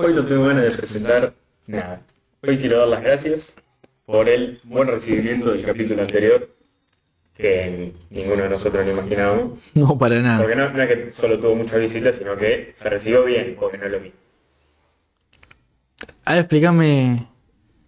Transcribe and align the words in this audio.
Hoy 0.00 0.14
no 0.14 0.24
tengo 0.24 0.44
ganas 0.44 0.62
de 0.62 0.70
presentar 0.70 1.34
nada. 1.66 2.02
Hoy 2.46 2.56
quiero 2.58 2.78
dar 2.78 2.86
las 2.86 3.02
gracias 3.02 3.56
por 4.06 4.28
el 4.28 4.60
buen 4.62 4.86
recibimiento 4.86 5.50
del 5.50 5.64
capítulo 5.64 6.02
anterior, 6.02 6.54
que 7.34 7.94
ninguno 8.08 8.44
de 8.44 8.48
nosotros 8.48 8.86
lo 8.86 8.92
imaginábamos. 8.92 9.58
No, 9.74 9.98
para 9.98 10.22
nada. 10.22 10.38
Porque 10.38 10.54
no, 10.54 10.70
no 10.70 10.80
es 10.80 10.88
que 10.88 11.10
solo 11.10 11.40
tuvo 11.40 11.56
muchas 11.56 11.80
visitas, 11.80 12.14
sino 12.14 12.36
que 12.36 12.74
se 12.76 12.88
recibió 12.88 13.24
bien, 13.24 13.56
porque 13.58 13.76
no 13.76 13.86
es 13.86 13.90
lo 13.90 13.98
mismo. 13.98 14.18
A 16.26 16.34
ver, 16.34 16.40
explícame 16.42 17.26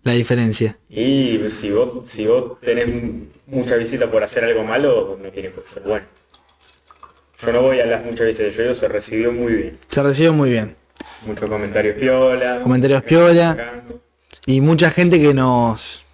la 0.03 0.13
diferencia. 0.15 0.79
Y 0.89 1.41
si 1.49 1.71
vos, 1.71 2.09
si 2.09 2.27
vos 2.27 2.61
tenés 2.61 2.89
mucha 3.47 3.77
visita 3.77 4.11
por 4.11 4.25
hacer 4.25 4.43
algo 4.43 4.65
malo, 4.65 5.17
no 5.23 5.31
tiene 5.31 5.51
por 5.51 5.65
ser 5.65 5.85
bueno. 5.85 6.07
Yo 7.41 7.53
no 7.53 7.63
voy 7.63 7.79
a 7.79 7.87
las 7.87 8.05
muchas 8.05 8.27
visitas, 8.27 8.57
yo 8.57 8.63
digo, 8.63 8.75
se 8.75 8.89
recibió 8.89 9.31
muy 9.31 9.53
bien. 9.53 9.79
Se 9.87 10.03
recibió 10.03 10.33
muy 10.33 10.51
bien. 10.51 10.80
Muchos 11.27 11.49
comentarios 11.49 11.97
piola. 11.97 12.61
Comentarios 12.63 13.03
piola. 13.03 13.83
Y 14.47 14.61
mucha 14.61 14.91
gente 14.91 15.21
que 15.21 15.35
nos... 15.35 16.05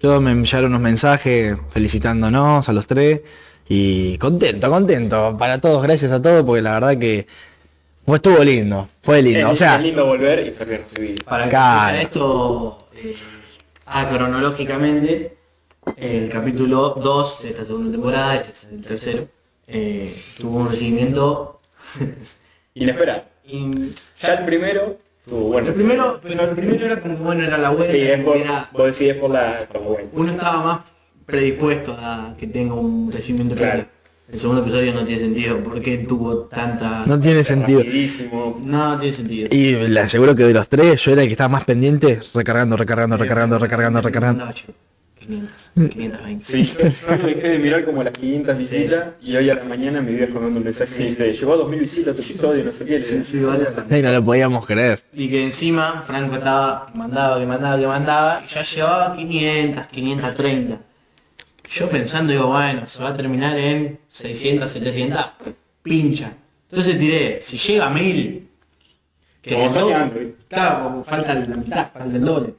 Todos 0.00 0.20
me 0.20 0.32
enviaron 0.32 0.70
unos 0.70 0.80
mensajes 0.80 1.56
felicitándonos 1.70 2.68
a 2.68 2.72
los 2.72 2.86
tres. 2.86 3.20
Y 3.68 4.18
contento, 4.18 4.68
contento. 4.70 5.36
Para 5.38 5.60
todos, 5.60 5.82
gracias 5.82 6.10
a 6.12 6.20
todos, 6.20 6.44
porque 6.44 6.62
la 6.62 6.72
verdad 6.74 6.98
que 6.98 7.26
fue 8.04 8.16
estuvo 8.16 8.42
lindo. 8.42 8.88
Fue 9.02 9.22
lindo. 9.22 9.46
Es, 9.46 9.52
o 9.52 9.56
sea, 9.56 9.76
es 9.76 9.82
lindo 9.82 10.04
volver 10.06 10.46
y 10.46 10.50
ser 10.50 10.66
bien 10.68 10.82
recibido. 10.82 11.24
Para 11.24 11.44
que 11.44 11.50
Claro. 11.50 11.96
escuchen 11.98 12.06
esto 12.06 12.88
eh, 12.96 13.16
ah, 13.86 14.08
cronológicamente, 14.12 15.36
el 15.96 16.28
capítulo 16.28 16.90
2 17.02 17.42
de 17.42 17.48
esta 17.50 17.64
segunda 17.64 17.90
temporada, 17.92 18.34
este 18.36 18.50
es 18.50 18.64
el 18.72 18.82
tercero, 18.82 19.28
eh, 19.68 20.20
tuvo 20.38 20.58
un 20.58 20.68
recibimiento. 20.70 21.60
Inesperado. 22.74 23.24
in- 23.44 23.92
Ya 24.22 24.34
el 24.34 24.44
primero 24.44 24.98
tuvo 25.26 25.40
bueno. 25.48 25.68
el 25.68 25.74
primero, 25.74 26.20
pero 26.22 26.42
el 26.42 26.50
primero 26.56 26.86
era 26.86 26.98
como 26.98 27.16
que 27.16 27.22
bueno, 27.22 27.42
era 27.44 27.58
la 27.58 27.70
web, 27.70 27.90
Sí, 27.90 27.98
es 27.98 28.20
por, 28.24 28.36
era, 28.36 28.68
vos 28.72 28.86
decís 28.86 29.00
es 29.12 29.16
por 29.16 29.30
la, 29.30 29.58
por 29.70 29.80
la 29.80 29.88
web. 29.88 30.08
uno 30.12 30.32
estaba 30.32 30.62
más 30.64 30.80
predispuesto 31.26 31.96
a 31.98 32.34
que 32.38 32.46
tenga 32.46 32.74
un 32.74 33.10
recibimiento 33.12 33.54
Claro. 33.54 33.84
El 34.32 34.38
segundo 34.40 34.62
episodio 34.62 34.94
no 34.94 35.04
tiene 35.04 35.20
sentido, 35.20 35.58
¿por 35.58 35.78
qué 35.82 35.98
tuvo 35.98 36.44
tanta... 36.44 37.04
no 37.04 37.20
tiene 37.20 37.44
sentido. 37.44 37.80
Rapidísimo. 37.80 38.58
No 38.64 38.98
tiene 38.98 39.14
sentido. 39.14 39.48
Y 39.50 39.74
le 39.74 40.00
aseguro 40.00 40.34
que 40.34 40.44
de 40.44 40.54
los 40.54 40.68
tres 40.68 41.02
yo 41.04 41.12
era 41.12 41.20
el 41.22 41.28
que 41.28 41.32
estaba 41.32 41.48
más 41.48 41.64
pendiente, 41.64 42.18
recargando, 42.32 42.76
recargando, 42.78 43.18
recargando, 43.18 43.58
recargando, 43.58 44.00
recargando. 44.00 44.46
No, 44.46 44.52
chico, 44.54 44.72
500, 45.22 45.70
520. 45.74 46.44
Sí, 46.44 46.64
yo, 46.64 46.88
yo 46.88 47.16
no 47.16 47.26
dejé 47.26 47.48
de 47.50 47.58
mirar 47.58 47.84
como 47.84 48.02
las 48.02 48.12
500 48.12 48.58
visitas 48.58 49.08
y 49.22 49.36
hoy 49.36 49.50
a 49.50 49.54
la 49.54 49.64
mañana 49.64 50.00
mi 50.00 50.14
viejo 50.14 50.34
me 50.34 50.40
manda 50.40 50.58
un 50.58 50.64
mensaje 50.64 50.94
y 50.96 50.98
me 50.98 51.08
dice, 51.10 51.32
llegó 51.32 51.52
a 51.52 51.56
2000 51.56 51.80
visitas 51.80 52.16
tu 52.16 52.22
episodio, 52.22 52.64
no 52.64 52.70
sé 52.70 52.84
qué. 52.84 53.02
Sí, 53.02 53.22
sí, 53.24 53.38
vale. 53.40 53.66
Y 53.90 54.02
no 54.02 54.12
lo 54.12 54.24
podíamos 54.24 54.66
creer. 54.66 55.02
Y 55.12 55.28
que 55.28 55.44
encima 55.44 56.02
Franco 56.06 56.34
estaba, 56.34 56.86
que 56.90 56.98
mandaba, 56.98 57.38
que 57.38 57.46
mandaba, 57.46 57.78
que 57.80 57.86
mandaba, 57.86 58.42
y 58.44 58.48
ya 58.48 58.62
llevaba 58.62 59.16
500, 59.16 59.86
530. 59.86 60.80
Yo 61.70 61.88
pensando, 61.88 62.32
digo, 62.32 62.48
bueno, 62.48 62.84
se 62.84 63.02
va 63.02 63.10
a 63.10 63.16
terminar 63.16 63.56
en 63.56 63.98
600, 64.08 64.70
700, 64.70 65.20
pincha. 65.82 66.34
Entonces 66.70 66.98
tiré, 66.98 67.40
si 67.40 67.56
llega 67.56 67.86
a 67.86 67.90
1000, 67.90 68.48
que 69.42 69.54
Como 69.54 69.90
¿eh? 69.90 70.34
claro, 70.48 70.84
como 70.84 71.04
falta 71.04 71.34
la 71.34 71.56
mitad, 71.56 71.90
falta 71.92 72.16
el 72.16 72.24
doble. 72.24 72.54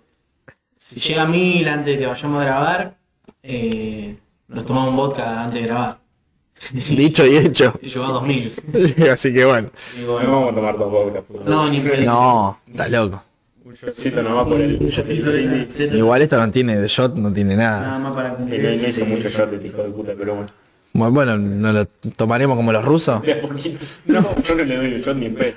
Si 0.93 0.99
llega 1.09 1.23
a 1.23 1.27
1000 1.27 1.67
antes 1.67 1.85
de 1.93 1.99
que 1.99 2.05
vayamos 2.07 2.41
a 2.41 2.45
grabar, 2.45 2.95
eh, 3.41 4.15
nos 4.47 4.65
tomamos 4.65 4.89
un 4.91 4.95
vodka 4.97 5.43
antes 5.43 5.61
de 5.61 5.67
grabar. 5.67 5.97
Dicho 6.73 7.25
y 7.25 7.37
hecho. 7.37 7.73
Y 7.81 7.89
llegó 7.89 8.05
a 8.05 8.11
2000. 8.11 8.53
Así 9.11 9.33
que 9.33 9.45
bueno. 9.45 9.69
Digo, 9.97 10.21
No 10.21 10.31
vamos 10.31 10.51
a 10.51 10.55
tomar 10.55 10.77
dos 10.77 11.23
por 11.27 11.45
no, 11.45 11.69
ni 11.69 11.77
en 11.77 11.83
pedo. 11.83 12.05
No, 12.05 12.59
está 12.69 12.87
loco. 12.89 13.23
Un 13.65 13.73
shotcito 13.73 14.21
nomás 14.21 14.45
por 14.47 14.61
el... 14.61 14.77
Un 14.79 14.87
shotcito 14.87 15.31
de- 15.31 15.65
de- 15.65 15.97
Igual 15.97 16.21
esto 16.21 16.37
no 16.37 16.51
tiene 16.51 16.77
de 16.77 16.87
shot, 16.87 17.15
no 17.15 17.31
tiene 17.33 17.55
Nada 17.55 17.81
nada. 17.81 17.99
más 17.99 18.13
para 18.13 18.33
cumplir. 18.35 18.61
no 18.61 18.71
hizo 18.71 19.05
mucho 19.05 19.29
shot 19.29 19.51
el 19.53 19.65
hijo 19.65 19.77
de 19.83 19.89
puta, 19.89 20.13
pero 20.17 20.35
bueno. 20.35 20.49
Bueno, 20.93 21.11
bueno, 21.13 21.37
¿no 21.37 21.73
lo 21.73 21.85
tomaremos 22.15 22.55
como 22.55 22.71
los 22.71 22.85
rusos? 22.85 23.21
No, 24.05 24.35
yo 24.43 24.55
no 24.55 24.63
le 24.63 24.75
doy 24.77 24.93
un 24.95 25.01
shot 25.01 25.17
ni 25.17 25.25
en 25.27 25.35
pedo. 25.35 25.53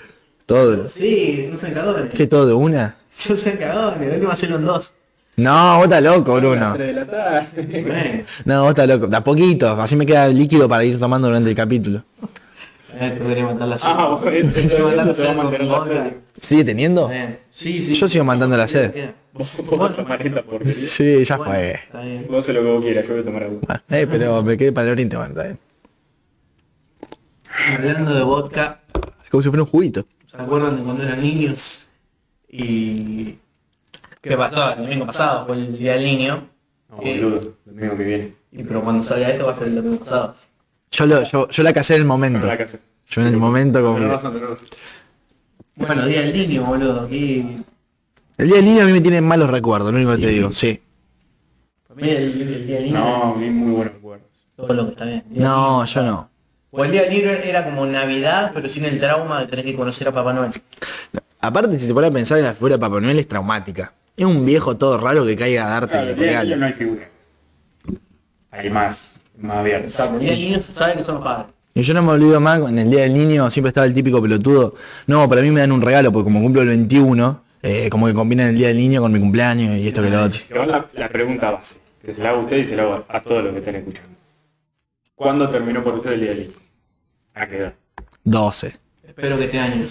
Todo. 0.46 0.88
Sí, 0.88 1.48
no 1.50 1.58
sean 1.58 1.74
cagones. 1.74 2.14
¿Qué 2.14 2.26
todo 2.26 2.46
de 2.46 2.54
una? 2.54 2.96
No 3.28 3.36
sean 3.36 3.56
cagones, 3.58 4.08
de 4.08 4.14
última 4.14 4.32
hacerlo 4.32 4.56
en 4.56 4.64
dos. 4.64 4.94
No, 5.36 5.76
vos 5.76 5.84
estás 5.84 6.02
loco, 6.02 6.34
Bruno. 6.36 6.72
3 6.74 6.86
de 6.86 6.92
la 6.94 7.06
tarde. 7.06 7.82
Bueno, 7.82 8.24
No, 8.46 8.62
vos 8.62 8.70
estás 8.70 8.88
loco. 8.88 9.06
De 9.06 9.16
a 9.16 9.22
poquito. 9.24 9.70
Así 9.80 9.94
me 9.96 10.06
queda 10.06 10.28
líquido 10.28 10.68
para 10.68 10.84
ir 10.84 10.98
tomando 10.98 11.28
durante 11.28 11.50
el 11.50 11.56
capítulo. 11.56 12.02
a 12.94 13.04
ver 13.04 13.12
si 13.12 13.18
podría 13.20 13.44
matar 13.44 13.68
la 13.68 13.76
Ah, 13.82 14.18
sed. 15.84 16.12
¿Sigue 16.40 16.64
teniendo? 16.64 17.08
Bien. 17.08 17.38
Sí, 17.52 17.80
sí. 17.82 17.94
Yo 17.94 18.08
sigo 18.08 18.24
mandando 18.24 18.56
la 18.56 18.66
sed. 18.66 18.92
Queda. 18.92 19.14
Vos 19.36 19.54
vos 19.66 19.94
tomar 19.94 20.26
esta 20.26 20.42
porquería. 20.42 20.88
Sí, 20.88 21.22
ya 21.24 21.36
Bueno, 21.36 21.52
fue. 21.52 21.70
Está 21.74 22.00
bien. 22.00 22.26
Vos 22.30 22.42
sé 22.46 22.54
lo 22.54 22.62
que 22.62 22.68
vos 22.70 22.82
quieras, 22.82 23.06
yo 23.06 23.12
voy 23.12 23.20
a 23.20 23.24
tomar 23.26 23.42
agua. 23.42 23.58
Bueno, 23.66 23.82
eh, 23.90 24.06
pero 24.10 24.42
me 24.42 24.56
quedé 24.56 24.72
para 24.72 24.86
el 24.86 24.92
oriente, 24.92 25.16
bueno, 25.16 25.30
está 25.32 25.42
bien. 25.44 25.58
Hablando 27.76 28.14
de 28.14 28.22
vodka, 28.22 28.80
Es 29.24 29.30
como 29.30 29.42
si 29.42 29.48
fuera 29.50 29.62
un 29.64 29.68
juguito. 29.68 30.06
¿se 30.26 30.36
acuerdan 30.38 30.76
de 30.78 30.82
cuando 30.82 31.02
eran 31.02 31.20
niños? 31.20 31.86
Y... 32.50 33.34
¿Qué 34.28 34.36
pasó? 34.36 34.72
El 34.72 34.78
domingo 34.82 35.06
pasado 35.06 35.46
fue 35.46 35.56
el 35.56 35.78
día 35.78 35.92
del 35.94 36.04
niño. 36.04 36.48
No, 36.90 36.98
Eh, 37.02 37.20
boludo, 37.22 37.40
el 37.66 37.74
domingo 37.74 37.96
que 37.96 38.04
viene. 38.04 38.34
y 38.52 38.62
pero 38.62 38.82
cuando 38.82 39.02
salga 39.02 39.28
esto 39.28 39.46
va 39.46 39.52
a 39.52 39.56
ser 39.56 39.68
el 39.68 39.76
domingo 39.76 39.98
pasado. 39.98 40.34
Yo, 40.90 41.06
lo, 41.06 41.22
yo, 41.22 41.48
yo 41.48 41.62
la 41.62 41.72
casé 41.72 41.94
en 41.96 42.00
el 42.02 42.06
momento. 42.06 42.46
Que. 42.46 42.78
Yo 43.08 43.20
en 43.22 43.28
el 43.28 43.36
momento 43.36 43.82
como... 43.82 43.98
Bueno, 45.76 46.06
día 46.06 46.22
del 46.22 46.32
niño, 46.32 46.64
boludo. 46.64 47.02
Aquí... 47.04 47.54
El 48.38 48.46
día 48.48 48.56
del 48.56 48.64
niño 48.64 48.82
a 48.82 48.86
mí 48.86 48.92
me 48.92 49.00
tiene 49.00 49.20
malos 49.20 49.50
recuerdos, 49.50 49.92
lo 49.92 49.98
único 49.98 50.12
que 50.16 50.22
te 50.22 50.28
digo. 50.28 50.52
Sí. 50.52 50.80
Para 51.86 52.00
mí 52.00 52.08
el, 52.08 52.22
el 52.40 52.66
día 52.66 52.76
del 52.76 52.84
niño... 52.86 52.98
No, 52.98 53.34
vi 53.34 53.50
muy 53.50 53.72
buenos 53.72 53.94
recuerdos. 53.94 54.26
Todo 54.56 54.74
lo 54.74 54.84
que 54.86 54.90
está 54.92 55.04
bien. 55.04 55.24
No, 55.30 55.78
niño. 55.82 55.84
yo 55.86 56.02
no. 56.02 56.30
O 56.70 56.84
el 56.84 56.90
día 56.90 57.02
del 57.02 57.10
libro 57.12 57.30
era 57.30 57.64
como 57.64 57.86
Navidad, 57.86 58.50
pero 58.54 58.68
sin 58.68 58.84
el 58.84 58.98
trauma 58.98 59.40
de 59.40 59.46
tener 59.46 59.64
que 59.64 59.74
conocer 59.76 60.08
a 60.08 60.12
Papá 60.12 60.32
Noel. 60.32 60.52
Aparte, 61.40 61.78
si 61.78 61.86
se 61.86 61.94
pone 61.94 62.06
a 62.08 62.10
pensar 62.10 62.38
en 62.38 62.44
la 62.44 62.54
figura 62.54 62.74
de 62.76 62.80
Papá 62.80 63.00
Noel 63.00 63.18
es 63.18 63.28
traumática. 63.28 63.92
Es 64.16 64.24
un 64.24 64.44
viejo 64.46 64.76
todo 64.76 64.98
raro 64.98 65.26
que 65.26 65.36
caiga 65.36 65.66
a 65.66 65.70
darte 65.70 65.92
Claro, 65.92 66.10
el 66.10 66.16
regalo. 66.16 66.56
no 66.56 66.66
hay 66.66 66.72
figura. 66.72 67.08
Hay 68.50 68.70
más, 68.70 69.12
más 69.38 69.58
abierto. 69.58 69.88
Exacto, 69.88 70.14
el 70.14 70.20
día 70.20 70.30
del 70.30 70.40
niño 70.40 70.58
se 70.60 70.72
sabe 70.72 70.94
que 70.96 71.04
son 71.04 71.16
los 71.16 71.24
padres. 71.24 71.46
Y 71.74 71.82
yo 71.82 71.92
no 71.92 72.02
me 72.02 72.12
olvido 72.12 72.40
más, 72.40 72.58
en 72.60 72.78
el 72.78 72.90
día 72.90 73.02
del 73.02 73.12
niño 73.12 73.50
siempre 73.50 73.68
estaba 73.68 73.86
el 73.86 73.92
típico 73.92 74.22
pelotudo. 74.22 74.74
No, 75.06 75.28
para 75.28 75.42
mí 75.42 75.50
me 75.50 75.60
dan 75.60 75.72
un 75.72 75.82
regalo, 75.82 76.10
porque 76.10 76.24
como 76.24 76.40
cumplo 76.40 76.62
el 76.62 76.68
21, 76.68 77.42
eh, 77.62 77.90
como 77.90 78.06
que 78.06 78.14
combinan 78.14 78.46
el 78.48 78.56
día 78.56 78.68
del 78.68 78.78
niño 78.78 79.02
con 79.02 79.12
mi 79.12 79.20
cumpleaños 79.20 79.76
y 79.76 79.86
esto 79.88 80.02
que 80.02 80.08
lo 80.08 80.22
otro. 80.24 80.40
La, 80.66 80.86
la 80.94 81.08
pregunta 81.10 81.50
base, 81.50 81.78
que 82.02 82.14
se 82.14 82.22
la 82.22 82.30
hago 82.30 82.38
a 82.40 82.42
usted 82.44 82.56
y 82.56 82.64
se 82.64 82.76
la 82.76 82.84
hago 82.84 83.04
a 83.08 83.20
todos 83.20 83.44
los 83.44 83.52
que 83.52 83.58
están 83.58 83.74
escuchando. 83.74 84.10
¿Cuándo 85.14 85.50
terminó 85.50 85.82
por 85.82 85.96
usted 85.96 86.12
el 86.12 86.20
día 86.20 86.30
del 86.30 86.38
niño? 86.40 86.52
¿A 87.34 87.46
qué 87.46 87.56
edad? 87.58 87.74
12. 88.24 88.76
Espero 89.06 89.36
que 89.36 89.44
este 89.44 89.58
año. 89.58 89.86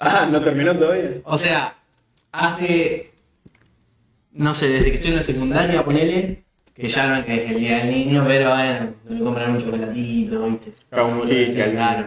Ah, 0.00 0.28
¿no 0.30 0.40
terminó 0.40 0.74
todavía? 0.76 1.10
O 1.24 1.38
sea, 1.38 1.76
hace... 2.32 3.12
No 4.38 4.54
sé, 4.54 4.68
desde 4.68 4.92
que 4.92 4.96
estoy 4.98 5.10
en 5.10 5.16
la 5.16 5.24
secundaria, 5.24 5.84
ponele, 5.84 6.44
que 6.72 6.86
ya 6.86 7.08
no 7.08 7.16
es 7.16 7.24
que 7.24 7.44
es 7.44 7.50
el 7.50 7.58
día 7.58 7.78
del 7.78 7.90
niño, 7.90 8.24
pero 8.24 8.50
bueno, 8.50 8.94
me 9.08 9.18
compran 9.18 9.50
un 9.50 9.58
chocolatito, 9.60 10.48
¿viste? 10.48 10.72
Algún 10.92 11.28
Claro. 11.72 12.06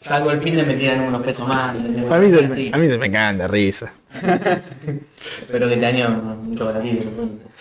Salgo 0.00 0.30
el 0.30 0.40
fin 0.40 0.54
de 0.54 0.62
me 0.62 0.74
tiran 0.74 1.00
unos 1.00 1.20
pesos 1.22 1.48
más. 1.48 1.74
A 1.74 1.78
mí, 1.78 2.70
a 2.72 2.78
mí 2.78 2.88
me 2.98 3.10
cagan 3.10 3.38
de 3.38 3.48
risa. 3.48 3.92
Espero 5.40 5.66
que 5.66 5.74
este 5.74 5.86
año 5.86 6.38
un 6.40 6.54
chocolatito. 6.54 7.10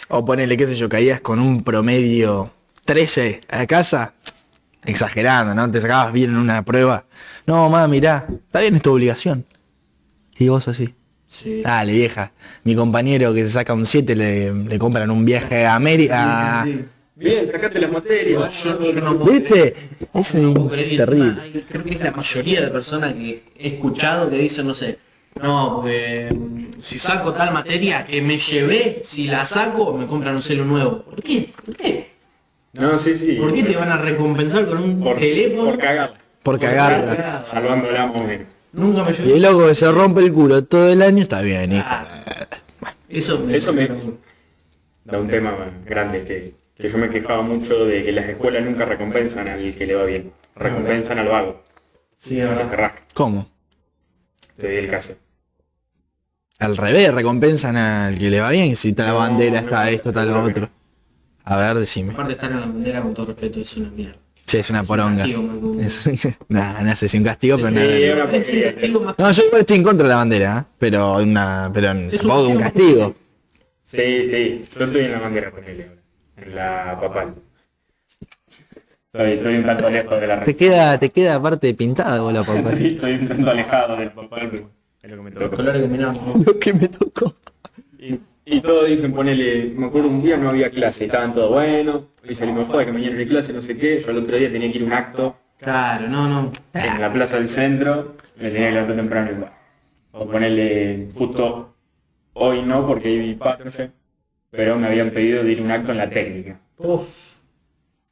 O 0.10 0.24
ponele, 0.24 0.56
qué 0.56 0.68
sé 0.68 0.76
yo, 0.76 0.88
caías 0.88 1.20
con 1.20 1.40
un 1.40 1.64
promedio 1.64 2.52
13 2.86 3.42
a 3.50 3.66
casa. 3.66 4.14
Exagerando, 4.86 5.56
¿no? 5.56 5.70
Te 5.72 5.82
sacabas 5.82 6.14
bien 6.14 6.30
en 6.30 6.38
una 6.38 6.64
prueba. 6.64 7.06
No, 7.48 7.68
mamá, 7.68 7.88
mirá, 7.88 8.28
está 8.30 8.60
bien, 8.60 8.76
es 8.76 8.84
tu 8.84 8.92
obligación. 8.92 9.46
Y 10.38 10.48
vos 10.50 10.68
así. 10.68 10.94
Sí. 11.32 11.62
Dale, 11.64 11.94
vieja. 11.94 12.32
Mi 12.66 12.76
compañero 12.76 13.34
que 13.34 13.44
se 13.46 13.52
saca 13.52 13.74
un 13.74 13.86
7 13.86 14.16
le, 14.16 14.54
le 14.54 14.78
compran 14.78 15.10
un 15.10 15.24
viaje 15.26 15.66
a 15.66 15.76
América. 15.76 16.64
Sí, 16.66 16.72
sí, 16.74 16.78
sí. 16.80 16.86
Bien, 17.16 17.52
sacate 17.52 17.80
las 17.80 17.92
materias. 17.92 18.64
Yo, 18.64 18.80
yo 18.92 18.94
no 19.02 19.18
puedo 19.20 19.32
¿Viste? 19.40 19.76
Es 20.14 20.36
No 20.36 20.54
puedo 20.54 20.70
terrible. 20.70 21.42
hay- 21.42 21.66
creo 21.70 21.84
que 21.84 21.92
es 21.92 22.00
la 22.02 22.12
mayoría 22.12 22.62
de 22.62 22.68
personas 22.70 23.14
que 23.14 23.44
he 23.58 23.68
escuchado 23.70 24.30
que 24.30 24.38
dicen, 24.40 24.68
no 24.68 24.74
sé, 24.74 24.98
no, 25.42 25.76
porque 25.78 26.30
mm, 26.36 26.82
si 26.82 26.98
saco 27.00 27.32
tal 27.34 27.54
materia 27.54 28.06
que 28.06 28.22
me 28.22 28.38
llevé, 28.38 29.02
si 29.06 29.28
la 29.28 29.46
saco, 29.46 29.94
me 29.98 30.06
compran 30.08 30.36
un 30.36 30.42
celo 30.42 30.66
nuevo. 30.66 31.04
¿Por 31.04 31.22
qué? 31.24 31.50
¿Por 31.66 31.76
qué? 31.78 32.12
No, 32.74 32.98
sí, 33.00 33.16
sí. 33.16 33.34
¿Por 33.34 33.54
qué 33.54 33.64
te 33.64 33.76
van 33.78 33.90
a 33.92 33.98
recompensar 33.98 34.66
con 34.66 34.80
un 34.82 35.00
Por, 35.02 35.18
teléfono? 35.18 35.66
por 35.72 35.78
cagar. 35.80 36.14
Por 36.44 36.60
cagarla. 36.60 37.44
Salvándola 37.46 38.08
menos. 38.08 38.48
Nunca 38.74 39.04
me 39.06 39.12
Y 39.12 39.16
llevé. 39.16 39.34
el 39.34 39.42
loco 39.42 39.68
que 39.68 39.76
se 39.76 39.92
rompe 39.92 40.22
el 40.22 40.34
culo 40.34 40.64
todo 40.66 40.90
el 40.90 41.02
año 41.02 41.24
está 41.24 41.42
bien, 41.42 41.72
hija. 41.74 42.08
Eso 43.10 43.40
me... 43.40 43.56
Eso 43.58 43.74
me 43.74 43.88
da 45.04 45.20
un 45.20 45.30
tema 45.30 45.56
grande 45.86 46.24
que, 46.26 46.56
que 46.76 46.90
yo 46.90 46.98
me 46.98 47.10
quejaba 47.10 47.42
mucho 47.44 47.86
de 47.86 48.04
que 48.04 48.12
las 48.12 48.28
escuelas 48.30 48.64
nunca 48.64 48.86
recompensan 48.86 49.48
al 49.48 49.76
que 49.76 49.86
le 49.86 49.96
va 49.96 50.06
bien. 50.06 50.32
Recompensan 50.56 51.20
al 51.20 51.28
vago. 51.28 51.64
Sí, 52.18 52.36
se 52.38 52.46
verdad. 52.46 52.94
¿Cómo? 53.14 53.50
Te 54.58 54.68
doy 54.68 54.78
el 54.78 54.90
caso. 54.90 55.16
al 56.60 56.78
revés, 56.78 57.14
recompensan 57.14 57.76
al 57.78 58.18
que 58.18 58.30
le 58.30 58.40
va 58.40 58.50
bien, 58.52 58.76
si 58.76 58.90
está 58.90 59.06
la 59.06 59.14
No, 59.14 59.18
bandera, 59.20 59.62
no, 59.62 59.68
está 59.68 59.90
esto, 59.90 60.10
está 60.10 60.24
lo 60.26 60.44
otro. 60.44 60.70
A 61.44 61.58
ver, 61.58 61.78
decime. 61.80 62.14
Aparte 62.14 62.30
de 62.30 62.34
estar 62.36 62.52
en 62.52 62.60
la 62.60 62.66
bandera 62.68 63.02
con 63.02 63.14
todo 63.14 63.26
respeto, 63.28 63.60
es 63.60 63.76
una 63.78 63.90
mierda. 63.90 64.20
Sí, 64.52 64.58
es 64.58 64.70
una 64.70 64.82
un 64.82 64.88
poronga. 64.88 65.26
Es, 65.80 66.10
nada, 66.50 66.82
no 66.82 66.96
sé 66.96 67.08
si 67.08 67.18
un 67.18 67.24
castigo, 67.24 67.58
pero 67.58 67.70
Sí, 67.70 68.92
nada. 68.92 69.16
No, 69.18 69.32
yo 69.32 69.44
igual 69.46 69.62
estoy 69.62 69.78
en 69.78 69.84
contra 69.84 70.04
de 70.04 70.10
la 70.10 70.16
bandera, 70.18 70.60
¿eh? 70.60 70.74
pero 70.78 71.18
una, 71.18 71.72
pero 71.74 71.92
un 71.92 72.12
tampoco 72.12 72.48
un 72.50 72.58
castigo. 72.58 73.16
Sí, 73.84 74.24
sí, 74.24 74.62
yo 74.78 74.86
estoy 74.86 75.06
en 75.06 75.12
la 75.12 75.20
bandera 75.20 75.52
con 75.52 75.64
él 75.64 75.86
ahora, 75.88 76.02
en 76.38 76.56
la 76.56 77.00
papal. 77.00 77.36
Estoy, 79.14 79.32
estoy 79.34 79.56
un 79.56 79.64
tanto 79.64 79.90
lejos 79.90 80.22
de 80.22 80.28
la 80.28 80.40
Te 80.42 80.56
queda, 80.56 80.98
te 81.00 81.10
queda 81.10 81.36
aparte 81.36 81.74
pintada 81.74 82.20
vos 82.20 82.34
la 82.34 82.44
papá. 82.44 82.72
Estoy 82.72 83.14
un 83.14 83.28
tanto 83.28 83.52
alejado 83.52 83.96
del 83.98 84.12
papal, 84.12 84.50
pero 84.52 84.70
es 85.02 85.12
lo 85.12 85.18
que 85.18 85.24
me 85.24 85.32
combinados. 85.82 86.46
Lo 86.46 86.60
que 86.60 86.74
me 86.74 86.88
tocó. 86.88 87.34
Y, 88.00 88.20
y 88.52 88.62
todos 88.62 88.88
dicen, 88.88 89.14
ponele, 89.14 89.74
me 89.76 89.88
acuerdo 89.88 90.10
un 90.10 90.22
día 90.22 90.38
no 90.38 90.50
había 90.50 90.70
clase, 90.70 91.04
y 91.04 91.08
estaban 91.08 91.34
todos 91.34 91.50
bueno, 91.52 92.08
hoy 92.28 92.36
salimos 92.36 92.68
joda 92.68 92.86
que 92.86 92.92
mañana 92.92 93.14
no 93.14 93.20
hay 93.20 93.28
clase, 93.28 93.54
no 93.54 93.62
sé 93.62 93.78
qué, 93.78 94.02
yo 94.02 94.12
el 94.12 94.18
otro 94.18 94.36
día 94.38 94.52
tenía 94.52 94.72
que 94.72 94.78
ir 94.78 94.84
a 94.84 94.88
un 94.88 94.94
acto 94.94 95.36
Claro, 95.58 96.08
no, 96.08 96.28
no. 96.28 96.52
en 96.74 97.02
la 97.02 97.14
plaza 97.14 97.38
del 97.38 97.48
centro, 97.48 98.16
me 98.40 98.50
tenía 98.50 98.68
que 98.70 98.74
levantar 98.74 98.96
temprano 98.96 99.32
igual. 99.32 99.52
O 100.12 100.26
ponerle 100.28 101.08
justo 101.14 101.76
hoy 102.34 102.64
no 102.64 102.86
porque 102.88 103.08
hay 103.10 103.36
patrulla, 103.36 103.92
pero 104.50 104.78
me 104.78 104.88
habían 104.88 105.12
pedido 105.12 105.44
de 105.44 105.52
ir 105.52 105.60
a 105.60 105.64
un 105.64 105.72
acto 105.72 105.92
en 105.92 105.98
la 106.00 106.10
técnica. 106.10 106.60
Uf. 106.80 107.34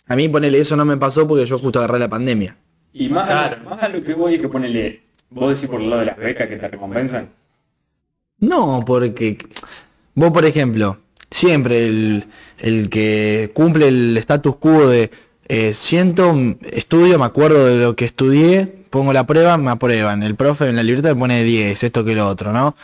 A 0.07 0.15
mí 0.15 0.29
ponele 0.29 0.59
eso 0.59 0.75
no 0.75 0.85
me 0.85 0.97
pasó 0.97 1.27
porque 1.27 1.45
yo 1.47 1.57
justo 1.57 1.79
agarré 1.79 1.97
la 1.99 2.07
pandemia. 2.07 2.55
Y 2.93 3.09
más, 3.09 3.25
Claro. 3.25 3.57
a, 3.65 3.69
más 3.75 3.83
a 3.83 3.89
lo 3.89 4.03
que 4.03 4.13
voy 4.13 4.35
es 4.35 4.41
que 4.41 4.47
ponele, 4.49 5.01
vos 5.31 5.53
decís 5.55 5.67
por 5.69 5.81
el 5.81 5.89
lado 5.89 6.01
de 6.01 6.05
las 6.05 6.17
becas 6.17 6.47
que 6.47 6.55
te 6.57 6.67
recompensan. 6.67 7.29
No, 8.39 8.83
porque 8.85 9.37
vos, 10.15 10.31
por 10.31 10.45
ejemplo, 10.45 10.97
siempre 11.31 11.87
el, 11.87 12.25
el 12.59 12.89
que 12.89 13.51
cumple 13.53 13.87
el 13.87 14.17
status 14.17 14.55
quo 14.57 14.87
de 14.87 15.11
eh, 15.47 15.73
siento, 15.73 16.35
estudio, 16.71 17.17
me 17.17 17.25
acuerdo 17.25 17.65
de 17.65 17.83
lo 17.83 17.95
que 17.95 18.05
estudié, 18.05 18.67
pongo 18.89 19.13
la 19.13 19.25
prueba, 19.25 19.57
me 19.57 19.71
aprueban. 19.71 20.21
El 20.21 20.35
profe 20.35 20.69
en 20.69 20.75
la 20.75 20.83
libreta 20.83 21.09
me 21.09 21.19
pone 21.19 21.43
10, 21.43 21.83
esto 21.83 22.05
que 22.05 22.13
lo 22.13 22.27
otro, 22.27 22.53
¿no? 22.53 22.75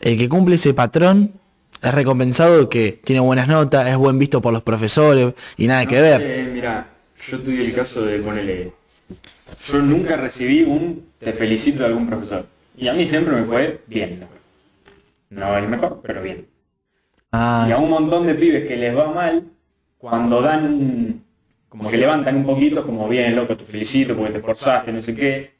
El 0.00 0.18
que 0.18 0.28
cumple 0.28 0.56
ese 0.56 0.74
patrón 0.74 1.32
es 1.80 1.94
recompensado 1.94 2.68
que 2.68 3.00
tiene 3.04 3.20
buenas 3.20 3.46
notas, 3.46 3.88
es 3.88 3.96
buen 3.96 4.18
visto 4.18 4.40
por 4.40 4.52
los 4.52 4.62
profesores 4.62 5.32
y 5.56 5.68
nada 5.68 5.86
que 5.86 6.00
ver. 6.00 6.20
Eh, 6.20 6.50
mira, 6.52 6.88
yo 7.24 7.40
tuve 7.40 7.64
el 7.64 7.72
caso 7.72 8.02
de 8.02 8.18
ponerle, 8.18 8.72
yo 9.66 9.80
nunca 9.80 10.16
recibí 10.16 10.62
un 10.62 11.06
te 11.20 11.32
felicito 11.32 11.80
de 11.80 11.86
algún 11.86 12.08
profesor. 12.08 12.46
Y 12.76 12.88
a 12.88 12.94
mí 12.94 13.06
siempre 13.06 13.34
me 13.34 13.44
fue 13.44 13.80
bien. 13.86 14.24
No 15.30 15.56
el 15.56 15.68
mejor, 15.68 16.00
pero 16.02 16.22
bien. 16.22 16.46
Y 17.32 17.36
a 17.36 17.74
Ah, 17.74 17.78
un 17.78 17.90
montón 17.90 18.26
de 18.26 18.34
pibes 18.34 18.66
que 18.66 18.76
les 18.76 18.96
va 18.96 19.12
mal, 19.12 19.44
cuando 19.98 20.40
dan 20.40 21.22
como 21.68 21.90
que 21.90 21.98
levantan 21.98 22.36
un 22.36 22.46
poquito, 22.46 22.84
como 22.86 23.06
bien, 23.08 23.36
loco, 23.36 23.54
te 23.56 23.64
felicito 23.64 24.16
porque 24.16 24.32
te 24.32 24.38
esforzaste, 24.38 24.92
no 24.92 25.02
sé 25.02 25.14
qué, 25.14 25.50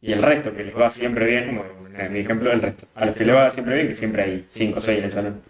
y 0.00 0.12
el 0.12 0.22
resto 0.22 0.54
que 0.54 0.64
les 0.64 0.74
va 0.76 0.88
siempre 0.88 1.26
bien, 1.26 1.48
como 1.48 1.64
en 1.98 2.12
mi 2.12 2.20
ejemplo, 2.20 2.50
el 2.50 2.62
resto. 2.62 2.86
A 2.94 3.04
los 3.04 3.14
que 3.14 3.26
les 3.26 3.34
va 3.34 3.50
siempre 3.50 3.74
bien, 3.74 3.88
que 3.88 3.94
siempre 3.96 4.22
hay 4.22 4.46
5 4.50 4.78
o 4.78 4.80
6 4.80 4.98
en 4.98 5.04
el 5.04 5.12
salón. 5.12 5.40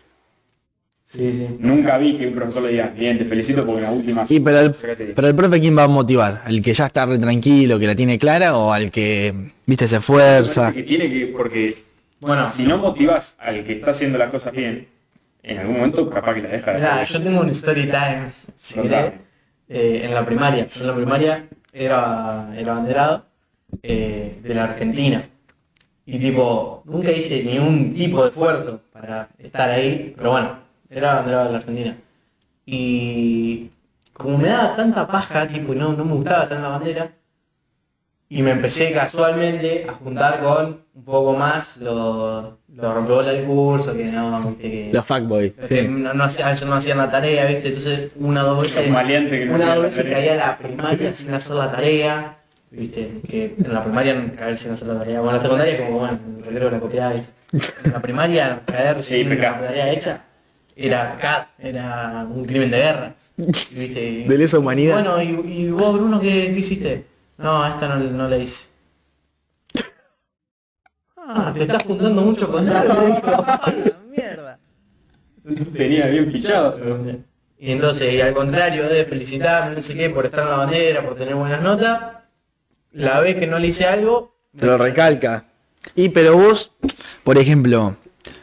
Sí, 1.04 1.32
sí. 1.32 1.46
Nunca 1.60 1.96
vi 1.96 2.18
que 2.18 2.26
un 2.26 2.34
profesor 2.34 2.62
le 2.64 2.70
diga, 2.70 2.88
bien, 2.88 3.16
te 3.16 3.24
felicito 3.24 3.64
porque 3.64 3.78
en 3.78 3.84
la 3.84 3.92
última... 3.92 4.26
sí, 4.26 4.40
pero 4.40 4.58
el, 4.60 4.74
Sácate 4.74 5.04
diez". 5.04 5.14
pero 5.16 5.28
el 5.28 5.34
profe 5.34 5.60
quién 5.60 5.78
va 5.78 5.84
a 5.84 5.88
motivar, 5.88 6.42
al 6.44 6.60
que 6.60 6.74
ya 6.74 6.86
está 6.86 7.06
re 7.06 7.18
tranquilo, 7.18 7.78
que 7.78 7.86
la 7.86 7.94
tiene 7.94 8.18
clara 8.18 8.56
o 8.58 8.72
al 8.72 8.90
que, 8.90 9.32
viste, 9.64 9.86
se 9.88 9.96
esfuerza. 9.98 10.72
que 10.72 10.82
tiene 10.82 11.08
que, 11.10 11.26
porque 11.28 11.76
Bueno, 12.20 12.50
si 12.50 12.64
no 12.64 12.76
motivas 12.78 13.36
al 13.38 13.64
que 13.64 13.74
está 13.74 13.92
haciendo 13.92 14.18
las 14.18 14.28
cosas 14.30 14.52
bien, 14.52 14.86
en 15.42 15.58
algún 15.58 15.76
momento 15.76 16.08
capaz 16.10 16.34
que 16.34 16.42
la 16.42 16.48
deja 16.48 16.72
de 16.72 17.06
yo 17.06 17.22
tengo 17.22 17.40
un 17.40 17.48
story 17.50 17.86
time, 17.86 18.30
si 18.56 18.74
Contame. 18.74 19.02
querés, 19.02 19.20
eh, 19.68 20.02
en 20.04 20.14
la 20.14 20.24
primaria. 20.24 20.66
Yo 20.66 20.80
en 20.80 20.86
la 20.86 20.94
primaria 20.94 21.48
era, 21.72 22.52
era 22.56 22.74
banderado 22.74 23.24
eh, 23.82 24.40
de 24.42 24.54
la 24.54 24.64
Argentina. 24.64 25.22
Y 26.06 26.18
tipo, 26.18 26.82
nunca 26.86 27.12
hice 27.12 27.42
ni 27.44 27.58
un 27.58 27.92
tipo 27.94 28.22
de 28.22 28.28
esfuerzo 28.30 28.80
para 28.92 29.28
estar 29.38 29.68
ahí, 29.70 30.14
pero 30.16 30.30
bueno, 30.32 30.58
era 30.88 31.16
banderado 31.16 31.44
de 31.46 31.52
la 31.52 31.58
Argentina. 31.58 31.96
Y 32.64 33.70
como 34.12 34.38
me 34.38 34.48
daba 34.48 34.76
tanta 34.76 35.06
paja, 35.06 35.46
tipo, 35.46 35.74
no, 35.74 35.92
no 35.92 36.04
me 36.04 36.14
gustaba 36.14 36.48
tan 36.48 36.62
la 36.62 36.68
bandera, 36.70 37.12
y 38.28 38.42
me 38.42 38.50
empecé 38.50 38.92
casualmente 38.92 39.86
a 39.88 39.92
juntar 39.94 40.40
con 40.42 40.84
un 40.94 41.04
poco 41.04 41.34
más 41.34 41.76
los, 41.78 42.54
los 42.80 42.94
rompebolas 42.94 43.32
del 43.34 43.44
curso, 43.44 43.92
que 43.94 44.04
no, 44.04 44.40
viste, 44.50 44.62
que... 44.70 44.90
Los 44.92 45.04
fuckboy. 45.04 45.50
Que 45.68 45.82
no, 45.88 46.14
no 46.14 46.24
hacía- 46.24 46.46
a 46.46 46.50
veces 46.50 46.66
no 46.68 46.74
hacían 46.74 46.98
la 46.98 47.10
tarea, 47.10 47.46
¿viste? 47.46 47.68
Entonces 47.68 48.10
una 48.16 48.44
o 48.44 48.54
dos 48.54 48.62
veces, 48.62 48.84
que 48.84 48.90
no 49.46 49.54
una 49.56 49.66
dos 49.66 49.76
la 49.76 49.82
veces 49.82 49.96
tarea. 50.04 50.14
caía 50.16 50.32
a 50.34 50.36
la 50.36 50.58
primaria 50.58 51.12
sin 51.12 51.34
hacer 51.34 51.56
la 51.56 51.70
tarea, 51.72 52.38
¿viste? 52.70 53.20
Que 53.28 53.54
en 53.58 53.74
la 53.74 53.82
primaria 53.82 54.32
caer 54.36 54.56
sin 54.56 54.70
hacer 54.72 54.86
la 54.88 54.98
tarea. 55.00 55.20
Bueno, 55.20 55.30
en 55.30 55.36
la 55.38 55.42
secundaria 55.42 55.86
como, 55.86 55.98
bueno, 55.98 56.18
recreo 56.44 56.70
la 56.70 56.78
copiaba, 56.80 57.12
¿viste? 57.14 57.28
En 57.84 57.92
la 57.92 58.00
primaria 58.00 58.60
caer 58.64 59.02
Sí, 59.02 59.16
sin 59.24 59.40
la 59.40 59.58
tarea 59.58 59.90
hecha 59.92 60.24
era 60.76 61.14
pecado, 61.16 61.46
era 61.58 62.26
un 62.32 62.44
crimen 62.44 62.70
de 62.70 62.76
guerra, 62.78 63.14
¿viste? 63.36 64.04
Y- 64.08 64.24
De 64.28 64.38
lesa 64.38 64.58
humanidad. 64.60 65.02
Bueno, 65.02 65.20
y, 65.20 65.50
y 65.64 65.70
vos, 65.70 65.94
Bruno, 65.94 66.20
¿qué, 66.20 66.52
qué 66.52 66.60
hiciste? 66.60 67.04
No, 67.38 67.66
esta 67.66 67.88
no, 67.88 67.96
no 67.96 68.28
la 68.28 68.36
hice. 68.38 68.66
Ah, 71.30 71.52
te 71.54 71.64
estás 71.64 71.82
juntando 71.82 72.22
mucho 72.22 72.50
con 72.50 72.64
mierda. 74.10 74.58
Tenía 75.76 76.06
bien 76.06 76.32
fichado. 76.32 76.78
Y 77.58 77.72
entonces, 77.72 78.14
y 78.14 78.20
al 78.22 78.32
contrario 78.32 78.88
de 78.88 79.04
felicitarme, 79.04 79.76
no 79.76 79.82
sé 79.82 79.94
qué, 79.94 80.08
por 80.08 80.24
estar 80.24 80.44
en 80.44 80.50
la 80.50 80.56
bandera, 80.56 81.04
por 81.04 81.16
tener 81.16 81.34
buenas 81.34 81.60
notas, 81.60 82.00
la 82.92 83.20
vez 83.20 83.36
que 83.36 83.46
no 83.46 83.58
le 83.58 83.66
hice 83.66 83.84
algo, 83.84 84.36
Te 84.58 84.64
lo 84.64 84.78
recalca. 84.78 85.44
Y 85.94 86.08
pero 86.08 86.34
vos, 86.34 86.72
por 87.24 87.36
ejemplo, 87.36 87.96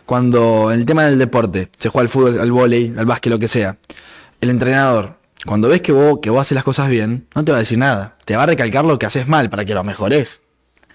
cuando 0.06 0.72
en 0.72 0.80
el 0.80 0.86
tema 0.86 1.06
del 1.06 1.18
deporte, 1.18 1.70
se 1.80 1.90
juega 1.90 2.04
al 2.04 2.10
fútbol, 2.10 2.40
al 2.40 2.52
vóley, 2.52 2.94
al 2.96 3.08
básquet, 3.08 3.32
lo 3.32 3.40
que 3.40 3.48
sea, 3.48 3.78
el 4.42 4.52
entrenador, 4.52 5.16
cuando 5.44 5.70
ves 5.70 5.82
que 5.82 5.92
vos, 5.92 6.20
que 6.22 6.30
vos 6.30 6.42
haces 6.42 6.54
las 6.54 6.64
cosas 6.64 6.88
bien, 6.90 7.28
no 7.34 7.44
te 7.44 7.52
va 7.52 7.58
a 7.58 7.62
decir 7.62 7.80
nada. 7.80 8.16
Te 8.26 8.36
va 8.36 8.44
a 8.44 8.48
recalcar 8.48 8.86
lo 8.86 9.00
que 9.00 9.08
haces 9.08 9.28
mal 9.28 9.50
para 9.50 9.66
que 9.66 9.74
lo 9.74 9.84
mejores. 9.84 10.42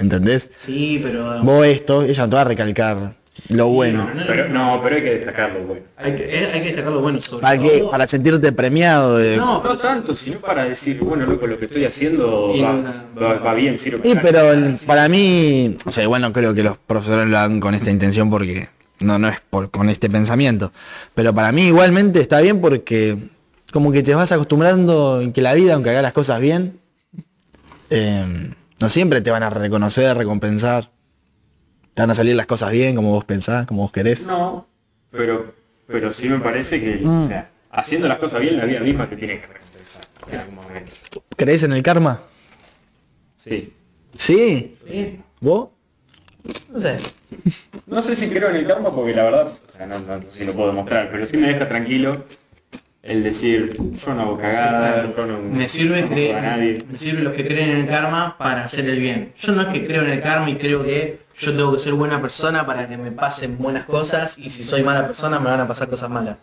¿Entendés? 0.00 0.50
sí, 0.56 0.98
pero 1.02 1.42
Vos 1.44 1.64
esto, 1.66 2.02
ella 2.02 2.22
no 2.24 2.30
te 2.30 2.34
va 2.36 2.42
a 2.42 2.44
recalcar 2.46 3.14
lo 3.50 3.68
bueno. 3.68 4.04
no, 4.06 4.14
no, 4.14 4.26
Pero 4.26 4.48
no, 4.48 4.80
pero 4.82 4.96
hay 4.96 5.02
que 5.02 5.10
destacarlo, 5.18 5.60
bueno. 5.60 5.82
hay 5.96 6.14
que, 6.16 6.24
eh, 6.24 6.50
hay 6.52 6.60
que 6.60 6.66
destacar 6.68 6.92
lo 6.92 7.00
bueno 7.00 7.20
sobre 7.22 7.42
Para 7.42 7.58
que, 7.58 7.78
todo. 7.78 7.90
para 7.90 8.06
sentirte 8.08 8.52
premiado 8.52 9.16
de- 9.18 9.36
No, 9.36 9.62
No 9.62 9.76
tanto, 9.76 10.14
sino 10.14 10.38
para 10.40 10.64
decir, 10.64 10.98
bueno, 11.00 11.24
loco, 11.26 11.46
lo 11.46 11.58
que 11.58 11.66
estoy 11.66 11.84
haciendo 11.84 12.48
va, 12.62 12.72
una- 12.72 12.92
va- 13.20 13.38
va 13.38 13.54
bien, 13.54 13.78
sirve. 13.78 14.00
Sí, 14.02 14.16
pero 14.20 14.52
el- 14.52 14.74
para 14.86 15.08
mí, 15.08 15.76
o 15.86 15.92
sea, 15.92 16.02
igual 16.02 16.22
no 16.22 16.32
creo 16.32 16.54
que 16.54 16.62
los 16.62 16.76
profesores 16.78 17.28
lo 17.28 17.38
hagan 17.38 17.60
con 17.60 17.74
esta 17.74 17.90
intención 17.90 18.28
porque 18.30 18.68
no, 19.00 19.18
no 19.18 19.28
es 19.28 19.38
por, 19.48 19.70
con 19.70 19.88
este 19.88 20.10
pensamiento. 20.10 20.72
Pero 21.14 21.34
para 21.34 21.52
mí 21.52 21.62
igualmente 21.68 22.20
está 22.20 22.40
bien 22.40 22.60
porque 22.60 23.16
como 23.72 23.92
que 23.92 24.02
te 24.02 24.14
vas 24.14 24.32
acostumbrando 24.32 25.20
en 25.22 25.32
que 25.32 25.40
la 25.40 25.54
vida, 25.54 25.74
aunque 25.74 25.90
hagas 25.90 26.02
las 26.02 26.12
cosas 26.12 26.40
bien, 26.40 26.78
eh, 27.90 28.50
no 28.80 28.88
siempre 28.88 29.20
te 29.20 29.30
van 29.30 29.42
a 29.42 29.50
reconocer, 29.50 30.16
recompensar. 30.16 30.90
Te 31.94 32.02
van 32.02 32.10
a 32.10 32.14
salir 32.14 32.34
las 32.36 32.46
cosas 32.46 32.70
bien, 32.72 32.94
como 32.96 33.10
vos 33.10 33.24
pensás, 33.24 33.66
como 33.66 33.82
vos 33.82 33.92
querés. 33.92 34.26
No, 34.26 34.66
pero, 35.10 35.52
pero 35.86 36.12
sí 36.12 36.28
me 36.28 36.38
parece 36.38 36.80
que, 36.80 36.96
Mm. 37.04 37.24
o 37.24 37.26
sea, 37.26 37.50
haciendo 37.70 38.08
las 38.08 38.18
cosas 38.18 38.40
bien, 38.40 38.56
la 38.56 38.64
vida 38.64 38.80
misma 38.80 39.08
te 39.08 39.16
tiene 39.16 39.40
que 39.40 39.46
recompensar 39.46 40.02
en 40.32 40.38
algún 40.40 40.54
momento. 40.54 40.92
¿Crees 41.36 41.62
en 41.64 41.72
el 41.72 41.82
karma? 41.82 42.20
Sí. 43.36 43.72
Sí. 44.16 44.76
Sí, 44.86 45.20
¿Vos? 45.40 45.68
no 46.68 46.80
sé. 46.80 46.98
No 47.86 48.02
sé 48.02 48.16
si 48.16 48.28
creo 48.28 48.50
en 48.50 48.56
el 48.56 48.66
karma 48.66 48.94
porque 48.94 49.14
la 49.14 49.24
verdad, 49.24 49.52
o 49.68 49.72
sea, 49.72 49.86
no, 49.86 49.98
no 49.98 50.22
sé 50.22 50.38
si 50.38 50.44
lo 50.44 50.54
puedo 50.54 50.68
demostrar, 50.68 51.10
pero 51.12 51.26
sí 51.26 51.36
me 51.36 51.48
deja 51.48 51.68
tranquilo 51.68 52.24
el 53.02 53.22
decir, 53.22 53.76
yo 53.78 54.14
no 54.14 54.20
hago 54.20 54.38
cagadas, 54.38 55.06
yo 55.16 55.26
no, 55.26 55.38
Me 55.38 55.66
sirve, 55.68 56.02
no 56.02 56.08
creer- 56.10 56.36
a 56.36 56.40
nadie. 56.42 56.74
me 56.90 56.98
sirve 56.98 57.22
los 57.22 57.32
que 57.32 57.46
creen 57.46 57.70
en 57.70 57.76
el 57.78 57.86
karma 57.86 58.36
para 58.38 58.64
hacer 58.64 58.86
el 58.88 58.98
bien. 59.00 59.32
Yo 59.38 59.52
no 59.52 59.62
es 59.62 59.68
que 59.68 59.86
creo 59.86 60.02
en 60.02 60.10
el 60.10 60.20
karma 60.20 60.50
y 60.50 60.56
creo 60.56 60.82
que 60.84 61.18
yo 61.38 61.56
tengo 61.56 61.72
que 61.72 61.78
ser 61.78 61.94
buena 61.94 62.20
persona 62.20 62.66
para 62.66 62.86
que 62.88 62.98
me 62.98 63.10
pasen 63.10 63.56
buenas 63.58 63.86
cosas 63.86 64.36
y 64.38 64.50
si 64.50 64.64
soy 64.64 64.84
mala 64.84 65.06
persona 65.06 65.38
me 65.40 65.48
van 65.48 65.60
a 65.60 65.66
pasar 65.66 65.88
cosas 65.88 66.10
malas. 66.10 66.36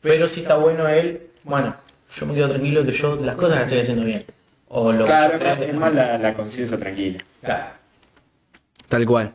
Pero 0.00 0.26
si 0.26 0.40
está 0.40 0.56
bueno 0.56 0.88
él, 0.88 1.22
bueno, 1.44 1.76
yo 2.16 2.26
me 2.26 2.34
quedo 2.34 2.50
tranquilo 2.50 2.84
que 2.84 2.90
yo 2.92 3.16
las 3.22 3.36
cosas 3.36 3.54
las 3.54 3.62
estoy 3.62 3.78
haciendo 3.80 4.04
bien. 4.04 4.24
O 4.68 4.92
lo 4.92 5.04
Claro, 5.04 5.38
que 5.38 5.68
es 5.70 5.74
más 5.74 5.94
la, 5.94 6.18
la 6.18 6.34
conciencia 6.34 6.76
tranquila. 6.78 7.18
Claro. 7.42 7.64
Tal 8.88 9.06
cual. 9.06 9.32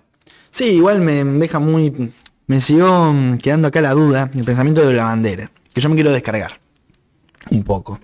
Sí, 0.51 0.65
igual 0.65 0.99
me 0.99 1.23
deja 1.23 1.59
muy... 1.59 2.11
Me 2.47 2.59
siguió 2.61 3.13
quedando 3.41 3.67
acá 3.67 3.81
la 3.81 3.91
duda, 3.93 4.29
el 4.33 4.43
pensamiento 4.43 4.85
de 4.87 4.93
la 4.93 5.03
bandera, 5.03 5.49
que 5.77 5.81
yo 5.81 5.89
me 5.89 5.95
quiero 5.95 6.11
descargar. 6.11 6.59
Un 7.51 7.63
poco. 7.63 7.99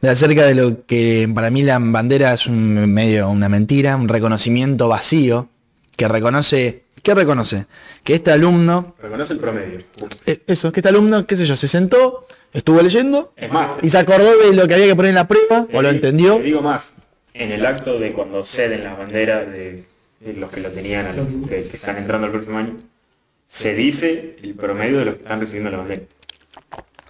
De 0.00 0.08
acerca 0.08 0.44
de 0.46 0.54
lo 0.54 0.86
que 0.86 1.28
para 1.34 1.50
mí 1.50 1.62
la 1.62 1.78
bandera 1.80 2.32
es 2.32 2.46
un 2.46 2.92
medio, 2.92 3.28
una 3.28 3.48
mentira, 3.48 3.96
un 3.96 4.08
reconocimiento 4.08 4.88
vacío, 4.88 5.48
que 5.96 6.06
reconoce 6.06 6.84
¿Qué 7.02 7.14
reconoce? 7.14 7.66
Que 8.02 8.14
este 8.16 8.32
alumno, 8.32 8.96
Reconoce 9.00 9.32
el 9.32 9.38
promedio. 9.38 9.84
eh, 10.26 10.40
eso, 10.48 10.72
que 10.72 10.80
este 10.80 10.88
alumno, 10.88 11.24
qué 11.24 11.36
sé 11.36 11.44
yo, 11.44 11.54
se 11.54 11.68
sentó, 11.68 12.26
estuvo 12.52 12.82
leyendo 12.82 13.32
Es 13.36 13.52
más, 13.52 13.68
y 13.80 13.88
se 13.90 13.98
acordó 13.98 14.36
de 14.38 14.52
lo 14.52 14.66
que 14.66 14.74
había 14.74 14.86
que 14.86 14.96
poner 14.96 15.10
en 15.10 15.14
la 15.14 15.28
prueba, 15.28 15.68
o 15.72 15.82
lo 15.82 15.88
di- 15.88 15.94
entendió. 15.96 16.36
Te 16.38 16.42
digo 16.42 16.62
más, 16.62 16.94
en 17.32 17.52
el 17.52 17.64
acto 17.64 18.00
de 18.00 18.12
cuando 18.12 18.44
ceden 18.44 18.82
las 18.82 18.98
banderas 18.98 19.46
de, 19.46 19.84
de 20.18 20.32
los 20.34 20.50
que 20.50 20.58
lo 20.60 20.70
tenían 20.72 21.06
a 21.06 21.12
los 21.12 21.28
que, 21.48 21.62
que 21.62 21.76
están 21.76 21.96
entrando 21.96 22.26
el 22.26 22.32
próximo 22.32 22.58
año, 22.58 22.76
se 23.46 23.74
dice 23.76 24.36
el 24.42 24.54
promedio 24.54 24.98
de 24.98 25.04
los 25.04 25.14
que 25.14 25.22
están 25.22 25.40
recibiendo 25.40 25.70
la 25.70 25.76
bandera. 25.78 26.02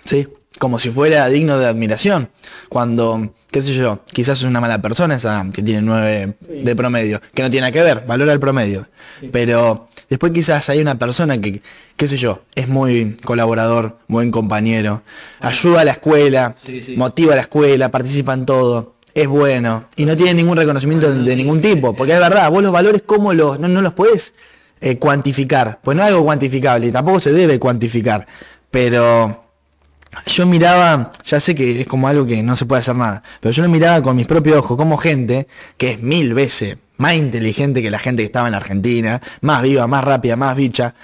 Sí, 0.07 0.29
como 0.59 0.79
si 0.79 0.91
fuera 0.91 1.29
digno 1.29 1.59
de 1.59 1.67
admiración. 1.67 2.31
Cuando, 2.69 3.35
qué 3.51 3.63
sé 3.63 3.75
yo, 3.75 4.01
quizás 4.13 4.39
es 4.39 4.45
una 4.45 4.61
mala 4.61 4.81
persona 4.81 5.17
esa 5.17 5.47
que 5.53 5.63
tiene 5.63 5.83
nueve 5.83 6.35
de 6.49 6.77
promedio, 6.77 7.21
que 7.35 7.43
no 7.43 7.51
tiene 7.51 7.71
que 7.73 7.83
ver, 7.83 8.05
valora 8.07 8.33
el 8.33 8.41
promedio. 8.41 8.89
Pero 9.33 9.89
después 10.09 10.33
quizás 10.33 10.69
hay 10.69 10.81
una 10.81 10.99
persona 10.99 11.41
que, 11.41 11.63
qué 11.97 12.07
sé 12.07 12.17
yo, 12.17 12.41
es 12.55 12.69
muy 12.69 13.17
colaborador, 13.25 13.99
buen 14.09 14.31
compañero, 14.31 15.03
ayuda 15.41 15.83
a 15.83 15.85
la 15.85 15.93
escuela, 15.93 16.55
Sí, 16.57 16.95
motiva 16.97 17.33
a 17.33 17.37
la 17.37 17.43
escuela, 17.43 17.91
participa 17.91 18.35
en 18.35 18.47
todo. 18.47 18.95
Es 19.15 19.29
bueno 19.29 19.87
y 19.97 20.05
no 20.05 20.15
tiene 20.15 20.35
ningún 20.35 20.59
reconocimiento 20.59 21.11
de, 21.11 21.23
de 21.23 21.37
ningún 21.37 21.63
tipo, 21.63 21.95
porque 21.95 22.13
es 22.13 22.19
verdad, 22.19 22.51
vos 22.51 22.63
los 22.63 22.71
valores 22.71 23.03
cómo 23.07 23.33
los 23.33 23.59
no, 23.59 23.67
no 23.67 23.81
los 23.81 23.95
podés 23.95 24.35
eh, 24.83 24.99
cuantificar, 24.99 25.79
pues 25.83 25.97
no 25.97 26.03
es 26.03 26.09
algo 26.11 26.23
cuantificable 26.23 26.89
y 26.89 26.93
tampoco 26.93 27.19
se 27.19 27.33
debe 27.33 27.59
cuantificar, 27.59 28.27
pero 28.71 29.46
yo 30.27 30.47
miraba, 30.47 31.11
ya 31.25 31.41
sé 31.41 31.55
que 31.55 31.81
es 31.83 31.87
como 31.87 32.09
algo 32.09 32.27
que 32.27 32.43
no 32.43 32.57
se 32.57 32.67
puede 32.67 32.81
hacer 32.81 32.97
nada, 32.97 33.23
pero 33.41 33.53
yo 33.53 33.63
lo 33.63 33.69
miraba 33.69 34.03
con 34.03 34.17
mis 34.17 34.27
propios 34.27 34.59
ojos 34.59 34.77
como 34.77 34.97
gente 34.97 35.47
que 35.77 35.93
es 35.93 36.01
mil 36.01 36.35
veces 36.35 36.79
más 36.99 37.15
inteligente 37.15 37.83
que 37.83 37.91
la 37.91 37.99
gente 37.99 38.23
que 38.23 38.27
estaba 38.27 38.49
en 38.49 38.53
la 38.53 38.59
Argentina, 38.59 39.21
más 39.43 39.63
viva, 39.63 39.87
más 39.87 40.03
rápida, 40.05 40.37
más 40.37 40.57
bicha, 40.57 40.95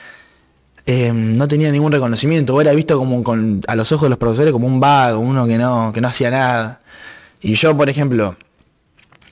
eh, 0.87 1.13
no 1.13 1.47
tenía 1.47 1.71
ningún 1.71 1.93
reconocimiento, 1.93 2.55
o 2.55 2.61
era 2.61 2.73
visto 2.73 2.99
como 2.99 3.23
con, 3.23 3.63
a 3.67 3.77
los 3.77 3.93
ojos 3.93 4.07
de 4.07 4.11
los 4.11 4.19
profesores 4.19 4.53
como 4.53 4.67
un 4.67 4.81
vago, 4.81 5.21
uno 5.21 5.47
que 5.47 5.59
no, 5.59 5.93
que 5.93 6.01
no 6.01 6.09
hacía 6.09 6.31
nada. 6.31 6.81
Y 7.41 7.55
yo, 7.55 7.77
por 7.77 7.89
ejemplo, 7.89 8.37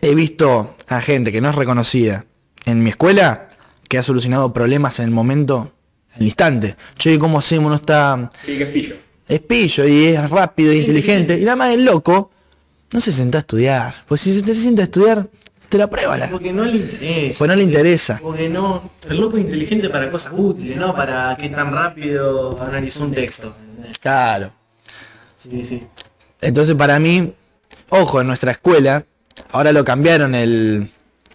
he 0.00 0.14
visto 0.14 0.76
a 0.88 1.00
gente 1.00 1.32
que 1.32 1.40
no 1.40 1.50
es 1.50 1.54
reconocida 1.54 2.24
en 2.66 2.82
mi 2.82 2.90
escuela 2.90 3.48
que 3.88 3.98
ha 3.98 4.02
solucionado 4.02 4.52
problemas 4.52 4.98
en 5.00 5.06
el 5.06 5.10
momento, 5.10 5.72
en 6.14 6.22
el 6.22 6.26
instante. 6.26 6.76
Che, 6.96 7.18
¿cómo 7.18 7.38
hacemos? 7.38 7.70
No 7.70 7.76
está 7.76 8.30
Sí, 8.44 8.56
que 8.56 8.62
es 8.64 8.68
pillo. 8.68 9.09
Es 9.30 9.40
pillo 9.40 9.86
y 9.86 10.06
es 10.06 10.30
rápido 10.30 10.72
e 10.72 10.76
inteligente. 10.76 11.38
Y 11.38 11.44
nada 11.44 11.56
más 11.56 11.70
el 11.70 11.84
loco 11.84 12.30
no 12.92 13.00
se 13.00 13.12
sentó 13.12 13.38
a 13.38 13.40
estudiar. 13.40 14.04
Pues 14.06 14.20
si 14.20 14.34
se 14.34 14.42
te 14.42 14.54
sienta 14.54 14.82
a 14.82 14.84
estudiar, 14.84 15.26
te 15.68 15.78
la 15.78 15.88
prueba. 15.88 16.18
la- 16.18 16.28
Porque 16.28 16.52
no 16.52 16.64
le 16.64 16.76
interesa. 16.76 17.38
Pues 17.38 17.48
no 17.48 17.56
le 17.56 17.62
interesa. 17.62 18.18
Porque 18.22 18.48
no. 18.48 18.90
El 19.08 19.18
loco 19.20 19.36
es 19.38 19.44
inteligente 19.44 19.88
para 19.88 20.10
cosas 20.10 20.32
útiles, 20.36 20.76
no 20.76 20.94
para 20.94 21.36
qué 21.40 21.48
tan 21.48 21.72
rápido 21.72 22.60
analizó 22.60 23.04
un 23.04 23.12
texto. 23.12 23.54
Claro. 24.00 24.52
Sí, 25.38 25.64
sí. 25.64 25.86
Entonces 26.40 26.74
para 26.74 26.98
mí, 26.98 27.32
ojo, 27.90 28.20
en 28.20 28.26
nuestra 28.26 28.52
escuela, 28.52 29.04
ahora 29.52 29.72
lo 29.72 29.84
cambiaron 29.84 30.34
el, 30.34 30.90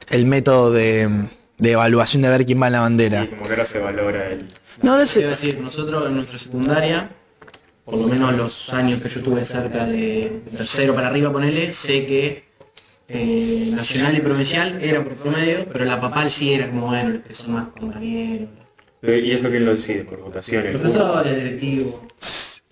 el 0.10 0.26
método 0.26 0.72
de, 0.72 1.10
de 1.58 1.72
evaluación 1.72 2.22
de 2.24 2.30
ver 2.30 2.46
quién 2.46 2.62
va 2.62 2.68
en 2.68 2.74
la 2.74 2.82
bandera. 2.82 3.22
Sí, 3.22 3.28
como 3.30 3.46
que 3.46 3.50
ahora 3.52 3.66
se 3.66 3.80
valora 3.80 4.28
el... 4.32 4.48
No, 4.82 4.98
no 4.98 5.06
sé. 5.06 5.26
decir, 5.26 5.60
nosotros 5.60 6.08
en 6.08 6.16
nuestra 6.16 6.38
secundaria, 6.38 7.10
por 7.86 7.96
lo 7.98 8.08
menos 8.08 8.34
los 8.36 8.74
años 8.74 9.02
que 9.02 9.10
yo 9.10 9.22
tuve 9.22 9.46
cerca 9.46 9.86
de 9.86 10.42
tercero 10.58 10.96
para 10.96 11.08
arriba, 11.08 11.32
ponele, 11.32 11.72
sé 11.72 12.06
que 12.06 12.44
eh, 13.08 13.70
nacional 13.76 14.16
y 14.18 14.20
provincial 14.22 14.80
era 14.82 15.04
por 15.04 15.14
promedio, 15.14 15.66
pero 15.72 15.86
la 15.86 16.02
papal 16.02 16.32
sí 16.32 16.52
era 16.54 16.68
como, 16.70 16.88
bueno, 16.88 17.10
los 17.12 17.22
que 17.24 17.34
son 17.34 17.54
más 17.54 17.68
compañeros, 17.80 18.50
¿Y 19.04 19.30
eso 19.32 19.50
quién 19.52 19.66
lo 19.66 19.76
decide? 19.76 20.04
¿Por 20.04 20.20
votación? 20.20 20.66
el 20.66 20.72
profesores, 20.78 21.36
directivos. 21.36 21.94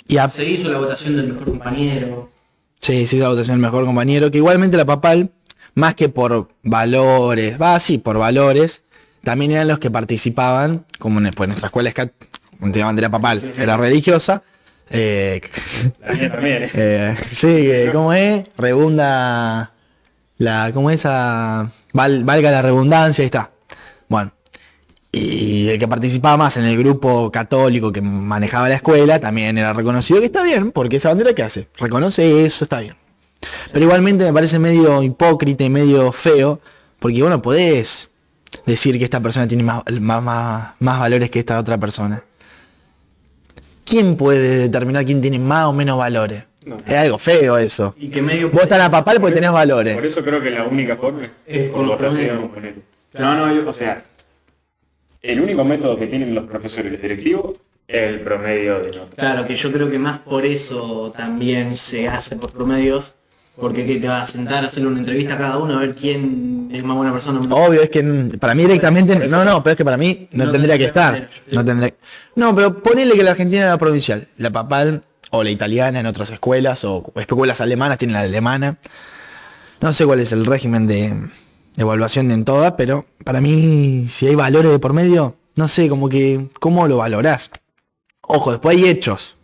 Y 0.08 0.18
a- 0.18 0.28
Se 0.28 0.44
hizo 0.44 0.68
la 0.68 0.80
votación 0.80 1.16
del 1.16 1.28
mejor 1.28 1.46
compañero. 1.46 2.32
Sí, 2.80 3.06
sí, 3.06 3.20
la 3.20 3.30
votación 3.30 3.58
del 3.58 3.62
mejor 3.68 3.86
compañero. 3.86 4.32
Que 4.32 4.40
igualmente 4.40 4.76
la 4.76 4.86
papal, 4.86 5.30
más 5.76 5.94
que 5.94 6.10
por 6.10 6.50
valores, 6.64 7.62
va 7.62 7.78
sí, 7.80 8.00
por 8.00 8.18
valores, 8.18 8.82
también 9.24 9.52
eran 9.52 9.68
los 9.68 9.78
que 9.78 9.92
participaban, 9.92 10.86
como 10.98 11.20
en, 11.20 11.30
pues, 11.36 11.48
nuestra 11.50 11.68
escuela 11.68 11.90
es 11.90 11.96
como 11.96 12.72
tenía 12.72 12.86
bandera 12.88 13.12
papal, 13.12 13.44
era 13.56 13.78
religiosa. 13.78 14.42
Eh, 14.94 15.42
La 16.02 16.14
mía 16.14 16.32
también, 16.32 16.64
¿eh? 16.64 16.70
eh, 16.74 17.16
sí, 17.32 17.48
eh, 17.50 17.90
¿cómo 17.92 18.14
es? 18.14 18.46
Rebunda 18.58 19.72
la, 20.38 20.72
¿cómo 20.74 20.90
es 20.90 21.02
esa? 21.02 21.72
Val- 21.94 22.24
valga 22.24 22.52
la 22.52 22.62
redundancia, 22.62 23.22
ahí 23.22 23.26
está. 23.28 23.52
Bueno. 24.08 24.32
Y 25.16 25.70
el 25.70 25.78
que 25.78 25.88
participaba 25.88 26.38
más 26.38 26.58
en 26.58 26.64
el 26.66 26.76
grupo 26.76 27.32
católico 27.32 27.92
que 27.92 28.02
manejaba 28.02 28.68
la 28.68 28.76
escuela 28.76 29.20
también 29.20 29.56
era 29.60 29.72
reconocido, 29.72 30.20
que 30.20 30.26
está 30.26 30.42
bien, 30.42 30.72
porque 30.72 30.96
esa 30.96 31.10
bandera 31.10 31.34
que 31.34 31.44
hace, 31.44 31.68
reconoce 31.78 32.46
eso, 32.46 32.66
está 32.66 32.80
bien. 32.80 32.96
Pero 33.72 33.86
igualmente 33.86 34.24
me 34.24 34.34
parece 34.34 34.58
medio 34.58 35.04
hipócrita 35.04 35.64
y 35.64 35.70
medio 35.70 36.12
feo, 36.12 36.60
porque 36.98 37.22
bueno, 37.22 37.44
podés 37.44 38.10
decir 38.66 38.98
que 38.98 39.04
esta 39.04 39.20
persona 39.20 39.48
tiene 39.48 39.62
más, 39.64 39.84
más, 40.02 40.24
más, 40.24 40.72
más 40.80 41.00
valores 41.00 41.30
que 41.30 41.40
esta 41.40 41.60
otra 41.60 41.78
persona. 41.78 42.24
¿Quién 43.86 44.16
puede 44.16 44.58
determinar 44.60 45.06
quién 45.06 45.22
tiene 45.22 45.40
más 45.40 45.66
o 45.66 45.74
menos 45.74 45.98
valores? 45.98 46.46
No. 46.66 46.78
Es 46.88 46.94
algo 46.94 47.18
feo 47.18 47.58
eso. 47.58 47.94
Y 47.98 48.08
que 48.10 48.22
medio... 48.22 48.50
Vos 48.50 48.64
estás 48.64 48.78
la 48.80 48.90
papal 48.90 49.20
porque 49.20 49.36
tenés 49.36 49.50
Por 49.50 49.60
valores. 49.60 50.02
eso 50.04 50.24
creo 50.24 50.42
que 50.42 50.50
la 50.50 50.64
única 50.64 50.96
forma 50.96 51.30
es 51.46 51.70
por 51.70 51.86
votación. 51.86 52.50
ponele. 52.50 52.76
No, 53.20 53.36
no, 53.36 53.54
yo- 53.54 53.70
o 53.70 53.74
sea, 53.74 54.04
el 55.22 55.42
único 55.42 55.64
método 55.66 55.98
que 55.98 56.08
tienen 56.08 56.34
los 56.34 56.46
profesores 56.46 56.92
los 56.94 57.02
directivos 57.02 57.56
es 57.88 58.02
el 58.10 58.22
promedio 58.22 58.80
de 58.80 58.88
notas. 58.98 59.16
Claro, 59.18 59.46
que 59.46 59.56
yo 59.56 59.72
creo 59.72 59.92
que 59.92 60.00
más 60.00 60.20
por 60.20 60.46
eso 60.46 61.14
también 61.16 61.76
se 61.76 62.08
hace 62.08 62.38
por 62.38 62.52
promedios, 62.54 63.16
porque 63.56 63.86
que 63.86 63.98
te 63.98 64.08
va 64.08 64.22
a 64.22 64.26
sentar 64.26 64.64
a 64.64 64.68
hacerle 64.68 64.90
una 64.90 65.00
entrevista 65.00 65.36
a 65.36 65.38
cada 65.38 65.58
uno 65.58 65.78
a 65.78 65.80
ver 65.80 65.94
quién 65.94 66.70
es 66.72 66.84
más 66.84 66.98
buena 66.98 67.12
persona. 67.12 67.40
Obvio, 67.40 67.82
es 67.84 67.90
que 67.90 68.02
para 68.40 68.56
mí 68.56 68.64
directamente, 68.64 69.16
no, 69.28 69.46
no, 69.46 69.62
pero 69.62 69.72
es 69.72 69.78
que 69.78 69.86
para 69.86 69.98
mí 69.98 70.28
no, 70.32 70.46
No 70.46 70.52
tendría 70.52 70.78
que 70.78 70.86
estar. 70.86 71.30
No 71.52 71.64
tendría. 71.64 71.94
No, 72.36 72.56
pero 72.56 72.82
ponele 72.82 73.14
que 73.14 73.24
la 73.24 73.32
Argentina 73.32 73.64
era 73.64 73.78
provincial, 73.78 74.28
la 74.38 74.50
papal 74.50 75.04
o 75.30 75.44
la 75.44 75.52
italiana 75.52 76.00
en 76.00 76.06
otras 76.08 76.32
escuelas 76.32 76.84
o 76.84 77.12
escuelas 77.16 77.62
alemanas 77.62 77.98
tienen 77.98 78.14
la 78.14 78.22
alemana. 78.22 78.78
No 79.82 79.94
sé 79.94 80.06
cuál 80.06 80.20
es 80.20 80.32
el 80.32 80.46
régimen 80.46 80.88
de, 80.88 81.10
de 81.10 81.82
evaluación 81.82 82.32
en 82.32 82.46
todas, 82.46 82.74
pero 82.74 83.06
para 83.24 83.42
mí 83.42 84.08
si 84.10 84.28
hay 84.28 84.36
valores 84.36 84.72
de 84.72 84.80
por 84.80 84.94
medio, 84.94 85.36
no 85.56 85.68
sé, 85.68 85.90
como 85.90 86.10
que 86.10 86.48
cómo 86.60 86.88
lo 86.88 86.98
valorás. 86.98 87.52
Ojo, 88.22 88.52
después 88.52 88.78
hay 88.78 88.88
hechos. 88.88 89.36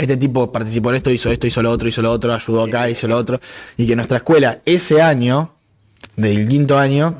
Este 0.00 0.16
tipo 0.16 0.50
participó 0.50 0.88
en 0.88 0.96
esto, 0.96 1.10
hizo 1.10 1.30
esto, 1.30 1.46
hizo 1.46 1.62
lo 1.62 1.70
otro, 1.70 1.86
hizo 1.86 2.00
lo 2.00 2.10
otro, 2.10 2.32
ayudó 2.32 2.64
acá, 2.64 2.88
hizo 2.88 3.06
lo 3.06 3.18
otro. 3.18 3.38
Y 3.76 3.86
que 3.86 3.94
nuestra 3.94 4.16
escuela 4.16 4.62
ese 4.64 5.02
año, 5.02 5.52
del 6.16 6.48
quinto 6.48 6.78
año, 6.78 7.14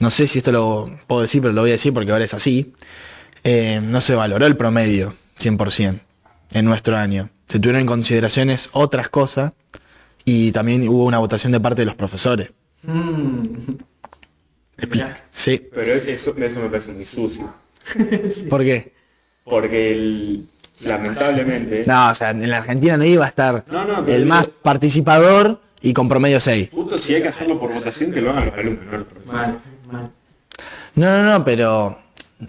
no 0.00 0.10
sé 0.10 0.26
si 0.26 0.38
esto 0.38 0.52
lo 0.52 0.98
puedo 1.06 1.22
decir, 1.22 1.40
pero 1.40 1.54
lo 1.54 1.62
voy 1.62 1.70
a 1.70 1.72
decir 1.72 1.94
porque 1.94 2.12
ahora 2.12 2.24
es 2.24 2.34
así, 2.34 2.74
eh, 3.42 3.80
no 3.82 4.02
se 4.02 4.14
valoró 4.14 4.44
el 4.44 4.54
promedio 4.54 5.16
100% 5.40 6.00
en 6.52 6.64
nuestro 6.66 6.98
año. 6.98 7.30
Se 7.48 7.58
tuvieron 7.58 7.80
en 7.80 7.86
consideraciones 7.86 8.68
otras 8.72 9.08
cosas 9.08 9.52
y 10.26 10.52
también 10.52 10.86
hubo 10.86 11.06
una 11.06 11.18
votación 11.18 11.52
de 11.52 11.60
parte 11.60 11.82
de 11.82 11.86
los 11.86 11.94
profesores. 11.94 12.50
Mm. 12.82 13.46
Sí, 15.30 15.68
Pero 15.72 15.94
eso, 15.94 16.36
eso 16.36 16.60
me 16.60 16.68
parece 16.68 16.92
muy 16.92 17.06
sucio. 17.06 17.54
¿por 18.50 18.62
qué? 18.62 18.92
Porque 19.44 19.92
el, 19.92 20.48
lamentablemente, 20.80 21.84
No, 21.86 22.10
o 22.10 22.14
sea, 22.14 22.30
en 22.30 22.48
la 22.50 22.58
Argentina 22.58 22.96
no 22.96 23.04
iba 23.04 23.24
a 23.24 23.28
estar 23.28 23.64
No, 23.70 23.84
no, 23.84 24.04
pero 24.04 24.16
el 24.16 24.24
digo- 24.24 24.34
más 24.34 24.46
participador 24.62 25.60
y 25.80 25.92
con 25.92 26.08
promedio 26.08 26.40
6. 26.40 26.70
justo 26.72 26.98
si 26.98 27.14
hay 27.14 27.22
que 27.22 27.28
hacerlo 27.28 27.58
por 27.58 27.72
votación, 27.72 28.10
que 28.12 28.20
lo 28.20 28.30
hagan 28.30 28.46
los 28.46 28.54
alumnos, 28.58 28.84
no 28.90 28.98
los 28.98 29.06
profesores. 29.06 29.54
No, 30.96 31.22
no, 31.22 31.22
no, 31.38 31.44
pero, 31.44 31.98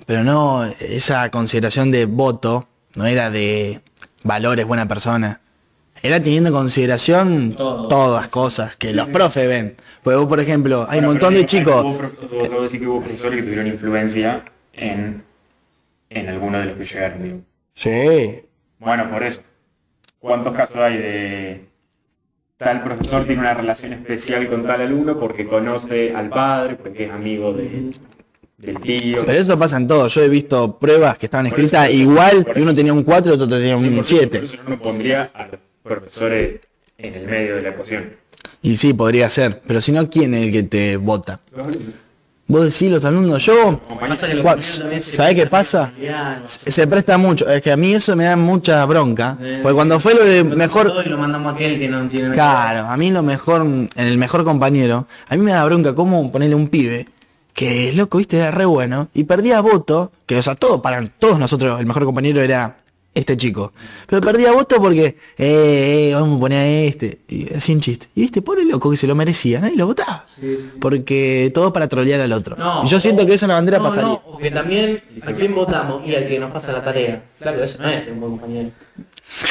pero 0.06 0.24
no, 0.24 0.66
esa 0.80 1.30
consideración 1.32 1.92
de 1.92 2.06
voto 2.06 2.68
no 2.96 3.06
era 3.06 3.30
de 3.30 3.82
valores, 4.24 4.66
buena 4.66 4.88
persona. 4.88 5.42
Era 6.04 6.22
teniendo 6.22 6.50
en 6.50 6.56
consideración 6.56 7.54
Todo. 7.54 7.88
todas 7.88 8.28
cosas 8.28 8.76
que 8.76 8.94
los 8.94 9.08
profes 9.10 9.48
ven. 9.48 9.76
Pues 10.04 10.16
vos, 10.18 10.28
por 10.28 10.40
ejemplo, 10.40 10.86
hay 10.88 11.00
un 11.00 11.06
montón 11.06 11.34
de 11.34 11.46
chicos. 11.48 11.84
Decir 12.62 12.80
que 12.80 12.88
hubo 12.88 13.02
profesores 13.02 13.38
que 13.38 13.44
tuvieron 13.44 13.66
influencia 13.66 14.44
en, 14.74 15.24
en 16.12 16.30
algunos 16.30 16.62
de 16.62 16.66
los 16.68 16.78
que 16.78 16.86
llegaron, 16.86 17.24
digo. 17.24 17.40
Sí. 17.76 18.42
Bueno, 18.80 19.10
por 19.12 19.24
eso. 19.24 19.42
¿Cuántos 20.20 20.54
casos 20.54 20.78
hay 20.78 20.98
de 20.98 21.66
tal 22.58 22.84
profesor 22.84 23.26
tiene 23.26 23.42
una 23.42 23.54
relación 23.54 23.94
especial 23.94 24.48
con 24.50 24.66
tal 24.66 24.82
alumno 24.82 25.20
porque 25.20 25.46
conoce 25.46 26.16
al 26.16 26.30
padre, 26.30 26.76
porque 26.76 27.06
es 27.06 27.12
amigo 27.12 27.54
de, 27.54 27.92
del 28.58 28.82
tío? 28.82 29.24
Pero 29.26 29.40
eso 29.40 29.58
pasa 29.58 29.78
en 29.78 29.88
todo. 29.88 30.08
Yo 30.08 30.24
he 30.24 30.30
visto 30.30 30.80
pruebas 30.80 31.18
que 31.20 31.28
estaban 31.28 31.48
escritas 31.48 31.92
igual 31.92 32.48
y 32.56 32.62
uno 32.62 32.74
tenía 32.74 32.94
un 32.94 33.04
4 33.04 33.32
y 33.32 33.36
otro 33.36 33.48
tenía 33.48 33.78
un 33.78 33.96
por, 33.96 34.06
7. 34.06 34.28
por 34.28 34.46
eso 34.46 34.58
yo 34.58 34.64
no 34.68 34.82
pondría 34.82 35.30
a 35.34 35.48
los 35.48 35.60
profesores 35.84 36.62
en 36.98 37.14
el 37.14 37.28
medio 37.28 37.58
de 37.58 37.62
la 37.62 37.70
ecuación. 37.70 38.14
Y 38.62 38.78
sí, 38.78 38.94
podría 38.94 39.30
ser. 39.30 39.62
Pero 39.68 39.80
si 39.82 39.92
no, 39.92 40.10
¿quién 40.10 40.34
es 40.34 40.46
el 40.46 40.52
que 40.52 40.64
te 40.64 40.98
vota? 40.98 41.40
Vos 42.48 42.64
decís 42.64 42.92
los 42.92 43.04
alumnos, 43.04 43.44
yo, 43.44 43.82
¿sabés 45.02 45.34
qué 45.36 45.48
pasa? 45.48 45.92
se 46.48 46.86
presta 46.86 47.18
mucho. 47.18 47.50
Es 47.50 47.60
que 47.64 47.72
a 47.72 47.78
mí 47.78 47.96
eso 47.96 48.16
me 48.16 48.26
da 48.26 48.36
mucha 48.36 48.86
bronca. 48.86 49.36
Eh, 49.42 49.62
Porque 49.64 49.74
cuando 49.74 50.00
fue 50.00 50.14
lo 50.14 50.24
de 50.24 50.44
mejor... 50.44 50.92
Claro, 52.34 52.88
a 52.88 52.96
mí 52.98 53.10
lo 53.10 53.24
mejor, 53.24 53.62
en 53.64 53.90
el 53.96 54.18
mejor 54.20 54.44
compañero, 54.44 55.08
a 55.28 55.36
mí 55.36 55.42
me 55.42 55.52
da 55.52 55.66
bronca 55.66 55.96
cómo 55.96 56.32
ponerle 56.32 56.54
un 56.54 56.68
pibe 56.68 57.08
que 57.56 57.94
loco, 57.94 58.20
viste, 58.20 58.38
era 58.38 58.52
re 58.52 58.66
bueno 58.66 59.08
y 59.14 59.24
perdía 59.24 59.60
voto, 59.62 60.12
que 60.28 60.38
o 60.38 60.42
sea, 60.44 60.54
todo, 60.56 60.82
para 60.84 61.04
todos 61.08 61.40
nosotros 61.40 61.80
el 61.80 61.86
mejor 61.88 62.04
compañero 62.06 62.42
era 62.42 62.76
este 63.16 63.36
chico. 63.38 63.74
Pero 64.08 64.22
perdía 64.22 64.52
voto 64.52 64.76
porque, 64.80 65.06
eh, 65.38 66.10
eh, 66.10 66.12
vamos 66.14 66.38
a 66.38 66.40
poner 66.42 66.60
a 66.60 66.68
este, 66.68 67.20
y 67.28 67.52
así 67.54 67.74
un 67.74 67.80
chiste. 67.82 68.08
Y 68.14 68.22
viste, 68.22 68.42
pobre 68.44 68.64
loco 68.66 68.92
que 68.92 68.98
se 68.98 69.08
lo 69.08 69.16
merecía, 69.16 69.60
nadie 69.62 69.76
lo 69.78 69.88
votaba. 69.88 70.24
Sí, 70.28 70.42
sí. 70.58 70.70
Porque 70.80 71.50
todo 71.54 71.74
para 71.74 71.88
trolear 71.88 72.22
al 72.22 72.32
otro. 72.34 72.56
No, 72.58 72.84
y 72.84 72.88
yo 72.88 73.00
siento 73.00 73.24
o- 73.24 73.26
que 73.26 73.34
eso 73.34 73.46
en 73.46 73.50
la 73.50 73.56
bandera 73.56 73.78
no, 73.80 73.84
pasaría. 73.86 74.10
No, 74.10 74.38
que 74.38 74.52
también 74.52 75.02
a 75.26 75.32
quién 75.34 75.56
votamos 75.56 76.06
y 76.06 76.14
al 76.14 76.28
que 76.28 76.38
nos 76.40 76.52
pasa 76.52 76.72
la 76.72 76.84
tarea. 76.84 77.24
Claro, 77.40 77.64
eso 77.64 77.82
no 77.82 77.90
es 77.90 78.06
un 78.08 78.20
buen 78.20 78.32
compañero. 78.38 78.70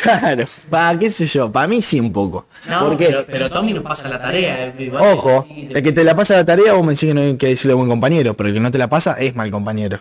Claro, 0.02 0.44
para 0.70 0.96
qué 0.98 1.10
sé 1.10 1.26
yo, 1.26 1.50
para 1.50 1.66
mí 1.66 1.82
sí 1.82 1.98
un 1.98 2.12
poco. 2.12 2.46
No, 2.68 2.86
porque, 2.86 3.06
pero, 3.06 3.26
pero 3.26 3.50
Tommy 3.50 3.72
nos 3.72 3.82
pasa 3.82 4.08
la 4.08 4.20
tarea. 4.20 4.72
eh, 4.78 4.92
ojo, 4.96 5.44
el 5.50 5.82
que 5.82 5.90
te 5.90 6.04
la 6.04 6.14
pasa 6.14 6.34
la 6.34 6.44
tarea 6.44 6.74
vos 6.74 6.84
me 6.86 6.92
decís 6.92 7.08
que 7.08 7.14
no 7.14 7.20
hay 7.22 7.36
que 7.36 7.48
decirle 7.48 7.74
buen 7.74 7.88
compañero, 7.88 8.34
pero 8.34 8.48
el 8.50 8.54
que 8.54 8.60
no 8.60 8.70
te 8.70 8.78
la 8.78 8.88
pasa 8.88 9.14
es 9.14 9.34
mal 9.34 9.50
compañero. 9.50 9.98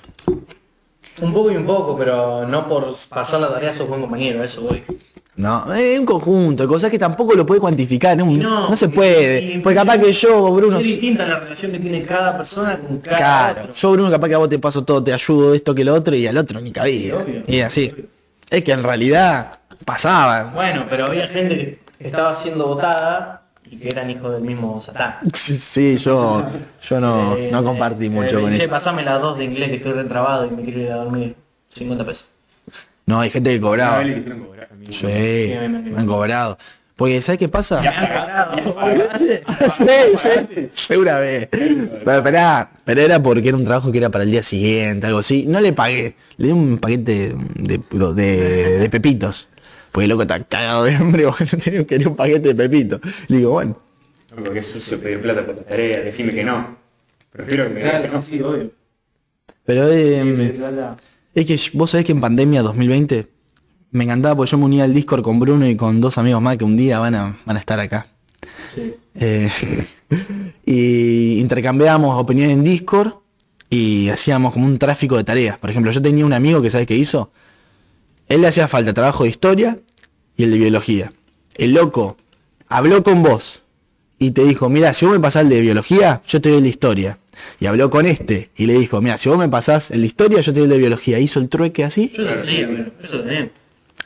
Un 1.22 1.32
poco 1.34 1.52
y 1.52 1.56
un 1.58 1.66
poco, 1.66 1.98
pero 1.98 2.46
no 2.48 2.68
por 2.68 2.94
pasar 3.10 3.40
la 3.42 3.50
tarea 3.54 3.74
sos 3.74 3.88
buen 3.88 4.02
compañero, 4.02 4.44
eso 4.44 4.62
voy. 4.62 4.84
No, 5.36 5.74
es 5.74 6.00
un 6.00 6.06
conjunto 6.06 6.64
de 6.64 6.70
cosas 6.70 6.92
que 6.92 7.00
tampoco 7.00 7.34
lo 7.34 7.44
puede 7.46 7.60
cuantificar, 7.60 8.16
no, 8.16 8.26
no 8.26 8.76
se 8.76 8.86
porque- 8.88 8.96
puede. 8.96 9.42
y- 9.42 9.58
Porque 9.60 9.76
capaz 9.76 9.98
que 9.98 10.14
yo, 10.14 10.52
Bruno, 10.54 10.78
Es 10.78 10.84
distinta 10.86 11.26
la 11.26 11.40
relación 11.40 11.72
que 11.72 11.80
tiene 11.80 12.04
cada 12.04 12.38
persona 12.38 12.78
con 12.78 12.98
cada 13.00 13.18
claro, 13.18 13.62
otro. 13.64 13.74
yo 13.74 13.92
Bruno 13.92 14.12
capaz 14.12 14.28
que 14.28 14.36
a 14.36 14.38
vos 14.38 14.50
te 14.50 14.60
paso 14.60 14.84
todo, 14.84 15.04
te 15.04 15.12
ayudo 15.14 15.54
esto 15.56 15.74
que 15.74 15.84
lo 15.84 15.96
otro 15.96 16.16
y 16.16 16.28
al 16.28 16.38
otro 16.38 16.60
ni. 16.62 16.72
Sí, 16.72 17.12
obvio. 17.12 17.42
y 17.48 17.60
así. 17.62 17.94
Es 18.50 18.64
que 18.64 18.72
en 18.74 18.84
realidad 18.84 19.60
pasaba. 19.86 20.52
Bueno, 20.54 20.86
pero 20.90 21.06
había 21.06 21.28
gente 21.28 21.80
que 21.98 22.08
estaba 22.08 22.36
siendo 22.36 22.68
votada 22.68 23.43
y 23.74 23.78
que 23.78 23.90
eran 23.90 24.10
hijos 24.10 24.32
del 24.34 24.42
mismo 24.44 24.82
Satán. 24.82 25.16
Sí, 25.34 25.56
sí, 25.56 25.98
yo, 25.98 26.46
yo 26.88 27.00
no, 27.00 27.36
Eh, 27.36 27.50
no 27.52 27.64
compartí 27.64 28.10
mucho 28.10 28.38
Eh, 28.38 28.42
con 28.42 28.54
eso. 28.54 28.70
pasame 28.70 29.04
las 29.04 29.20
dos 29.22 29.38
de 29.38 29.46
inglés 29.46 29.70
que 29.70 29.76
estoy 29.78 29.94
retrabado 29.94 30.46
y 30.46 30.52
me 30.52 30.64
quiero 30.64 30.80
ir 30.80 30.92
a 30.92 30.96
dormir. 30.98 31.36
50 31.74 32.06
pesos. 32.06 32.28
No, 33.06 33.20
hay 33.20 33.30
gente 33.32 33.50
que 33.52 33.60
cobraba. 33.60 34.04
cobrar. 34.04 34.70
Sí, 34.90 34.94
Sí, 34.94 35.08
me- 35.08 35.70
me- 35.70 35.80
me 35.92 35.98
han 35.98 36.06
cobrado. 36.08 36.58
Porque, 36.96 37.20
¿sabes 37.24 37.40
qué 37.40 37.50
pasa? 37.50 37.82
Me 37.82 37.88
han 37.88 38.64
cobrado. 38.64 39.04
sí, 39.78 40.18
sí, 40.18 40.70
segura 40.74 41.20
vez. 41.20 41.48
Pero, 41.50 42.18
esperá, 42.18 42.72
pero 42.86 43.02
era 43.02 43.22
porque 43.22 43.48
era 43.50 43.58
un 43.58 43.64
trabajo 43.66 43.92
que 43.92 43.98
era 43.98 44.10
para 44.10 44.24
el 44.24 44.30
día 44.32 44.44
siguiente, 44.44 45.08
algo 45.08 45.20
así. 45.20 45.46
No 45.48 45.60
le 45.60 45.74
pagué, 45.74 46.16
le 46.38 46.48
di 46.48 46.54
un 46.54 46.78
paquete 46.78 47.36
de, 47.56 47.80
de, 48.14 48.80
de 48.80 48.90
pepitos. 48.90 49.48
Porque 49.94 50.06
el 50.06 50.10
loco 50.10 50.24
está 50.24 50.44
cagado 50.44 50.84
de 50.86 50.96
hambre, 50.96 51.26
bueno, 51.28 51.52
tenía, 51.64 51.86
quería 51.86 52.10
un 52.10 52.16
paquete 52.16 52.50
de 52.50 52.56
pepitos. 52.56 53.00
Le 53.28 53.38
digo, 53.38 53.52
bueno, 53.52 53.78
Porque 54.36 54.60
es 54.60 54.66
sucio 54.66 55.00
pedir 55.00 55.22
plata 55.22 55.46
por 55.46 55.56
la 55.56 55.62
tarea, 55.64 56.02
decime 56.02 56.34
que 56.34 56.44
no. 56.44 56.76
Prefiero 57.32 57.66
que 57.68 57.70
me 57.76 57.82
Claro, 57.82 58.10
no. 58.12 58.22
sí, 58.24 58.38
sí, 58.38 58.42
obvio. 58.42 58.72
pero 59.64 59.88
eh, 59.92 60.58
es 61.36 61.46
que 61.46 61.60
vos 61.78 61.92
sabés 61.92 62.06
que 62.06 62.12
en 62.12 62.22
pandemia 62.22 62.62
2020 62.64 63.28
me 63.92 64.04
encantaba 64.04 64.36
porque 64.36 64.52
yo 64.52 64.58
me 64.58 64.66
unía 64.66 64.84
al 64.84 64.94
Discord 64.94 65.22
con 65.22 65.40
Bruno 65.40 65.68
y 65.68 65.76
con 65.76 66.02
dos 66.02 66.18
amigos 66.18 66.42
más 66.42 66.58
que 66.58 66.64
un 66.66 66.76
día 66.76 66.98
van 67.00 67.14
a, 67.16 67.40
van 67.46 67.56
a 67.58 67.60
estar 67.60 67.80
acá. 67.80 68.08
Sí. 68.74 68.96
Eh, 69.16 69.52
y 70.66 71.40
intercambiábamos 71.40 72.20
opiniones 72.20 72.56
en 72.56 72.64
Discord 72.64 73.14
y 73.70 74.10
hacíamos 74.10 74.54
como 74.54 74.66
un 74.66 74.80
tráfico 74.80 75.18
de 75.18 75.24
tareas. 75.24 75.58
Por 75.60 75.70
ejemplo, 75.70 75.92
yo 75.92 76.02
tenía 76.02 76.26
un 76.26 76.34
amigo 76.34 76.62
que 76.62 76.72
sabes 76.72 76.88
qué 76.88 76.96
hizo. 76.96 77.32
Él 78.28 78.42
le 78.42 78.48
hacía 78.48 78.68
falta 78.68 78.94
trabajo 78.94 79.24
de 79.24 79.30
historia 79.30 79.80
y 80.38 80.44
el 80.44 80.52
de 80.52 80.58
biología. 80.58 81.14
El 81.56 81.74
loco 81.74 82.18
habló 82.68 83.04
con 83.04 83.24
vos 83.24 83.62
y 84.20 84.32
te 84.32 84.44
dijo, 84.46 84.70
mira, 84.70 84.94
si 84.94 85.06
vos 85.06 85.14
me 85.14 85.20
pasás 85.20 85.44
el 85.44 85.50
de 85.50 85.62
biología, 85.62 86.22
yo 86.28 86.42
te 86.42 86.50
doy 86.50 86.58
el 86.60 86.64
de 86.64 86.70
historia. 86.70 87.18
Y 87.60 87.66
habló 87.66 87.90
con 87.90 88.06
este 88.06 88.50
y 88.56 88.66
le 88.66 88.74
dijo, 88.74 89.02
mira, 89.02 89.18
si 89.18 89.30
vos 89.30 89.38
me 89.38 89.50
pasás 89.50 89.92
el 89.92 90.02
de 90.02 90.08
historia, 90.08 90.42
yo 90.42 90.54
te 90.54 90.60
doy 90.60 90.64
el 90.66 90.70
de 90.72 90.78
biología. 90.78 91.20
Hizo 91.20 91.40
el 91.40 91.50
trueque 91.50 91.84
así. 91.84 92.12
Yo 92.16 92.24
lo 92.24 92.42
tenía, 92.42 92.68
pero 92.68 92.92
eso 93.04 93.18
lo 93.18 93.24
tenía. 93.24 93.50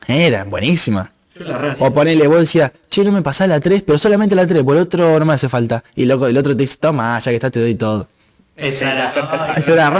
Era 0.08 0.43
buenísima. 0.45 1.12
Yo 1.36 1.43
la 1.45 1.75
O 1.80 1.93
ponele, 1.93 2.27
vos 2.27 2.39
decías, 2.39 2.71
che, 2.89 3.03
no 3.03 3.12
me 3.12 3.21
pasás 3.21 3.47
la 3.47 3.60
3, 3.60 3.84
pero 3.84 3.97
solamente 3.97 4.34
la 4.36 4.47
3, 4.47 4.63
por 4.63 4.75
el 4.75 4.84
otro 4.84 5.19
no 5.19 5.25
me 5.25 5.34
hace 5.34 5.49
falta. 5.49 5.84
Y 5.95 6.06
loco, 6.06 6.27
el 6.27 6.38
otro 6.38 6.56
te 6.56 6.63
dice, 6.63 6.77
toma, 6.80 7.19
ya 7.19 7.32
que 7.32 7.36
está 7.36 7.51
te 7.51 7.60
doy 7.60 7.75
todo. 7.75 8.08
Esa 8.56 8.91
era, 8.93 9.56
Eso 9.56 9.73
era 9.73 9.91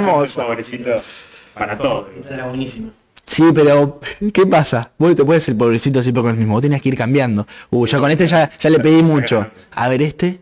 para 1.54 1.78
todos. 1.78 2.08
esa 2.20 2.34
era 2.34 2.48
buenísima. 2.48 2.90
Sí, 3.28 3.44
pero 3.54 4.00
¿qué 4.34 4.48
pasa? 4.48 4.92
Vos 4.98 5.16
te 5.16 5.24
puedes 5.24 5.48
el 5.50 5.56
pobrecito 5.58 6.02
siempre 6.02 6.24
con 6.24 6.32
el 6.32 6.38
mismo, 6.38 6.54
vos 6.54 6.62
tenías 6.62 6.82
que 6.82 6.90
ir 6.90 6.98
cambiando. 6.98 7.46
Uh, 7.70 7.86
ya 7.86 8.00
con 8.00 8.10
este 8.10 8.26
ya, 8.26 8.50
ya 8.58 8.70
le 8.70 8.80
pedí 8.80 9.04
mucho. 9.04 9.52
A 9.74 9.90
ver 9.90 10.02
este, 10.02 10.40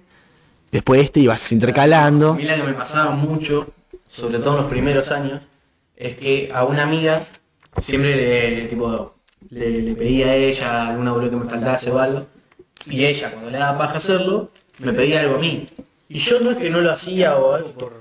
después 0.72 1.02
este 1.02 1.20
y 1.20 1.28
vas 1.28 1.52
A 1.52 1.56
intercalando. 1.56 2.36
mí 2.36 2.44
la 2.44 2.56
que 2.56 2.64
me 2.64 2.74
pasaba 2.74 3.12
mucho, 3.12 3.68
sobre 4.08 4.38
todo 4.40 4.52
en 4.58 4.62
los 4.62 4.72
primeros 4.72 5.12
años, 5.12 5.42
es 5.98 6.16
que 6.16 6.52
a 6.54 6.64
una 6.64 6.84
amiga 6.84 7.24
siempre 7.80 8.16
le, 8.16 8.62
tipo, 8.68 9.16
le, 9.50 9.94
pedía 9.96 10.28
a 10.28 10.36
ella 10.36 10.88
alguna 10.90 11.12
boludo 11.12 11.32
que 11.32 11.38
me 11.38 11.50
faltase 11.50 11.90
o 11.92 12.00
algo, 12.00 12.26
y 12.90 13.04
ella 13.04 13.32
cuando 13.32 13.50
le 13.50 13.58
daba 13.58 13.78
paja 13.80 13.98
hacerlo, 13.98 14.52
me 14.80 14.94
pedía 14.94 15.22
algo 15.22 15.36
a 15.36 15.40
mí. 15.40 15.66
Y 16.08 16.20
yo 16.20 16.40
no 16.40 16.52
es 16.52 16.58
que 16.58 16.70
no 16.70 16.82
lo 16.82 16.92
hacía 16.92 17.36
o 17.36 17.56
algo 17.56 17.72
por, 17.72 18.00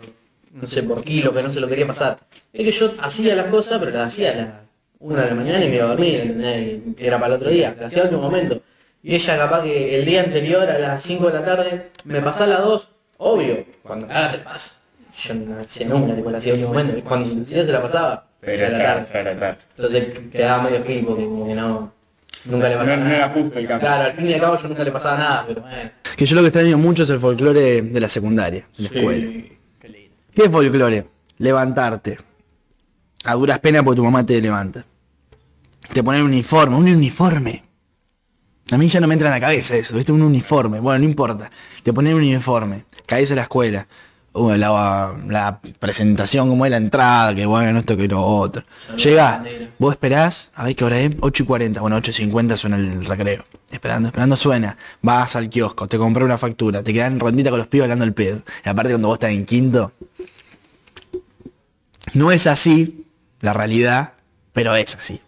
no 0.52 0.68
sé, 0.68 0.82
por 0.82 1.02
kilo, 1.02 1.32
que 1.32 1.42
no 1.42 1.50
se 1.50 1.58
lo 1.60 1.68
quería 1.68 1.86
pasar. 1.86 2.18
Es 2.52 2.64
que 2.64 2.70
yo 2.72 2.92
hacía 3.00 3.34
las 3.34 3.46
cosas, 3.46 3.78
pero 3.78 3.90
las 3.92 4.08
hacía 4.08 4.30
a 4.30 4.34
las 4.34 4.63
una 5.00 5.22
de 5.22 5.28
la 5.30 5.34
mañana 5.34 5.64
y 5.64 5.68
me 5.68 5.76
iba 5.76 5.84
a 5.84 5.88
dormir, 5.88 6.94
Era 6.98 7.18
para 7.18 7.34
el 7.34 7.40
otro 7.40 7.50
día, 7.50 7.74
las 7.78 7.86
hacía 7.88 8.02
al 8.02 8.08
último 8.08 8.22
momento. 8.22 8.60
Y 9.02 9.14
ella 9.14 9.36
capaz 9.36 9.62
que 9.62 9.98
el 9.98 10.04
día 10.06 10.22
anterior 10.22 10.68
a 10.68 10.78
las 10.78 11.02
5 11.02 11.26
de 11.28 11.32
la 11.34 11.44
tarde 11.44 11.90
me 12.04 12.20
pasaba 12.22 12.44
a 12.44 12.48
las 12.48 12.62
2, 12.64 12.88
obvio, 13.18 13.64
cuando 13.82 14.06
ah, 14.10 14.30
te 14.32 14.38
pasa. 14.38 14.80
Yo 15.22 15.34
no 15.34 15.60
hacía 15.60 15.86
nunca, 15.88 16.14
tipo, 16.16 16.30
la 16.30 16.38
hacía 16.38 16.54
al 16.54 16.58
último 16.60 16.72
momento. 16.74 16.98
Y 16.98 17.02
cuando 17.02 17.44
se 17.44 17.44
se 17.44 17.64
la 17.70 17.82
pasaba, 17.82 18.26
Pero 18.40 18.56
ya 18.56 18.66
era 18.68 18.78
tarde. 18.78 19.00
tarde, 19.06 19.12
ya 19.12 19.20
era 19.20 19.40
tarde. 19.40 19.58
Entonces 19.76 20.18
quedaba 20.32 20.62
medio 20.64 20.82
kill 20.82 21.04
porque 21.04 21.24
como 21.24 21.46
que 21.46 21.54
no, 21.54 21.92
nunca 22.46 22.68
le 22.70 22.76
pasaba 22.76 22.96
No, 22.96 23.02
no 23.02 23.08
nada. 23.10 23.16
era 23.16 23.28
justo 23.28 23.58
el 23.58 23.66
cambio. 23.68 23.86
Claro, 23.88 24.04
al 24.04 24.12
fin 24.14 24.26
y 24.30 24.34
al 24.34 24.40
cabo 24.40 24.56
yo 24.58 24.68
nunca 24.68 24.84
le 24.84 24.90
pasaba 24.90 25.18
nada, 25.18 25.44
pero 25.46 25.60
bueno. 25.60 25.90
Que 26.16 26.26
yo 26.26 26.34
lo 26.36 26.40
que 26.40 26.48
extraño 26.48 26.78
mucho 26.78 27.02
es 27.02 27.10
el 27.10 27.20
folclore 27.20 27.82
de 27.82 28.00
la 28.00 28.08
secundaria, 28.08 28.66
de 28.78 28.82
la 28.82 28.88
escuela. 28.96 29.26
Qué 29.80 29.88
lindo. 29.88 30.16
¿Qué 30.34 30.42
es 30.44 30.50
folclore? 30.50 31.04
Levantarte. 31.38 32.18
A 33.24 33.34
duras 33.34 33.58
penas 33.58 33.82
porque 33.82 33.96
tu 33.96 34.04
mamá 34.04 34.24
te 34.24 34.40
levanta. 34.40 34.84
Te 35.92 36.02
ponen 36.02 36.22
un 36.22 36.28
uniforme, 36.28 36.76
un 36.76 36.88
uniforme. 36.88 37.62
A 38.70 38.78
mí 38.78 38.88
ya 38.88 39.00
no 39.00 39.06
me 39.06 39.14
entra 39.14 39.28
en 39.28 39.34
la 39.34 39.40
cabeza 39.40 39.76
eso, 39.76 39.94
¿viste? 39.96 40.12
Un 40.12 40.22
uniforme. 40.22 40.80
Bueno, 40.80 41.00
no 41.00 41.04
importa. 41.04 41.50
Te 41.82 41.92
ponen 41.92 42.14
un 42.14 42.20
uniforme. 42.20 42.84
Caes 43.06 43.30
a 43.30 43.34
la 43.34 43.42
escuela. 43.42 43.86
Uh, 44.32 44.54
la, 44.54 45.14
la 45.28 45.60
presentación, 45.78 46.48
como 46.48 46.64
es 46.64 46.70
la 46.70 46.78
entrada, 46.78 47.32
que 47.36 47.46
bueno, 47.46 47.78
esto 47.78 47.96
que 47.96 48.08
lo 48.08 48.20
otro. 48.20 48.64
Llegás, 48.96 49.42
vos 49.78 49.92
esperás, 49.92 50.50
a 50.56 50.64
ver 50.64 50.74
qué 50.74 50.84
hora 50.84 50.98
es, 50.98 51.12
8 51.20 51.42
y 51.44 51.46
40, 51.46 51.80
bueno, 51.80 51.94
8 51.94 52.10
y 52.10 52.14
50 52.14 52.56
suena 52.56 52.76
el 52.76 53.04
recreo. 53.04 53.44
Esperando, 53.70 54.08
esperando 54.08 54.34
suena. 54.34 54.76
Vas 55.02 55.36
al 55.36 55.48
kiosco, 55.48 55.86
te 55.86 55.98
compras 55.98 56.24
una 56.24 56.36
factura, 56.36 56.82
te 56.82 56.92
quedan 56.92 57.20
rondita 57.20 57.50
con 57.50 57.60
los 57.60 57.68
pibes 57.68 57.84
hablando 57.84 58.04
el 58.04 58.12
pedo. 58.12 58.42
Y 58.64 58.68
aparte 58.68 58.90
cuando 58.90 59.06
vos 59.06 59.16
estás 59.16 59.30
en 59.30 59.44
quinto, 59.44 59.92
no 62.14 62.32
es 62.32 62.48
así 62.48 63.03
la 63.44 63.52
realidad, 63.52 64.12
pero 64.52 64.74
es 64.74 64.96
así. 64.96 65.20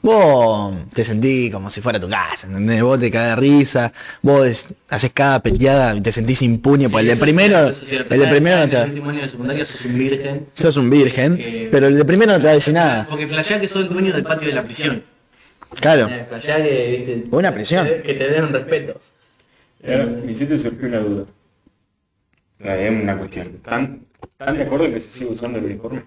Vos 0.00 0.74
te 0.92 1.04
sentís 1.04 1.50
como 1.50 1.68
si 1.70 1.80
fuera 1.80 1.98
tu 1.98 2.08
casa, 2.08 2.46
¿entendés? 2.46 2.82
Vos 2.82 3.00
te 3.00 3.10
caes 3.10 3.30
de 3.30 3.36
risa, 3.40 3.92
vos 4.22 4.46
es- 4.46 4.66
haces 4.88 5.10
cada 5.12 5.40
peteada 5.40 5.94
y 5.96 6.00
te 6.00 6.12
sentís 6.12 6.40
impune, 6.42 6.86
Sí, 6.86 6.92
porque 6.92 7.10
el 7.10 7.18
de 7.18 7.20
primero, 7.20 7.68
es 7.68 7.78
cierto. 7.80 8.14
el 8.14 8.20
de 8.20 8.26
primero 8.28 8.58
no 8.58 8.68
te 8.68 8.76
el 8.76 8.82
va- 8.82 8.86
último 8.86 9.10
año 9.10 9.22
de 9.22 9.28
secundaria 9.28 9.64
sos 9.64 9.84
un 9.84 9.98
virgen. 9.98 10.46
sos 10.54 10.76
un 10.76 10.90
virgen, 10.90 11.36
Que- 11.36 11.68
pero 11.72 11.88
el 11.88 11.96
de 11.96 12.04
primero 12.04 12.32
no 12.32 12.38
te 12.38 12.44
va 12.44 12.50
a 12.50 12.54
decir 12.54 12.74
nada. 12.74 13.06
Porque 13.08 13.26
flashea 13.26 13.60
que 13.60 13.66
sos 13.68 13.82
el 13.82 13.88
dueño 13.88 14.12
del 14.12 14.22
patio 14.22 14.48
de 14.48 14.54
la 14.54 14.62
prisión. 14.62 15.02
Claro. 15.80 16.08
Eh, 16.10 16.26
que, 16.30 16.90
viste, 17.06 17.24
Buena 17.28 17.52
prisión. 17.52 17.86
Que, 17.86 18.14
te 18.14 18.28
den 18.28 18.44
un 18.44 18.52
respeto. 18.52 19.00
Ahora, 19.84 20.04
me 20.06 20.30
hiciste 20.30 20.58
surgió 20.58 20.86
una 20.88 20.98
duda. 21.00 21.24
Eh, 22.60 22.88
Es 22.94 23.02
una 23.02 23.16
cuestión. 23.18 23.46
¿Están, 23.56 24.06
¿Están 24.38 24.56
de 24.58 24.62
acuerdo 24.62 24.90
que 24.92 25.00
se 25.00 25.10
sigue 25.10 25.30
usando 25.30 25.58
el 25.58 25.64
uniforme? 25.64 26.02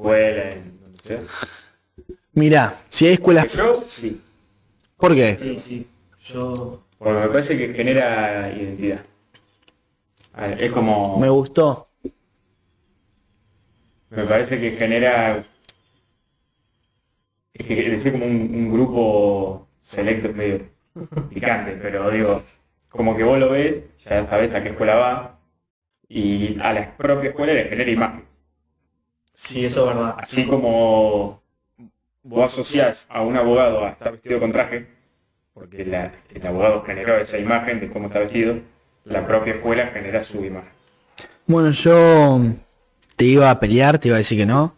Escuela, 0.00 0.52
en 0.52 0.80
donde 0.80 0.98
sea. 1.02 1.22
Mirá, 2.32 2.80
si 2.88 3.06
hay 3.06 3.12
escuelas... 3.14 3.52
Yo 3.52 3.84
sí. 3.86 4.18
¿Por 4.96 5.14
qué? 5.14 5.36
Sí, 5.36 5.56
sí. 5.56 5.86
Yo. 6.24 6.82
Porque 6.98 7.20
me 7.20 7.28
parece 7.28 7.58
que 7.58 7.74
genera 7.74 8.50
identidad. 8.50 9.04
Es 10.58 10.72
como... 10.72 11.18
Me 11.18 11.28
gustó. 11.28 11.86
Me 14.08 14.24
parece 14.24 14.58
que 14.58 14.72
genera... 14.72 15.44
Es 17.52 17.66
que 17.66 17.90
decir 17.90 18.12
como 18.12 18.24
un, 18.24 18.32
un 18.32 18.72
grupo 18.72 19.68
selecto 19.82 20.28
es 20.28 20.34
medio 20.34 20.64
picante, 21.28 21.72
pero 21.72 22.10
digo, 22.10 22.42
como 22.88 23.14
que 23.14 23.22
vos 23.22 23.38
lo 23.38 23.50
ves, 23.50 23.84
ya 24.02 24.26
sabes 24.26 24.54
a 24.54 24.62
qué 24.62 24.70
escuela 24.70 24.94
va, 24.94 25.40
y 26.08 26.58
a 26.60 26.72
la 26.72 26.96
propia 26.96 27.30
escuela 27.30 27.52
le 27.52 27.64
genera 27.64 27.90
imagen. 27.90 28.29
Sí, 29.42 29.64
eso 29.64 29.88
es 29.88 29.94
verdad. 29.96 30.14
Así 30.18 30.44
como 30.46 31.40
vos 32.22 32.44
asociás 32.52 33.06
a 33.08 33.22
un 33.22 33.36
abogado 33.36 33.84
a 33.84 33.90
estar 33.90 34.12
vestido 34.12 34.38
con 34.38 34.52
traje, 34.52 34.86
porque 35.54 35.84
la- 35.84 36.12
el 36.34 36.46
abogado 36.46 36.82
generó 36.82 37.16
esa 37.16 37.38
imagen 37.38 37.80
de 37.80 37.88
cómo 37.88 38.06
está 38.06 38.18
vestido, 38.20 38.56
la 39.04 39.26
propia 39.26 39.54
escuela 39.54 39.86
genera 39.88 40.22
su 40.22 40.44
imagen. 40.44 40.70
Bueno, 41.46 41.70
yo 41.72 42.42
te 43.16 43.24
iba 43.24 43.50
a 43.50 43.58
pelear, 43.58 43.98
te 43.98 44.08
iba 44.08 44.16
a 44.16 44.18
decir 44.18 44.38
que 44.38 44.46
no. 44.46 44.74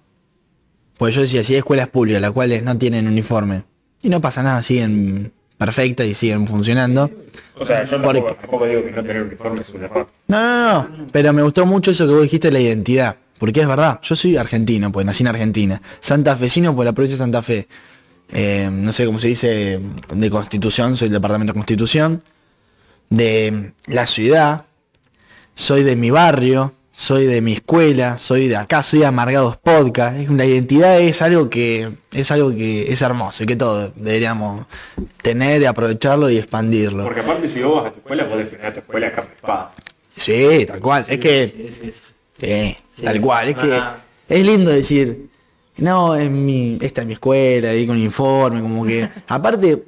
Pues 0.97 1.15
yo 1.15 1.21
decía, 1.23 1.43
si 1.43 1.55
hay 1.55 1.59
escuelas 1.59 1.89
públicas, 1.89 2.23
las 2.23 2.31
cuales 2.31 2.63
no 2.63 2.79
tienen 2.79 3.09
uniforme. 3.09 3.65
Y 4.03 4.09
no 4.09 4.21
pasa 4.21 4.43
nada, 4.43 4.63
siguen 4.63 5.33
perfectas 5.59 6.07
y 6.07 6.15
siguen 6.15 6.47
funcionando. 6.47 7.11
O 7.59 7.65
sea, 7.65 7.85
yo 7.85 8.01
Por- 8.01 8.15
tampoco, 8.15 8.35
tampoco 8.41 8.67
digo 8.67 8.85
que 8.85 8.91
no 8.93 9.03
tener 9.05 9.23
uniforme 9.23 9.61
es 9.61 9.71
un 9.71 9.85
error. 9.85 10.07
No, 10.29 10.83
no, 10.89 10.97
no. 10.97 11.07
Pero 11.13 11.33
me 11.33 11.43
gustó 11.43 11.67
mucho 11.67 11.91
eso 11.91 12.07
que 12.07 12.13
vos 12.13 12.23
dijiste, 12.23 12.51
la 12.51 12.61
identidad. 12.61 13.17
Porque 13.43 13.61
es 13.61 13.67
verdad, 13.67 13.99
yo 14.05 14.15
soy 14.15 14.37
argentino, 14.37 14.93
pues 14.93 15.05
nací 15.05 15.25
en 15.25 15.27
Argentina. 15.27 15.83
Santafesino 15.99 16.77
por 16.77 16.85
la 16.85 16.93
provincia 16.93 17.17
de 17.17 17.19
Santa 17.19 17.43
Fe. 17.43 17.67
Eh, 18.31 18.71
no 18.73 18.93
sé 18.93 19.05
cómo 19.05 19.19
se 19.19 19.27
dice, 19.27 19.81
de 20.15 20.31
Constitución, 20.31 20.97
soy 20.97 21.09
del 21.09 21.15
departamento 21.15 21.53
de 21.53 21.57
Constitución. 21.57 22.23
De 23.11 23.73
la 23.87 24.07
ciudad, 24.07 24.67
soy 25.57 25.83
de 25.83 25.97
mi 25.97 26.13
barrio, 26.13 26.73
soy 26.93 27.27
de 27.27 27.41
mi 27.41 27.55
escuela, 27.55 28.17
soy 28.17 28.47
de 28.47 28.55
acá, 28.55 28.85
soy 28.85 29.01
de 29.01 29.07
Amargados 29.07 29.57
Podcast. 29.57 30.29
La 30.29 30.47
identidad 30.47 31.01
es 31.01 31.21
algo 31.21 31.51
que 31.51 31.95
es 32.13 32.31
algo 32.31 32.55
que 32.55 32.93
es 32.93 33.03
hermoso 33.03 33.43
y 33.43 33.47
que 33.47 33.57
todos 33.57 33.91
deberíamos 33.97 34.67
tener 35.21 35.63
y 35.63 35.65
aprovecharlo 35.65 36.31
y 36.31 36.39
expandirlo. 36.39 37.03
Porque 37.03 37.23
aparte 37.23 37.49
si 37.49 37.61
vos 37.61 37.83
vas 37.83 37.87
a 37.87 37.93
tu 37.93 37.99
escuela, 37.99 38.29
podés 38.29 38.45
defender 38.45 38.67
a 38.69 38.73
tu 38.73 38.79
escuela 38.79 39.11
capa 39.11 39.33
espada. 39.35 39.73
Sí, 40.17 40.65
tal 40.65 40.79
cual. 40.79 41.07
Es 41.09 41.19
que 41.19 42.13
sí. 42.43 43.03
Tal 43.03 43.21
cual. 43.21 43.49
Es 43.49 43.57
que 43.57 43.81
es 44.29 44.47
lindo 44.47 44.71
decir, 44.71 45.29
no, 45.77 46.15
es 46.15 46.31
mi, 46.31 46.79
esta 46.81 47.03
es 47.03 47.07
mi 47.07 47.15
escuela, 47.15 47.71
ahí 47.71 47.87
con 47.87 47.97
uniforme, 47.97 48.61
como 48.61 48.85
que. 48.85 49.09
Aparte, 49.29 49.85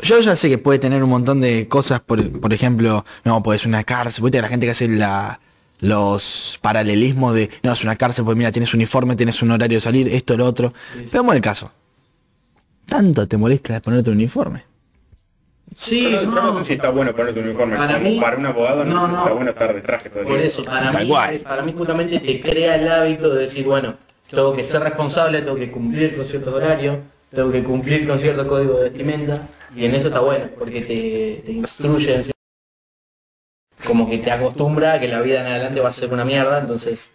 yo 0.00 0.20
ya 0.20 0.36
sé 0.36 0.48
que 0.48 0.58
puede 0.58 0.78
tener 0.78 1.02
un 1.02 1.10
montón 1.10 1.40
de 1.40 1.68
cosas, 1.68 2.00
por, 2.00 2.40
por 2.40 2.52
ejemplo, 2.52 3.04
no, 3.24 3.42
pues 3.42 3.62
es 3.62 3.66
una 3.66 3.84
cárcel, 3.84 4.24
viste 4.24 4.40
la 4.40 4.48
gente 4.48 4.66
que 4.66 4.72
hace 4.72 4.88
la, 4.88 5.40
los 5.80 6.58
paralelismos 6.62 7.34
de, 7.34 7.50
no, 7.62 7.72
es 7.72 7.82
una 7.82 7.96
cárcel, 7.96 8.24
pues 8.24 8.36
mira, 8.36 8.52
tienes 8.52 8.74
uniforme, 8.74 9.16
tienes 9.16 9.40
un 9.42 9.50
horario 9.50 9.78
de 9.78 9.80
salir, 9.82 10.08
esto, 10.08 10.36
lo 10.36 10.46
otro. 10.46 10.72
sí. 11.02 11.08
Veamos 11.12 11.34
el 11.34 11.40
caso. 11.40 11.70
¿Tanto 12.86 13.26
te 13.26 13.36
molesta 13.36 13.80
ponerte 13.80 14.10
un 14.10 14.16
uniforme? 14.16 14.64
Sí, 15.74 16.02
Yo, 16.04 16.22
no, 16.22 16.22
yo 16.34 16.42
no 16.42 16.58
sé 16.58 16.64
si 16.64 16.72
está 16.74 16.90
bueno 16.90 17.14
ponerte 17.14 17.40
un 17.40 17.46
uniforme. 17.48 17.76
Para 17.76 17.98
mí- 17.98 18.20
para 18.20 18.36
un 18.36 18.46
abogado 18.46 18.84
no, 18.84 18.94
no, 18.94 19.00
sé 19.00 19.06
si 19.06 19.12
no. 19.12 19.18
está 19.22 19.32
bueno 19.34 19.50
estar 19.50 19.74
de 19.74 19.80
traje 19.80 20.10
todo 20.10 20.20
el 20.20 20.26
Por 20.26 20.36
día. 20.38 20.46
eso, 20.46 20.64
para 20.64 20.92
mí, 20.92 21.08
cual. 21.08 21.38
para 21.40 21.62
mí 21.62 21.74
justamente 21.76 22.20
te 22.20 22.40
crea 22.40 22.76
el 22.76 22.88
hábito 22.88 23.30
de 23.34 23.40
decir, 23.42 23.64
bueno, 23.64 23.96
tengo 24.30 24.54
que 24.54 24.64
ser 24.64 24.82
responsable, 24.82 25.42
tengo 25.42 25.56
que 25.56 25.70
cumplir 25.70 26.16
con 26.16 26.24
ciertos 26.24 26.54
horarios, 26.54 26.98
tengo 27.30 27.50
que 27.50 27.62
cumplir 27.64 28.06
con 28.06 28.18
cierto 28.18 28.46
código 28.46 28.74
de 28.78 28.84
vestimenta, 28.90 29.48
y 29.74 29.84
en 29.84 29.94
eso 29.94 30.08
está 30.08 30.20
bueno, 30.20 30.46
porque 30.58 30.80
te, 30.82 31.42
te 31.44 31.52
instruye, 31.52 32.20
como 33.86 34.08
que 34.08 34.18
te 34.18 34.30
acostumbra 34.30 34.94
a 34.94 35.00
que 35.00 35.08
la 35.08 35.20
vida 35.20 35.40
en 35.40 35.46
adelante 35.46 35.80
va 35.80 35.88
a 35.88 35.92
ser 35.92 36.12
una 36.12 36.24
mierda, 36.24 36.58
entonces 36.60 37.10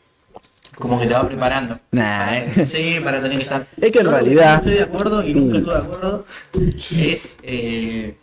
como 0.80 1.00
que 1.00 1.06
te 1.08 1.14
va 1.14 1.28
preparando. 1.28 1.78
Nah, 1.92 2.36
eh. 2.38 2.66
Sí, 2.66 2.98
para 3.04 3.22
tener 3.22 3.38
que 3.38 3.44
estar. 3.44 3.68
Es 3.80 3.92
que 3.92 4.00
en 4.00 4.06
Yo 4.06 4.12
realidad- 4.12 4.52
no 4.54 4.58
estoy 4.58 4.74
de 4.74 4.84
acuerdo 4.84 5.28
y 5.28 5.34
nunca 5.34 5.58
estuve 5.58 5.74
de 5.74 5.80
acuerdo. 5.80 6.26
Es 6.98 7.38
eh, 7.44 8.16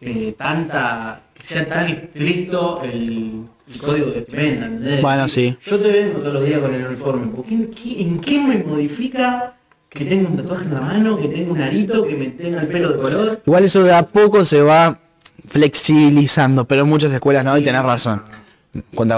eh, 0.00 0.34
tanta. 0.36 1.22
que 1.34 1.42
sea 1.44 1.68
tan 1.68 1.86
estricto 1.88 2.80
el, 2.82 3.44
el 3.72 3.78
código 3.80 4.06
de 4.06 4.12
vestimenta, 4.20 4.66
¿entendés? 4.66 5.00
Bueno, 5.02 5.28
sí. 5.28 5.56
Yo 5.64 5.78
te 5.78 5.90
vengo 5.92 6.18
todos 6.18 6.34
los 6.34 6.44
días 6.44 6.60
con 6.60 6.74
el 6.74 6.86
uniforme. 6.86 7.26
¿por 7.34 7.44
qué- 7.44 7.54
en, 7.54 7.70
qué, 7.70 8.00
en 8.02 8.20
qué 8.20 8.38
me 8.40 8.56
modifica 8.64 9.54
que 9.88 10.04
tenga 10.04 10.28
un 10.28 10.36
tatuaje 10.36 10.64
en 10.64 10.74
la 10.74 10.80
mano, 10.80 11.18
que 11.18 11.28
tenga 11.28 11.52
un 11.52 11.60
arito, 11.62 12.04
que 12.06 12.14
me 12.16 12.26
tenga 12.26 12.60
el 12.62 12.66
pelo 12.68 12.92
de 12.92 12.98
color? 12.98 13.42
Igual 13.46 13.64
eso 13.64 13.82
de 13.84 13.94
a 13.94 14.04
poco 14.04 14.44
se 14.44 14.60
va 14.60 14.98
flexibilizando, 15.48 16.64
pero 16.66 16.82
en 16.82 16.88
muchas 16.88 17.12
escuelas 17.12 17.44
no, 17.44 17.56
y 17.56 17.62
tenés 17.64 17.82
razón. 17.82 18.22
Cuando 18.94 19.14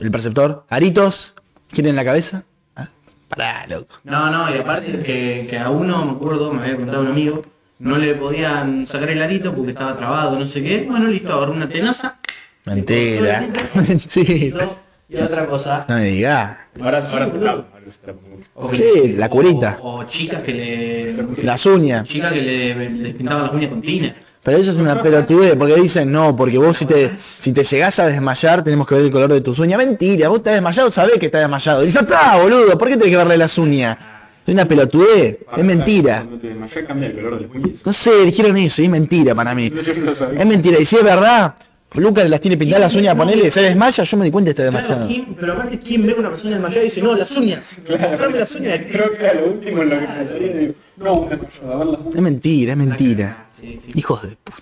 el 0.00 0.10
preceptor, 0.10 0.64
aritos, 0.68 1.34
¿quieren 1.70 1.96
la 1.96 2.04
cabeza? 2.04 2.42
Ah, 2.76 2.88
Pará, 3.28 3.66
loco. 3.68 3.96
No, 4.04 4.30
no, 4.30 4.54
y 4.54 4.58
aparte 4.58 5.00
que, 5.02 5.46
que 5.48 5.58
a 5.58 5.70
uno, 5.70 6.04
me 6.04 6.12
acuerdo, 6.12 6.52
me 6.52 6.62
había 6.62 6.76
contado 6.76 7.02
un 7.02 7.08
amigo, 7.08 7.42
no 7.78 7.98
le 7.98 8.14
podían 8.14 8.86
sacar 8.86 9.10
el 9.10 9.22
arito 9.22 9.54
porque 9.54 9.70
estaba 9.70 9.96
trabado, 9.96 10.38
no 10.38 10.46
sé 10.46 10.62
qué. 10.62 10.86
Bueno, 10.88 11.08
listo, 11.08 11.32
agarró 11.34 11.52
una 11.52 11.68
tenaza. 11.68 12.18
Mentira. 12.64 13.46
Mentira. 13.74 14.68
Y 15.10 15.16
otra 15.16 15.46
cosa. 15.46 15.86
No 15.88 15.94
me 15.94 16.04
digas. 16.04 16.54
Ahora, 16.78 17.00
Sí, 17.00 17.14
ahora 17.14 17.26
se 17.30 17.38
tapa, 17.38 17.50
ahora 17.72 17.90
se 17.90 17.98
tapa 18.00 18.18
mucho. 18.28 18.50
o 18.54 18.68
que 18.68 18.76
Sí, 18.76 19.12
la 19.14 19.30
curita. 19.30 19.78
O, 19.80 20.04
chicas 20.04 20.42
que 20.42 20.52
le. 20.52 21.42
Las 21.42 21.64
uñas. 21.64 22.06
Chicas 22.06 22.30
que 22.30 22.42
le, 22.42 22.90
les 22.90 23.14
pintaban 23.14 23.44
las 23.44 23.52
uñas 23.54 23.70
con 23.70 23.80
tiner. 23.80 24.14
Pero 24.48 24.60
eso 24.62 24.72
es 24.72 24.78
una 24.78 25.02
pelotudez, 25.02 25.56
porque 25.56 25.74
dicen 25.74 26.10
no, 26.10 26.34
porque 26.34 26.56
vos 26.56 26.74
si 26.74 26.86
te, 26.86 27.12
si 27.18 27.52
te 27.52 27.64
llegás 27.64 27.98
a 27.98 28.06
desmayar 28.06 28.64
tenemos 28.64 28.86
que 28.86 28.94
ver 28.94 29.04
el 29.04 29.10
color 29.10 29.30
de 29.30 29.42
tus 29.42 29.58
uñas. 29.58 29.76
Mentira, 29.76 30.30
vos 30.30 30.38
estás 30.38 30.54
desmayado, 30.54 30.90
sabés 30.90 31.18
que 31.18 31.26
estás 31.26 31.42
desmayado. 31.42 31.84
Y 31.84 31.90
ya 31.90 32.00
está, 32.00 32.38
boludo, 32.38 32.78
¿por 32.78 32.88
qué 32.88 32.96
tenés 32.96 33.10
que 33.10 33.16
verle 33.18 33.36
las 33.36 33.58
uñas? 33.58 33.98
Es 34.46 34.54
una 34.54 34.64
pelotudez, 34.64 35.40
es 35.54 35.64
mentira. 35.64 36.20
Cuando 36.20 36.38
te 36.38 36.48
desmayás 36.48 36.84
cambia 36.86 37.08
el 37.10 37.16
color 37.16 37.40
de. 37.40 37.74
No 37.84 37.92
sé, 37.92 38.24
dijeron 38.24 38.56
eso, 38.56 38.80
y 38.80 38.86
es 38.86 38.90
mentira 38.90 39.34
para 39.34 39.54
mí. 39.54 39.66
Es 39.66 40.46
mentira, 40.46 40.78
y 40.80 40.86
si 40.86 40.96
es 40.96 41.04
verdad, 41.04 41.54
Lucas 41.94 42.28
las 42.28 42.40
tiene 42.40 42.56
pintadas 42.58 42.92
las 42.92 42.94
uñas, 42.94 43.14
ponele, 43.16 43.50
se 43.50 43.62
desmaya, 43.62 44.04
yo 44.04 44.16
me 44.18 44.24
di 44.26 44.30
cuenta 44.30 44.52
que 44.54 44.62
está 44.62 44.70
Claro, 44.70 44.86
desmayado. 44.88 45.08
¿quién- 45.08 45.34
pero 45.34 45.52
aparte, 45.54 45.78
¿quién 45.80 46.06
ve 46.06 46.12
a 46.12 46.16
una 46.16 46.28
persona 46.30 46.50
desmayada 46.56 46.82
y 46.82 46.84
dice, 46.84 47.00
no, 47.02 47.14
las 47.14 47.30
uñas? 47.36 47.78
Mostrame 47.88 48.38
las 48.38 48.54
uñas. 48.54 48.80
Creo 48.92 49.16
que 49.16 49.24
era 49.24 49.34
lo 49.34 49.46
último 49.46 49.82
en 49.82 49.88
lo 49.90 49.98
que 49.98 50.06
pensaría. 50.06 50.52
Digo, 50.58 50.74
no, 50.98 51.12
una 51.20 51.38
cosa, 51.38 51.60
a 51.72 51.76
ver 51.76 51.86
las 51.86 52.00
uñas. 52.00 52.14
Es 52.14 52.20
mentira, 52.22 52.72
es 52.72 52.78
mentira. 52.78 53.46
Sí, 53.58 53.80
sí. 53.82 53.90
Hijos 53.94 54.22
de 54.22 54.36
puta. 54.36 54.58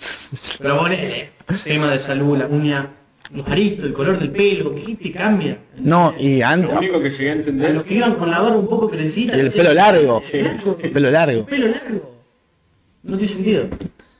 Pero 0.60 0.78
ponele, 0.78 1.30
tema 1.64 1.90
de 1.90 1.98
salud, 1.98 2.38
la 2.38 2.46
uña, 2.46 2.88
los 3.34 3.46
aritos, 3.48 3.84
el 3.86 3.92
color 3.92 4.18
del 4.20 4.30
pelo, 4.30 4.72
¿qué 4.74 4.94
te 4.94 5.10
cambia? 5.12 5.58
No, 5.80 6.14
y 6.18 6.40
antes, 6.42 6.70
Lo 6.72 6.78
único 6.78 7.00
que 7.02 7.10
llegué 7.10 7.30
a 7.30 7.32
A 7.32 7.36
entender 7.36 7.74
los 7.74 7.82
que 7.84 7.94
iban 7.94 8.14
con 8.14 8.30
la 8.30 8.38
barba 8.38 8.56
un 8.56 8.68
poco 8.68 8.88
crecida. 8.88 9.36
y 9.36 9.40
el 9.40 9.50
pelo 9.50 9.74
largo, 9.74 10.22
Largo. 10.32 10.78
el 10.80 10.90
pelo 10.92 11.10
largo. 11.10 11.44
Pelo 11.44 11.66
largo. 11.68 12.14
No 13.02 13.16
tiene 13.16 13.32
sentido. 13.32 13.64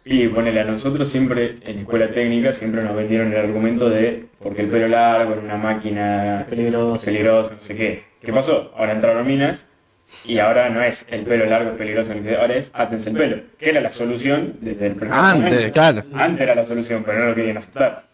Y 0.09 0.29
ponele, 0.29 0.61
a 0.61 0.65
nosotros 0.65 1.09
siempre, 1.09 1.57
en 1.63 1.81
escuela 1.81 2.09
técnica, 2.13 2.53
siempre 2.53 2.81
nos 2.83 2.95
vendieron 2.95 3.33
el 3.33 3.39
argumento 3.41 3.91
de 3.91 4.27
porque 4.41 4.63
el 4.63 4.69
pelo 4.69 4.87
largo 4.87 5.33
era 5.33 5.43
una 5.43 5.57
máquina 5.57 6.47
Peligroso. 6.49 7.05
peligrosa, 7.05 7.51
no 7.55 7.61
sé 7.61 7.75
qué. 7.75 8.05
¿Qué 8.23 8.33
pasó? 8.33 8.73
Ahora 8.77 8.93
entraron 8.93 9.27
minas 9.27 9.67
y 10.25 10.39
ahora 10.39 10.71
no 10.71 10.81
es 10.81 11.05
el 11.11 11.23
pelo 11.23 11.47
largo 11.47 11.71
es 11.71 11.77
peligroso, 11.77 12.13
ahora 12.41 12.55
es 12.55 12.71
átense 12.73 13.11
el 13.11 13.17
pelo, 13.17 13.43
que 13.59 13.71
era 13.71 13.81
la 13.81 13.91
solución 13.93 14.55
desde 14.61 14.87
el 14.87 14.95
primer 14.95 15.13
Antes, 15.19 15.51
momento. 15.53 15.73
claro. 15.73 16.03
Antes 16.15 16.41
era 16.43 16.55
la 16.55 16.65
solución, 16.67 17.03
pero 17.05 17.19
no 17.19 17.27
lo 17.27 17.35
querían 17.35 17.57
aceptar. 17.57 18.07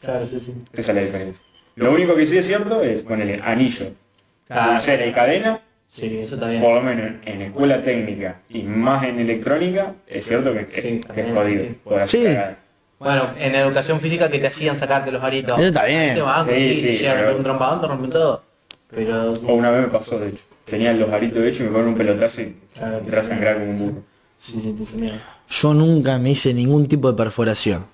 Claro, 0.00 0.24
sí, 0.28 0.38
sí. 0.38 0.54
Esa 0.72 0.92
es 0.92 0.96
la 0.96 1.02
diferencia. 1.02 1.44
Lo 1.74 1.90
único 1.92 2.14
que 2.14 2.26
sí 2.26 2.38
es 2.38 2.46
cierto 2.46 2.80
es 2.84 3.02
ponerle 3.02 3.40
anillo, 3.42 3.92
Claro. 4.46 4.70
pulsera 4.72 5.04
y 5.04 5.12
cadena, 5.12 5.60
Sí, 5.92 6.18
eso 6.18 6.36
está 6.36 6.46
bien. 6.48 6.62
por 6.62 6.76
lo 6.76 6.82
menos 6.82 7.12
en 7.26 7.42
escuela 7.42 7.82
técnica 7.82 8.40
y 8.48 8.62
más 8.62 9.02
en 9.04 9.18
electrónica, 9.18 9.94
es 10.06 10.24
cierto 10.24 10.52
que, 10.52 10.66
que- 10.66 10.80
Sí, 10.80 10.88
que 11.00 11.22
también, 11.22 11.26
es 11.28 11.34
jodido. 11.34 12.06
sí. 12.06 12.24
Bueno, 13.00 13.30
en 13.38 13.54
educación 13.56 13.98
física 13.98 14.30
que 14.30 14.38
te 14.38 14.46
hacían 14.46 14.76
sacarte 14.76 15.10
los 15.10 15.22
aritos. 15.22 15.58
Eso 15.58 15.68
está 15.68 15.86
bien. 15.86 16.14
Te 16.14 16.20
banco, 16.20 16.52
Sí, 16.54 16.74
sí, 16.76 16.96
sí, 16.96 17.04
pero- 17.10 17.36
un 17.36 17.42
trompadón, 17.42 17.80
te 17.80 17.86
rompen 17.88 18.10
todo. 18.10 18.42
Pero... 18.90 19.32
O 19.32 19.54
una 19.54 19.70
vez 19.70 19.82
me 19.82 19.88
pasó, 19.88 20.18
de 20.20 20.28
hecho. 20.28 20.44
Tenía 20.66 20.92
los 20.92 21.08
aritos 21.10 21.42
hechos 21.44 21.60
y 21.60 21.62
me 21.64 21.70
ponen 21.70 21.88
un 21.88 21.94
pelotazo 21.96 22.42
y 22.42 22.56
Claro, 22.76 23.00
a 23.18 23.22
sangrar 23.24 23.54
como 23.58 23.70
un 23.70 23.78
burro. 23.78 24.02
Sí, 24.36 24.60
sí, 24.60 24.72
te. 24.72 25.12
Yo 25.48 25.74
nunca 25.74 26.18
me 26.18 26.30
hice 26.30 26.54
ningún 26.54 26.86
tipo 26.86 27.10
de 27.10 27.16
perforación. 27.16 27.86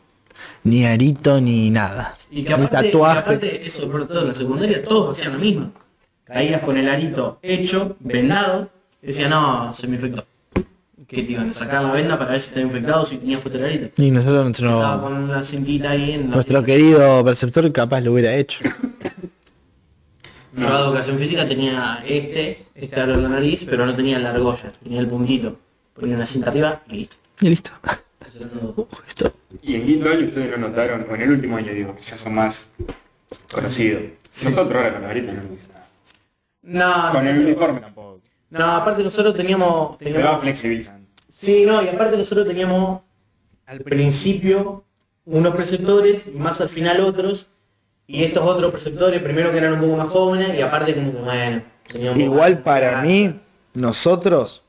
Ni 0.65 0.85
arito 0.85 1.41
ni 1.41 1.71
nada. 1.71 2.15
Y 2.31 2.43
que 2.43 2.49
ni 2.57 2.65
aparte, 2.65 2.89
y 2.89 2.91
tatuaje. 2.93 3.19
aparte 3.21 3.67
eso, 3.67 3.91
por 3.91 4.07
todo 4.07 4.21
en 4.23 4.29
la 4.29 4.35
secundaria, 4.35 4.85
todos 4.85 5.17
hacían 5.19 5.35
lo 5.35 5.39
mismo. 5.39 5.73
Caías 6.27 6.61
con 6.61 6.77
el 6.77 6.89
arito 6.89 7.39
hecho, 7.43 7.97
vendado, 8.01 8.69
y 9.03 9.07
decían, 9.09 9.31
no, 9.31 9.73
se 9.73 9.87
me 9.87 9.95
infectó. 9.97 10.25
Que 11.07 11.23
te 11.23 11.33
iban 11.33 11.51
a 11.51 11.53
sacar 11.53 11.85
la 11.85 11.93
venda 11.93 12.19
para 12.19 12.33
ver 12.33 12.41
si 12.41 12.49
estaba 12.49 12.67
infectado, 12.67 13.05
si 13.07 13.19
tenías 13.19 13.41
puesto 13.41 13.59
el 13.59 13.65
arito. 13.67 14.03
Y 14.03 14.11
nosotros 14.11 14.49
Estaba 14.51 14.97
nuestro, 14.97 15.01
con 15.03 15.29
la 15.29 15.43
cintita 15.45 15.91
ahí 15.91 16.13
en 16.13 16.31
la... 16.31 16.35
nuestro 16.37 16.65
querido 16.65 17.25
perceptor 17.25 17.71
capaz 17.73 18.01
lo 18.01 18.13
hubiera 18.13 18.35
hecho. 18.35 18.59
Yo 20.57 20.67
de 20.79 20.85
educación 20.85 21.19
física 21.19 21.47
tenía 21.47 22.03
este, 22.05 22.65
este 22.75 23.01
aro 23.01 23.15
en 23.15 23.23
la 23.23 23.29
nariz, 23.29 23.65
pero 23.69 23.87
no 23.87 23.95
tenía 23.95 24.19
la 24.19 24.31
argolla, 24.31 24.73
tenía 24.83 25.01
el 25.01 25.07
puntito. 25.07 25.59
Ponía 25.95 26.17
una 26.17 26.27
cinta 26.27 26.51
arriba 26.51 26.83
y 26.89 26.95
listo. 26.97 27.17
Y 27.41 27.49
listo. 27.51 27.71
Todo. 27.85 28.89
Esto- 29.07 29.33
Y 29.63 29.75
en 29.77 29.87
quinto 29.87 30.11
año 30.11 30.27
ustedes 30.27 30.51
lo 30.51 30.57
notaron, 30.59 31.07
o 31.11 31.15
en 31.15 31.23
el 31.23 31.31
último 31.31 31.57
año 31.57 31.73
digo, 31.73 31.95
que 31.95 32.03
ya 32.03 32.17
son 32.17 32.35
más 32.35 32.71
conocidos. 33.53 34.03
Nosotros 34.43 34.77
ahora 34.77 34.93
con 34.95 35.03
los 35.03 35.11
aritos 35.11 35.35
no 35.35 35.43
dice 35.51 35.69
nada. 35.69 35.76
No, 36.67 37.11
Con 37.13 37.27
el 37.27 37.39
uniforme 37.39 37.81
tampoco. 37.81 38.21
no, 38.51 38.65
aparte 38.77 39.03
nosotros 39.03 39.35
teníamos... 39.35 39.97
Se 39.99 40.05
va 40.07 40.13
teníamos 40.13 40.41
flexibilizando. 40.41 41.07
Sí, 41.31 41.65
no, 41.67 41.83
y 41.83 41.89
aparte 41.89 42.17
nosotros 42.17 42.47
teníamos 42.47 43.01
al 43.67 43.81
principio 43.81 44.85
unos 45.25 45.55
preceptores 45.55 46.27
y 46.27 46.31
más 46.39 46.61
al 46.61 46.69
final 46.69 47.01
otros 47.01 47.47
Y 48.09 48.23
estos 48.25 48.43
otros 48.45 48.71
preceptores, 48.71 49.21
primero 49.23 49.51
que 49.53 49.59
eran 49.59 49.75
un 49.75 49.81
poco 49.81 49.97
más 49.97 50.09
jóvenes 50.09 50.57
y 50.59 50.63
aparte 50.63 50.95
como 50.95 51.13
que 51.13 51.19
bueno. 51.19 51.63
tenían 51.89 52.13
un 52.13 52.19
poco 52.21 52.33
Igual 52.35 52.55
más- 52.55 52.63
para 52.63 53.03
mí, 53.03 53.35
nosotros, 53.75 54.63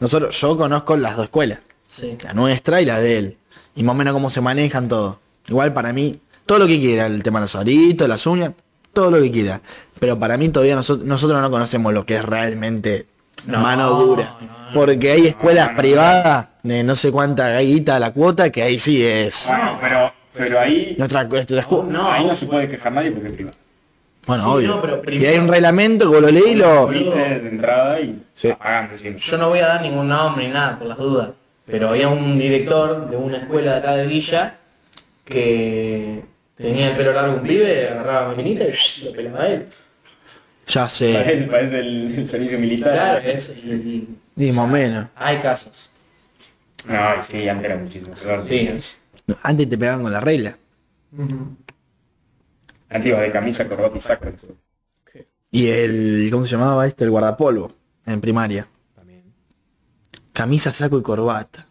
nosotros, 0.00 0.38
yo 0.40 0.56
conozco 0.56 0.96
las 0.96 1.16
dos 1.16 1.24
escuelas, 1.24 1.60
Sí. 1.86 2.16
la 2.24 2.32
nuestra 2.34 2.80
y 2.82 2.84
la 2.84 3.00
de 3.00 3.18
él, 3.18 3.36
y 3.74 3.82
más 3.82 3.94
o 3.94 3.96
menos 3.98 4.12
cómo 4.14 4.28
se 4.30 4.40
manejan 4.40 4.86
todo. 4.88 5.18
Igual 5.48 5.72
para 5.72 5.92
mí, 5.94 6.20
todo 6.46 6.58
lo 6.58 6.66
que 6.66 6.78
quiera, 6.78 7.06
el 7.06 7.22
tema 7.22 7.40
de 7.40 7.44
los 7.44 7.56
aritos, 7.56 8.06
las 8.08 8.26
uñas, 8.26 8.52
todo 8.92 9.10
lo 9.10 9.20
que 9.20 9.30
quiera. 9.30 9.60
Pero 10.00 10.18
para 10.18 10.36
mí 10.36 10.48
todavía 10.48 10.76
nosotros, 10.76 11.06
nosotros 11.06 11.40
no 11.40 11.50
conocemos 11.50 11.92
lo 11.92 12.04
que 12.06 12.16
es 12.16 12.24
realmente 12.24 13.06
No, 13.46 13.60
mano 13.60 13.90
dura. 13.90 14.36
no, 14.40 14.46
no. 14.46 14.72
Porque 14.74 15.10
hay 15.12 15.26
escuelas 15.28 15.66
No, 15.66 15.70
no, 15.72 15.76
no. 15.76 15.78
privadas 15.82 16.46
de 16.62 16.84
no 16.84 16.94
sé 16.94 17.10
cuánta 17.10 17.58
guita 17.60 17.98
la 17.98 18.12
cuota, 18.12 18.50
que 18.50 18.62
ahí 18.62 18.78
sí 18.78 19.04
es. 19.04 19.46
Bueno, 19.48 19.78
pero, 19.80 20.12
pero 20.34 20.60
ahí, 20.60 20.94
Nuestra, 20.98 21.24
nuestra 21.24 21.62
escu- 21.64 21.84
No, 21.86 22.10
ahí 22.12 22.26
no 22.26 22.36
se 22.36 22.46
puede 22.46 22.68
quejar 22.68 22.92
nadie 22.92 23.10
porque 23.10 23.28
es 23.28 23.34
privado. 23.34 23.56
Bueno, 24.26 24.42
Sí, 24.44 24.48
obvio. 24.50 24.68
no, 24.68 24.82
pero 24.82 25.02
y 25.10 25.24
hay 25.24 25.38
un 25.38 25.48
reglamento 25.48 26.04
que 26.04 26.10
vos 26.16 26.20
lo 26.20 26.30
leí 26.30 26.54
lo. 26.54 26.86
Viste 26.88 27.18
de 27.40 27.48
entrada 27.48 27.98
y 28.00 28.22
Sí. 28.34 28.48
pagando 28.58 28.92
encima. 28.92 29.16
Yo 29.16 29.38
no 29.38 29.48
voy 29.48 29.60
a 29.60 29.66
dar 29.68 29.80
ningún 29.82 30.06
nombre 30.08 30.46
ni 30.46 30.52
nada 30.52 30.78
por 30.78 30.86
las 30.86 30.98
dudas, 30.98 31.30
pero 31.66 31.88
había 31.88 32.08
un 32.08 32.38
director 32.38 33.08
de 33.08 33.16
una 33.16 33.38
escuela 33.38 33.72
de 33.72 33.78
acá 33.78 33.96
de 33.96 34.06
Villa 34.06 34.56
que 35.24 36.24
tenía 36.58 36.90
el 36.90 36.96
pelo 36.96 37.12
largo 37.12 37.36
un 37.36 37.42
pibe, 37.42 37.88
agarraba 37.88 38.22
la 38.22 38.28
maquinita 38.28 38.64
y 38.64 39.04
lo 39.04 39.12
pelaba 39.12 39.40
a 39.42 39.48
él. 39.48 39.66
Ya 40.66 40.88
sé. 40.88 41.14
Parece, 41.14 41.42
parece 41.44 41.80
el, 41.80 42.14
el 42.18 42.28
servicio 42.28 42.58
militar. 42.58 42.92
Claro, 42.92 43.26
es, 43.26 43.52
Y 44.36 44.52
más 44.52 44.58
o 44.58 44.66
menos. 44.66 45.06
hay 45.16 45.38
casos. 45.38 45.90
No, 46.86 47.22
sí, 47.22 47.48
antes 47.48 47.64
era 47.64 47.76
muchísimo 47.76 48.14
peor. 48.14 48.44
Sí. 48.48 48.70
Antes 49.42 49.68
te 49.68 49.78
pegaban 49.78 50.02
con 50.02 50.12
la 50.12 50.20
regla. 50.20 50.58
Antes 52.90 53.08
iba 53.08 53.20
de 53.20 53.30
camisa, 53.30 53.68
corbata 53.68 53.96
y 53.96 54.00
saco. 54.00 54.28
Y 55.50 55.68
el, 55.68 56.28
¿cómo 56.30 56.44
se 56.44 56.50
llamaba 56.52 56.86
este? 56.86 57.04
El 57.04 57.10
guardapolvo, 57.10 57.72
en 58.04 58.20
primaria. 58.20 58.68
También. 58.94 59.22
Camisa, 60.32 60.74
saco 60.74 60.98
y 60.98 61.02
corbata. 61.02 61.67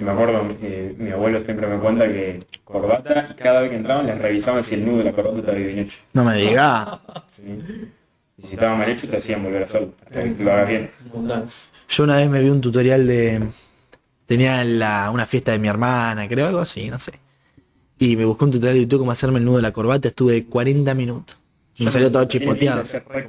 Y 0.00 0.04
me 0.04 0.12
acuerdo, 0.12 0.48
eh, 0.62 0.94
mi 0.98 1.10
abuelo 1.10 1.40
siempre 1.40 1.66
me 1.66 1.78
cuenta 1.78 2.08
que 2.08 2.38
corbata, 2.64 3.28
y 3.30 3.42
cada 3.42 3.60
vez 3.60 3.70
que 3.70 3.76
entraban 3.76 4.06
les 4.06 4.18
revisaban 4.18 4.64
si 4.64 4.76
el 4.76 4.86
nudo 4.86 4.98
de 4.98 5.04
la 5.04 5.12
corbata 5.12 5.38
estaba 5.40 5.58
bien 5.58 5.78
hecho. 5.78 5.98
No 6.14 6.24
me 6.24 6.36
diga. 6.36 7.02
¿sí? 7.36 7.90
Y 8.38 8.46
si 8.46 8.54
estaba 8.54 8.76
mal 8.76 8.88
hecho 8.88 9.06
te 9.06 9.18
hacían 9.18 9.42
volver 9.44 9.62
a 9.62 9.64
hacerlo, 9.66 9.92
hasta 10.06 10.22
que 10.22 10.42
lo 10.42 10.52
hagas 10.52 10.68
bien. 10.68 10.90
Yo 11.88 12.04
una 12.04 12.16
vez 12.16 12.30
me 12.30 12.40
vi 12.40 12.48
un 12.48 12.62
tutorial 12.62 13.06
de... 13.06 13.42
Tenía 14.24 14.64
la, 14.64 15.10
una 15.10 15.26
fiesta 15.26 15.52
de 15.52 15.58
mi 15.58 15.68
hermana, 15.68 16.26
creo, 16.26 16.46
algo 16.46 16.60
así, 16.60 16.88
no 16.88 16.98
sé. 16.98 17.12
Y 17.98 18.16
me 18.16 18.24
busqué 18.24 18.44
un 18.44 18.52
tutorial 18.52 18.76
de 18.76 18.80
YouTube 18.82 19.00
cómo 19.00 19.12
hacerme 19.12 19.40
el 19.40 19.44
nudo 19.44 19.56
de 19.56 19.62
la 19.62 19.72
corbata, 19.72 20.08
estuve 20.08 20.46
40 20.46 20.94
minutos. 20.94 21.36
Y 21.76 21.84
me 21.84 21.90
salió 21.90 22.10
todo 22.10 22.24
chispoteado. 22.24 22.82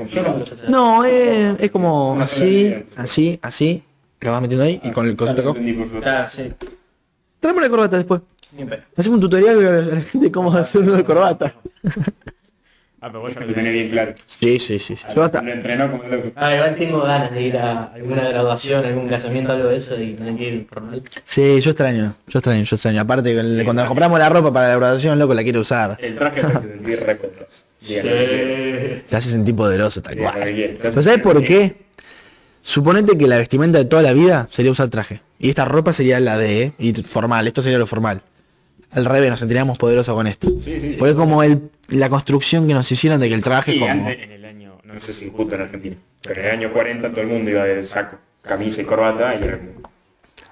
Yo 0.07 0.69
no 0.69 1.03
es, 1.03 1.59
es 1.59 1.71
como 1.71 2.17
así, 2.21 2.73
así, 2.95 3.39
así. 3.41 3.83
Lo 4.21 4.31
vas 4.31 4.41
metiendo 4.41 4.63
ahí 4.65 4.79
y 4.83 4.91
con 4.91 5.07
el 5.07 5.15
cosito 5.15 5.41
Ah, 5.47 5.51
acá. 6.03 6.23
Ah, 6.23 6.29
sí. 6.29 6.51
Tráeme 7.39 7.61
la 7.61 7.69
corbata 7.69 7.97
después. 7.97 8.21
Hacemos 8.95 9.15
un 9.15 9.21
tutorial 9.21 9.65
a 9.65 9.81
la 9.95 10.01
gente 10.01 10.31
cómo 10.31 10.53
hacer 10.53 10.81
un 10.81 10.87
nudo 10.87 10.97
de 10.97 11.03
corbata. 11.03 11.55
Ah, 13.03 13.07
pero 13.07 13.21
vos 13.21 13.33
ya 13.33 13.39
lo 13.39 13.51
tenés 13.51 13.73
bien 13.73 13.89
claro. 13.89 14.13
Sí, 14.27 14.59
sí, 14.59 14.77
sí. 14.77 14.95
sí. 14.95 15.05
Yo 15.15 15.23
hasta... 15.23 15.41
Lo 15.41 15.51
entrenó 15.51 15.89
como 15.89 16.03
loco. 16.03 16.31
Ah, 16.35 16.53
igual 16.53 16.75
tengo 16.75 17.01
ganas 17.01 17.31
de 17.31 17.41
ir 17.41 17.57
a 17.57 17.85
alguna 17.85 18.29
graduación, 18.29 18.85
algún 18.85 19.07
casamiento, 19.07 19.53
algo 19.53 19.69
de 19.69 19.77
eso 19.77 19.99
y 19.99 20.13
tener 20.13 20.35
que 20.35 20.43
ir 20.49 20.67
formal. 20.69 21.01
Sí, 21.23 21.59
yo 21.61 21.71
extraño, 21.71 22.15
yo 22.27 22.37
extraño, 22.39 22.63
yo 22.63 22.75
extraño. 22.75 23.01
Aparte, 23.01 23.35
con 23.35 23.43
el- 23.43 23.47
Sí, 23.47 23.55
cuando 23.63 23.69
también. 23.81 23.87
compramos 23.87 24.19
la 24.19 24.29
ropa 24.29 24.53
para 24.53 24.67
la 24.67 24.75
graduación, 24.75 25.17
loco, 25.17 25.33
la 25.33 25.41
quiero 25.41 25.61
usar. 25.61 25.97
El 25.99 26.15
traje 26.15 26.41
te 26.41 26.47
hace 26.47 26.67
sentir 26.69 26.99
re 26.99 27.15
poderoso. 27.15 27.63
Dígalo 27.81 28.09
lo 28.11 28.15
que 28.17 28.27
quiera. 28.27 29.01
Te 29.09 29.15
hace 29.17 29.29
sentir 29.31 29.55
poderoso, 29.55 30.01
tal 30.03 30.17
cual. 30.17 30.39
lo 30.39 30.45
que 30.45 30.53
quiera. 30.53 30.73
Te 30.73 30.87
hace 30.87 30.93
¿Pero 30.93 31.03
sabes 31.03 31.21
por 31.23 31.43
qué? 31.43 31.75
Suponete 32.63 33.17
que 33.17 33.27
la 33.27 33.37
vestimenta 33.37 33.77
de 33.79 33.85
toda 33.85 34.01
la 34.01 34.13
vida 34.13 34.47
sería 34.51 34.71
usar 34.71 34.89
traje. 34.89 35.21
Y 35.39 35.49
esta 35.49 35.65
ropa 35.65 35.93
sería 35.93 36.19
la 36.19 36.37
de, 36.37 36.73
y 36.77 36.93
formal, 36.93 37.47
esto 37.47 37.61
sería 37.61 37.79
lo 37.79 37.87
formal. 37.87 38.21
Al 38.91 39.05
revés, 39.05 39.29
nos 39.29 39.39
sentiríamos 39.39 39.77
poderosos 39.77 40.13
con 40.15 40.27
esto. 40.27 40.49
Sí. 40.59 40.95
Porque 40.99 41.11
es 41.11 41.15
como 41.17 41.41
el, 41.43 41.69
la 41.89 42.09
construcción 42.09 42.67
que 42.67 42.73
nos 42.73 42.91
hicieron 42.91 43.19
de 43.19 43.29
que 43.29 43.35
el 43.35 43.43
traje 43.43 43.79
como... 43.79 43.89
antes, 43.91 44.17
en 44.21 44.31
el 44.31 44.45
año, 44.45 44.77
no 44.83 44.99
sé 44.99 45.13
si 45.13 45.29
justo 45.29 45.55
en 45.55 45.61
Argentina, 45.61 45.95
pero 46.21 46.41
en 46.41 46.45
el 46.47 46.51
año 46.51 46.73
40 46.73 47.09
todo 47.11 47.21
el 47.21 47.27
mundo 47.27 47.49
iba 47.49 47.63
de 47.63 47.83
saco, 47.83 48.17
camisa 48.41 48.81
y 48.81 48.85
corbata 48.85 49.33
y 49.39 49.43
era 49.43 49.57
como- 49.57 49.89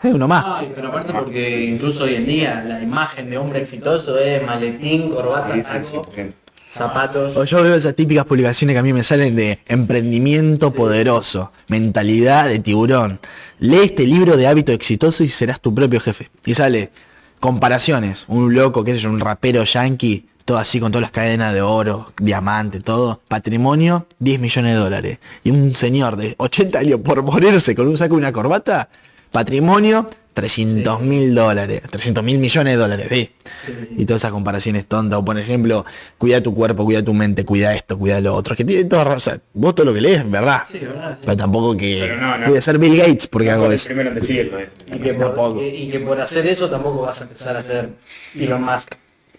Es 0.01 0.13
uno 0.15 0.27
más. 0.27 0.45
Ay, 0.47 0.71
pero 0.73 0.87
aparte 0.87 1.11
porque 1.13 1.65
incluso 1.65 2.05
hoy 2.05 2.15
en 2.15 2.25
día 2.25 2.63
la 2.65 2.81
imagen 2.81 3.29
de 3.29 3.37
hombre 3.37 3.61
exitoso 3.61 4.17
es 4.17 4.41
maletín, 4.45 5.09
corbata, 5.11 5.53
Sí, 5.53 5.61
sí, 5.61 5.91
saco, 5.95 6.09
100%. 6.15 6.31
Zapatos. 6.69 7.37
O 7.37 7.43
yo 7.43 7.63
veo 7.63 7.75
esas 7.75 7.95
típicas 7.95 8.25
publicaciones 8.25 8.73
que 8.73 8.79
a 8.79 8.83
mí 8.83 8.93
me 8.93 9.03
salen 9.03 9.35
de 9.35 9.59
emprendimiento 9.67 10.73
poderoso, 10.73 11.51
mentalidad 11.67 12.47
de 12.47 12.59
tiburón. 12.59 13.19
Lee 13.59 13.81
este 13.83 14.05
libro 14.05 14.37
de 14.37 14.47
hábito 14.47 14.71
exitoso 14.71 15.23
y 15.23 15.27
serás 15.29 15.59
tu 15.59 15.73
propio 15.73 15.99
jefe. 15.99 16.29
Y 16.45 16.53
sale 16.53 16.91
comparaciones, 17.39 18.25
un 18.27 18.53
loco, 18.53 18.83
qué 18.83 18.93
sé 18.93 18.99
yo, 18.99 19.09
un 19.09 19.19
rapero 19.19 19.63
yankee, 19.63 20.27
todo 20.45 20.57
así 20.57 20.79
con 20.79 20.91
todas 20.91 21.03
las 21.03 21.11
cadenas 21.11 21.53
de 21.53 21.61
oro, 21.61 22.11
diamante, 22.19 22.79
todo, 22.79 23.21
patrimonio, 23.27 24.07
10 24.19 24.39
millones 24.39 24.73
de 24.73 24.79
dólares. 24.79 25.19
Y 25.43 25.51
un 25.51 25.75
señor 25.75 26.17
de 26.17 26.35
80 26.37 26.79
años 26.79 26.99
por 27.03 27.21
morirse 27.23 27.75
con 27.75 27.87
un 27.87 27.97
saco 27.97 28.15
y 28.15 28.17
una 28.17 28.31
corbata, 28.31 28.89
patrimonio, 29.31 30.07
300 30.33 31.01
mil 31.01 31.35
dólares, 31.35 31.81
300 31.89 32.23
mil 32.23 32.37
millones 32.37 32.73
de 32.73 32.77
dólares, 32.77 33.07
sí. 33.09 33.29
Sí, 33.65 33.73
sí. 33.89 33.95
Y 33.97 34.05
todas 34.05 34.21
esas 34.21 34.31
comparaciones 34.31 34.85
tontas, 34.85 35.19
o 35.19 35.25
por 35.25 35.37
ejemplo, 35.37 35.85
cuida 36.17 36.41
tu 36.41 36.53
cuerpo, 36.53 36.85
cuida 36.85 37.03
tu 37.03 37.13
mente, 37.13 37.43
cuida 37.43 37.75
esto, 37.75 37.97
cuida 37.97 38.21
lo 38.21 38.35
otro, 38.35 38.55
que 38.55 38.63
tiene 38.63 38.85
toda 38.85 39.03
razón. 39.03 39.17
O 39.17 39.19
sea, 39.19 39.41
vos 39.53 39.75
todo 39.75 39.87
lo 39.87 39.93
que 39.93 40.01
lees, 40.01 40.29
¿verdad? 40.29 40.61
Sí, 40.71 40.79
verdad. 40.79 41.13
sí. 41.19 41.23
Pero 41.25 41.37
tampoco 41.37 41.75
que 41.75 41.99
Pero 42.07 42.21
no, 42.21 42.37
no. 42.37 42.47
voy 42.49 42.57
a 42.57 42.61
ser 42.61 42.77
Bill 42.77 42.97
Gates 42.97 43.27
porque 43.27 43.47
No 43.49 43.53
hago 43.55 43.71
eso. 43.71 43.85
primero 43.87 44.09
en 44.09 44.15
decirlo 44.15 44.59
eso. 44.59 44.71
Y 44.87 44.99
que, 44.99 45.13
por, 45.13 45.57
y, 45.61 45.65
y 45.67 45.89
que 45.89 45.99
por 45.99 46.21
hacer 46.21 46.47
eso 46.47 46.69
tampoco 46.69 47.01
vas 47.01 47.19
a 47.19 47.23
empezar 47.25 47.57
a 47.57 47.59
hacer 47.59 47.89
Elon 48.37 48.63
Musk 48.63 48.93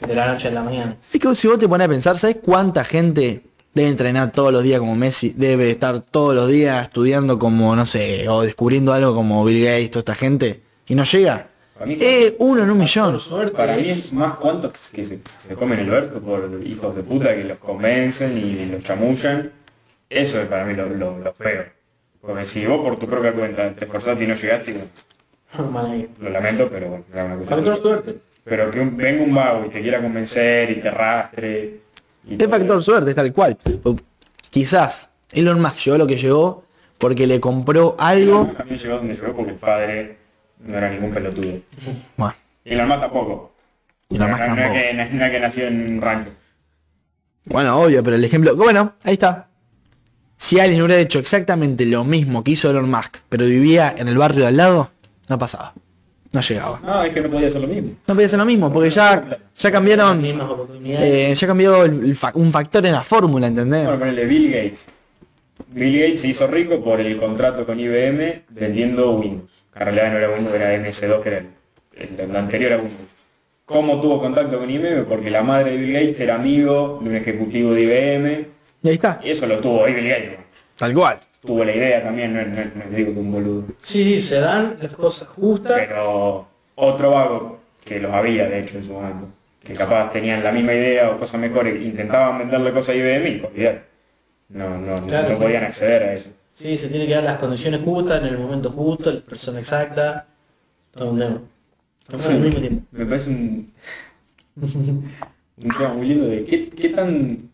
de 0.06 0.14
la 0.14 0.26
noche 0.32 0.48
a 0.48 0.50
la 0.50 0.62
mañana. 0.62 0.96
Es 1.12 1.18
que 1.20 1.34
si 1.34 1.46
vos 1.48 1.58
te 1.58 1.68
pones 1.68 1.86
a 1.86 1.88
pensar, 1.88 2.18
¿sabes 2.18 2.36
cuánta 2.42 2.84
gente 2.84 3.42
debe 3.74 3.88
entrenar 3.88 4.32
todos 4.32 4.52
los 4.52 4.62
días 4.62 4.80
como 4.80 4.96
Messi? 4.96 5.32
Debe 5.36 5.70
estar 5.70 6.00
todos 6.02 6.34
los 6.34 6.48
días 6.48 6.84
estudiando 6.84 7.38
como, 7.38 7.74
no 7.76 7.86
sé, 7.86 8.28
o 8.28 8.42
descubriendo 8.42 8.92
algo 8.92 9.14
como 9.14 9.44
Bill 9.44 9.64
Gates, 9.64 9.90
toda 9.92 10.00
esta 10.00 10.14
gente, 10.14 10.62
y 10.90 10.94
no 10.94 11.04
llega. 11.04 11.46
Mí- 11.86 11.96
Eh, 11.98 12.36
uno 12.40 12.62
en 12.64 12.70
un 12.70 12.78
millón. 12.78 13.18
Suerte 13.18 13.52
Para 13.56 13.76
mí 13.76 13.88
es- 13.88 14.12
más 14.12 14.34
cuantos 14.34 14.90
que 14.92 15.02
se, 15.04 15.20
se 15.38 15.54
comen 15.54 15.78
el 15.78 15.88
verso 15.88 16.20
por 16.20 16.60
hijos 16.64 16.94
de 16.94 17.02
puta 17.02 17.34
que 17.34 17.44
los 17.44 17.58
convencen 17.58 18.36
y 18.36 18.66
los 18.66 18.82
chamullan. 18.82 19.50
Eso 20.10 20.40
es 20.42 20.48
para 20.48 20.64
mí 20.66 20.74
lo, 20.74 20.86
lo, 20.90 21.18
lo 21.18 21.32
feo. 21.32 21.64
Porque 22.20 22.44
si 22.44 22.66
vos 22.66 22.80
por 22.82 22.98
tu 22.98 23.06
propia 23.06 23.32
cuenta 23.32 23.72
te 23.72 23.84
esforzaste 23.86 24.24
y 24.24 24.26
no 24.26 24.34
llegaste, 24.34 24.72
bueno, 25.70 26.06
lo 26.20 26.30
lamento, 26.30 26.68
pero 26.68 26.88
bueno, 26.88 27.04
era 27.12 27.24
una 27.56 27.76
suerte. 27.76 28.18
Pero 28.44 28.70
que 28.70 28.80
un- 28.80 28.96
venga 28.96 29.22
un 29.22 29.34
vago 29.34 29.64
y 29.66 29.70
te 29.70 29.80
quiera 29.80 30.02
convencer 30.02 30.70
y 30.70 30.74
te 30.80 30.88
arrastre. 30.88 31.80
Y 32.28 32.42
Es 32.42 32.50
factor 32.50 32.82
suerte, 32.84 33.14
tal 33.14 33.32
cual. 33.32 33.56
Quizás 34.50 35.08
Elon 35.32 35.60
Musk 35.62 35.76
llegó 35.86 35.96
lo 35.98 36.06
que 36.06 36.16
llegó 36.16 36.64
porque 36.98 37.26
le 37.26 37.40
compró 37.40 37.96
algo. 37.98 38.50
También 38.56 38.78
llegó 38.78 38.96
donde 38.96 39.14
llegó 39.14 39.32
porque 39.34 39.52
el 39.52 39.56
padre 39.56 40.16
no 40.64 40.76
era 40.78 40.90
ningún 40.90 41.10
pelotudo. 41.12 41.52
Bueno, 42.16 42.34
Y 42.64 42.74
el 42.74 42.86
más 42.86 43.00
tampoco. 43.00 43.52
Elon 44.10 44.28
no, 44.30 44.36
Musk 44.36 44.40
no- 44.40 44.48
no 44.48 44.56
tampoco. 44.62 44.78
es 44.78 44.82
que, 45.08 45.14
no 45.14 45.24
es- 45.24 45.30
que 45.30 45.40
nació 45.40 45.66
en 45.66 45.92
un 45.94 46.00
rancho. 46.02 46.30
Bueno, 47.44 47.80
obvio, 47.80 48.02
pero 48.04 48.16
el 48.16 48.24
ejemplo. 48.24 48.54
Bueno, 48.56 48.94
ahí 49.04 49.14
está. 49.14 49.48
Si 50.36 50.58
alguien 50.58 50.82
hubiera 50.82 51.00
hecho 51.00 51.18
exactamente 51.18 51.84
lo 51.86 52.04
mismo 52.04 52.42
que 52.44 52.52
hizo 52.52 52.70
Elon 52.70 52.90
Musk, 52.90 53.18
pero 53.28 53.44
vivía 53.46 53.94
en 53.96 54.08
el 54.08 54.16
barrio 54.18 54.42
de 54.42 54.46
al 54.48 54.56
lado, 54.56 54.90
no 55.28 55.38
pasaba. 55.38 55.74
No 56.32 56.40
llegaba. 56.40 56.80
No, 56.84 57.02
es 57.02 57.12
que 57.12 57.20
no 57.20 57.28
podía 57.28 57.48
hacer 57.48 57.60
lo 57.60 57.66
mismo. 57.66 57.90
No 58.06 58.14
podía 58.14 58.28
ser 58.28 58.38
lo 58.38 58.44
mismo, 58.44 58.72
porque 58.72 58.88
ya, 58.90 59.38
ya 59.58 59.72
cambiaron. 59.72 60.22
Eh, 60.84 61.34
ya 61.36 61.46
cambió 61.46 61.84
el- 61.84 62.04
el 62.04 62.14
fa- 62.14 62.30
un 62.34 62.52
factor 62.52 62.86
en 62.86 62.92
la 62.92 63.02
fórmula, 63.02 63.48
¿entendés? 63.48 63.84
Bueno, 63.86 64.04
Bill 64.28 64.46
Gates. 64.52 64.86
Bill 65.72 66.00
Gates 66.00 66.20
se 66.22 66.28
hizo 66.28 66.46
rico 66.46 66.82
por 66.82 67.00
el 67.00 67.16
contrato 67.16 67.64
con 67.64 67.78
IBM 67.78 68.42
vendiendo 68.50 69.12
Windows. 69.12 69.64
En 69.74 69.82
realidad 69.82 70.12
no 70.12 70.18
era 70.18 70.30
Windows, 70.30 70.54
era 70.56 70.74
MS2, 70.74 71.22
que 71.22 71.28
era 71.28 71.38
el, 71.38 71.46
el- 71.96 72.20
el 72.30 72.36
anterior 72.36 72.72
a 72.72 72.76
Windows. 72.76 73.10
¿Cómo 73.64 74.00
tuvo 74.00 74.20
contacto 74.20 74.58
con 74.58 74.68
IBM? 74.68 75.04
Porque 75.04 75.30
la 75.30 75.42
madre 75.42 75.72
de 75.72 75.76
Bill 75.76 75.92
Gates 75.92 76.18
era 76.20 76.34
amigo 76.34 76.98
de 77.02 77.08
un 77.10 77.14
ejecutivo 77.16 77.72
de 77.72 77.82
IBM. 77.82 78.46
Y 78.82 78.88
ahí 78.88 78.94
está. 78.94 79.20
Y 79.22 79.30
eso 79.30 79.46
lo 79.46 79.58
tuvo 79.58 79.84
ahí 79.84 79.94
Bill 79.94 80.08
Gates. 80.08 80.38
Tal 80.76 80.92
cual. 80.94 81.18
Tuvo 81.40 81.64
la 81.64 81.74
idea 81.74 82.02
también, 82.02 82.34
no, 82.34 82.42
no- 82.44 82.64
no 82.90 82.96
digo 82.96 83.14
que 83.14 83.20
un 83.20 83.32
boludo. 83.32 83.64
Sí, 83.78 84.02
sí, 84.04 84.20
se 84.20 84.40
dan 84.40 84.76
las 84.82 84.92
cosas 84.92 85.28
justas. 85.28 85.80
Pero 85.86 86.48
otro 86.74 87.10
vago, 87.12 87.60
que 87.84 88.00
los 88.00 88.12
había 88.12 88.48
de 88.48 88.58
hecho 88.58 88.76
en 88.78 88.84
su 88.84 88.92
momento, 88.92 89.28
que 89.62 89.72
capaz 89.74 90.10
tenían 90.10 90.42
la 90.42 90.50
misma 90.52 90.74
idea 90.74 91.10
o 91.10 91.18
cosas 91.18 91.40
mejores, 91.40 91.80
intentaban 91.80 92.38
venderle 92.38 92.72
cosas 92.72 92.90
a 92.90 92.94
IBM 92.96 93.28
y 93.28 93.42
olvidar. 93.46 93.89
No, 94.50 94.78
no, 94.78 95.00
no- 95.00 95.06
Claro, 95.06 95.28
no 95.30 95.36
sí. 95.36 95.42
podían 95.42 95.64
acceder 95.64 96.02
a 96.02 96.12
eso. 96.14 96.30
Sí, 96.52 96.76
se 96.76 96.88
tiene 96.88 97.06
que 97.06 97.14
dar 97.14 97.24
las 97.24 97.38
condiciones 97.38 97.80
justas, 97.82 98.20
en 98.20 98.26
el 98.28 98.38
momento 98.38 98.70
justo, 98.70 99.10
la 99.12 99.20
persona 99.20 99.58
exacta. 99.60 100.26
Todo 100.92 101.10
un 101.12 101.18
tema. 101.18 101.40
Todo 102.08 102.18
Sí, 102.20 102.32
al 102.32 102.40
mismo 102.40 102.60
tiempo. 102.60 102.86
me 102.90 103.06
parece 103.06 103.30
un, 103.30 103.72
un 104.60 105.68
tema 105.76 105.94
muy 105.94 106.06
lindo 106.08 106.26
de 106.26 106.44
qué, 106.44 106.68
qué 106.70 106.88
tan... 106.90 107.50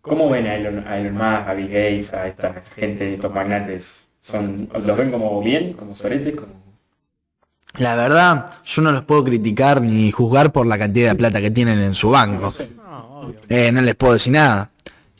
¿Cómo 0.00 0.30
ven 0.30 0.46
a 0.46 0.54
Elon, 0.54 0.82
a 0.88 0.98
Elon 0.98 1.12
Musk, 1.12 1.48
a 1.48 1.54
Bill 1.54 1.66
Gates, 1.68 2.14
a 2.14 2.26
esta 2.26 2.54
gente, 2.74 3.12
estos 3.14 3.32
magnates? 3.34 4.06
Son, 4.22 4.68
¿Los 4.84 4.96
ven 4.96 5.10
como 5.10 5.40
bien, 5.42 5.74
como 5.74 5.94
soretes, 5.94 6.34
como... 6.36 6.54
La 7.78 7.94
verdad, 7.94 8.46
yo 8.64 8.82
no 8.82 8.92
los 8.92 9.04
puedo 9.04 9.22
criticar 9.24 9.80
ni 9.82 10.10
juzgar 10.10 10.50
por 10.52 10.66
la 10.66 10.78
cantidad 10.78 11.10
de 11.10 11.16
plata 11.16 11.40
que 11.40 11.50
tienen 11.50 11.78
en 11.78 11.94
su 11.94 12.10
banco. 12.10 12.52
Eh, 13.48 13.70
no 13.70 13.82
les 13.82 13.94
puedo 13.94 14.14
decir 14.14 14.32
nada. 14.32 14.69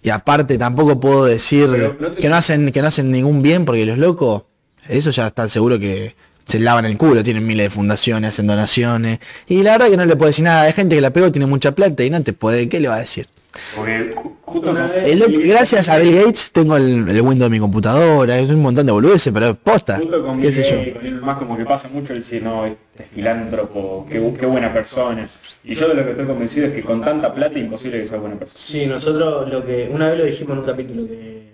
Y 0.03 0.11
aparte 0.11 0.57
tampoco 0.59 0.99
puedo 0.99 1.25
decir 1.27 1.69
Pero 1.71 1.97
no 2.01 2.09
te- 2.09 2.21
que 2.23 2.29
no 2.29 2.37
hacen 2.37 2.73
que 2.73 2.81
no 2.83 2.89
hacen 2.89 3.11
ningún 3.11 3.43
bien 3.43 3.65
porque 3.65 3.85
los 3.85 3.99
locos, 3.99 4.43
eso 4.89 5.11
ya 5.11 5.27
están 5.27 5.49
seguro 5.49 5.79
que 5.79 6.17
se 6.47 6.59
lavan 6.59 6.85
el 6.87 6.97
culo, 6.97 7.23
tienen 7.23 7.47
miles 7.47 7.67
de 7.67 7.71
fundaciones, 7.71 8.31
hacen 8.31 8.47
donaciones. 8.47 9.21
Y 9.47 9.63
la 9.63 9.73
verdad 9.73 9.89
que 9.91 9.97
no 9.97 10.05
le 10.07 10.17
puedo 10.17 10.29
decir 10.29 10.45
nada, 10.45 10.63
hay 10.63 10.73
gente 10.73 10.95
que 10.97 11.01
la 11.01 11.11
pegó, 11.11 11.31
tiene 11.31 11.47
mucha 11.47 11.75
plata 11.75 12.03
y 12.03 12.11
no 12.11 12.23
te 12.23 12.33
puede, 12.33 12.69
¿qué 12.69 12.81
le 12.81 12.89
va 12.89 12.97
a 12.97 13.01
decir? 13.01 13.29
Porque 13.77 14.15
ju- 14.15 14.37
justo 14.43 14.77
El 15.05 15.19
loco- 15.19 15.33
gracias 15.45 15.89
a 15.89 15.99
Bill 15.99 16.17
Gates 16.17 16.53
tengo 16.53 16.77
el, 16.77 17.09
el 17.09 17.21
Windows 17.21 17.51
de 17.51 17.57
mi 17.57 17.59
computadora, 17.61 18.39
es 18.39 18.49
un 18.49 18.61
montón 18.63 18.87
de 18.87 18.93
boludeces, 18.93 19.33
pero 19.33 19.51
es 19.51 19.57
posta. 19.57 19.97
Justo 19.99 20.25
con 20.25 20.37
¿Qué 20.37 20.43
Bill 20.49 20.53
sé 20.53 20.63
yo? 20.71 20.77
Gates, 20.79 20.95
con 20.95 21.07
Elon 21.07 21.21
Musk 21.25 21.39
como 21.39 21.57
que 21.57 21.65
pasa 21.65 21.89
mucho 21.89 22.13
el 22.13 22.21
decir, 22.21 22.43
no, 22.43 22.65
este 22.67 22.79
es 23.03 23.09
filántropo, 23.09 24.07
qué, 24.11 24.33
qué 24.39 24.47
buena 24.47 24.73
persona. 24.73 25.29
Y 25.65 25.75
yo 25.75 25.89
de 25.89 25.95
lo 25.95 26.05
que 26.05 26.11
estoy 26.13 26.27
convencido 26.27 26.67
es 26.69 26.73
que 26.73 26.83
con 26.83 27.03
tanta 27.05 27.35
plata 27.35 27.59
imposible 27.59 28.01
que 28.01 28.07
sea 28.07 28.19
buena 28.19 28.37
persona. 28.37 28.59
Sí, 28.65 28.87
nosotros 28.87 29.49
lo 29.51 29.65
que 29.67 29.91
una 29.93 30.09
vez 30.11 30.19
lo 30.19 30.25
dijimos 30.25 30.53
en 30.55 30.59
un 30.61 30.65
capítulo 30.67 31.07
que 31.07 31.51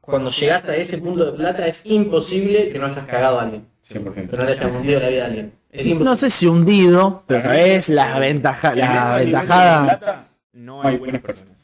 cuando 0.00 0.30
llegaste 0.30 0.70
a 0.70 0.76
ese 0.76 0.98
punto 0.98 1.24
de 1.24 1.32
plata 1.32 1.66
es 1.66 1.80
imposible 1.84 2.68
que 2.68 2.78
no 2.78 2.86
hayas 2.86 3.06
cagado 3.06 3.38
a 3.40 3.42
alguien, 3.44 3.66
100%. 3.88 4.28
que 4.30 4.36
no 4.36 4.44
le 4.44 4.52
hayas 4.52 4.64
hundido 4.66 5.00
la 5.00 5.08
vida 5.08 5.22
a 5.22 5.26
alguien. 5.26 5.52
Es. 5.72 5.86
No 5.98 6.14
sé 6.16 6.30
si 6.30 6.46
hundido, 6.46 7.24
pero 7.26 7.42
sabes 7.42 7.88
la 7.88 8.18
ventaja, 8.18 8.72
En 8.72 8.78
la 8.78 9.18
de 9.18 9.24
ventajada. 9.24 10.28
No 10.54 10.82
hay 10.82 10.96
buenas 10.98 11.20
personas. 11.22 11.54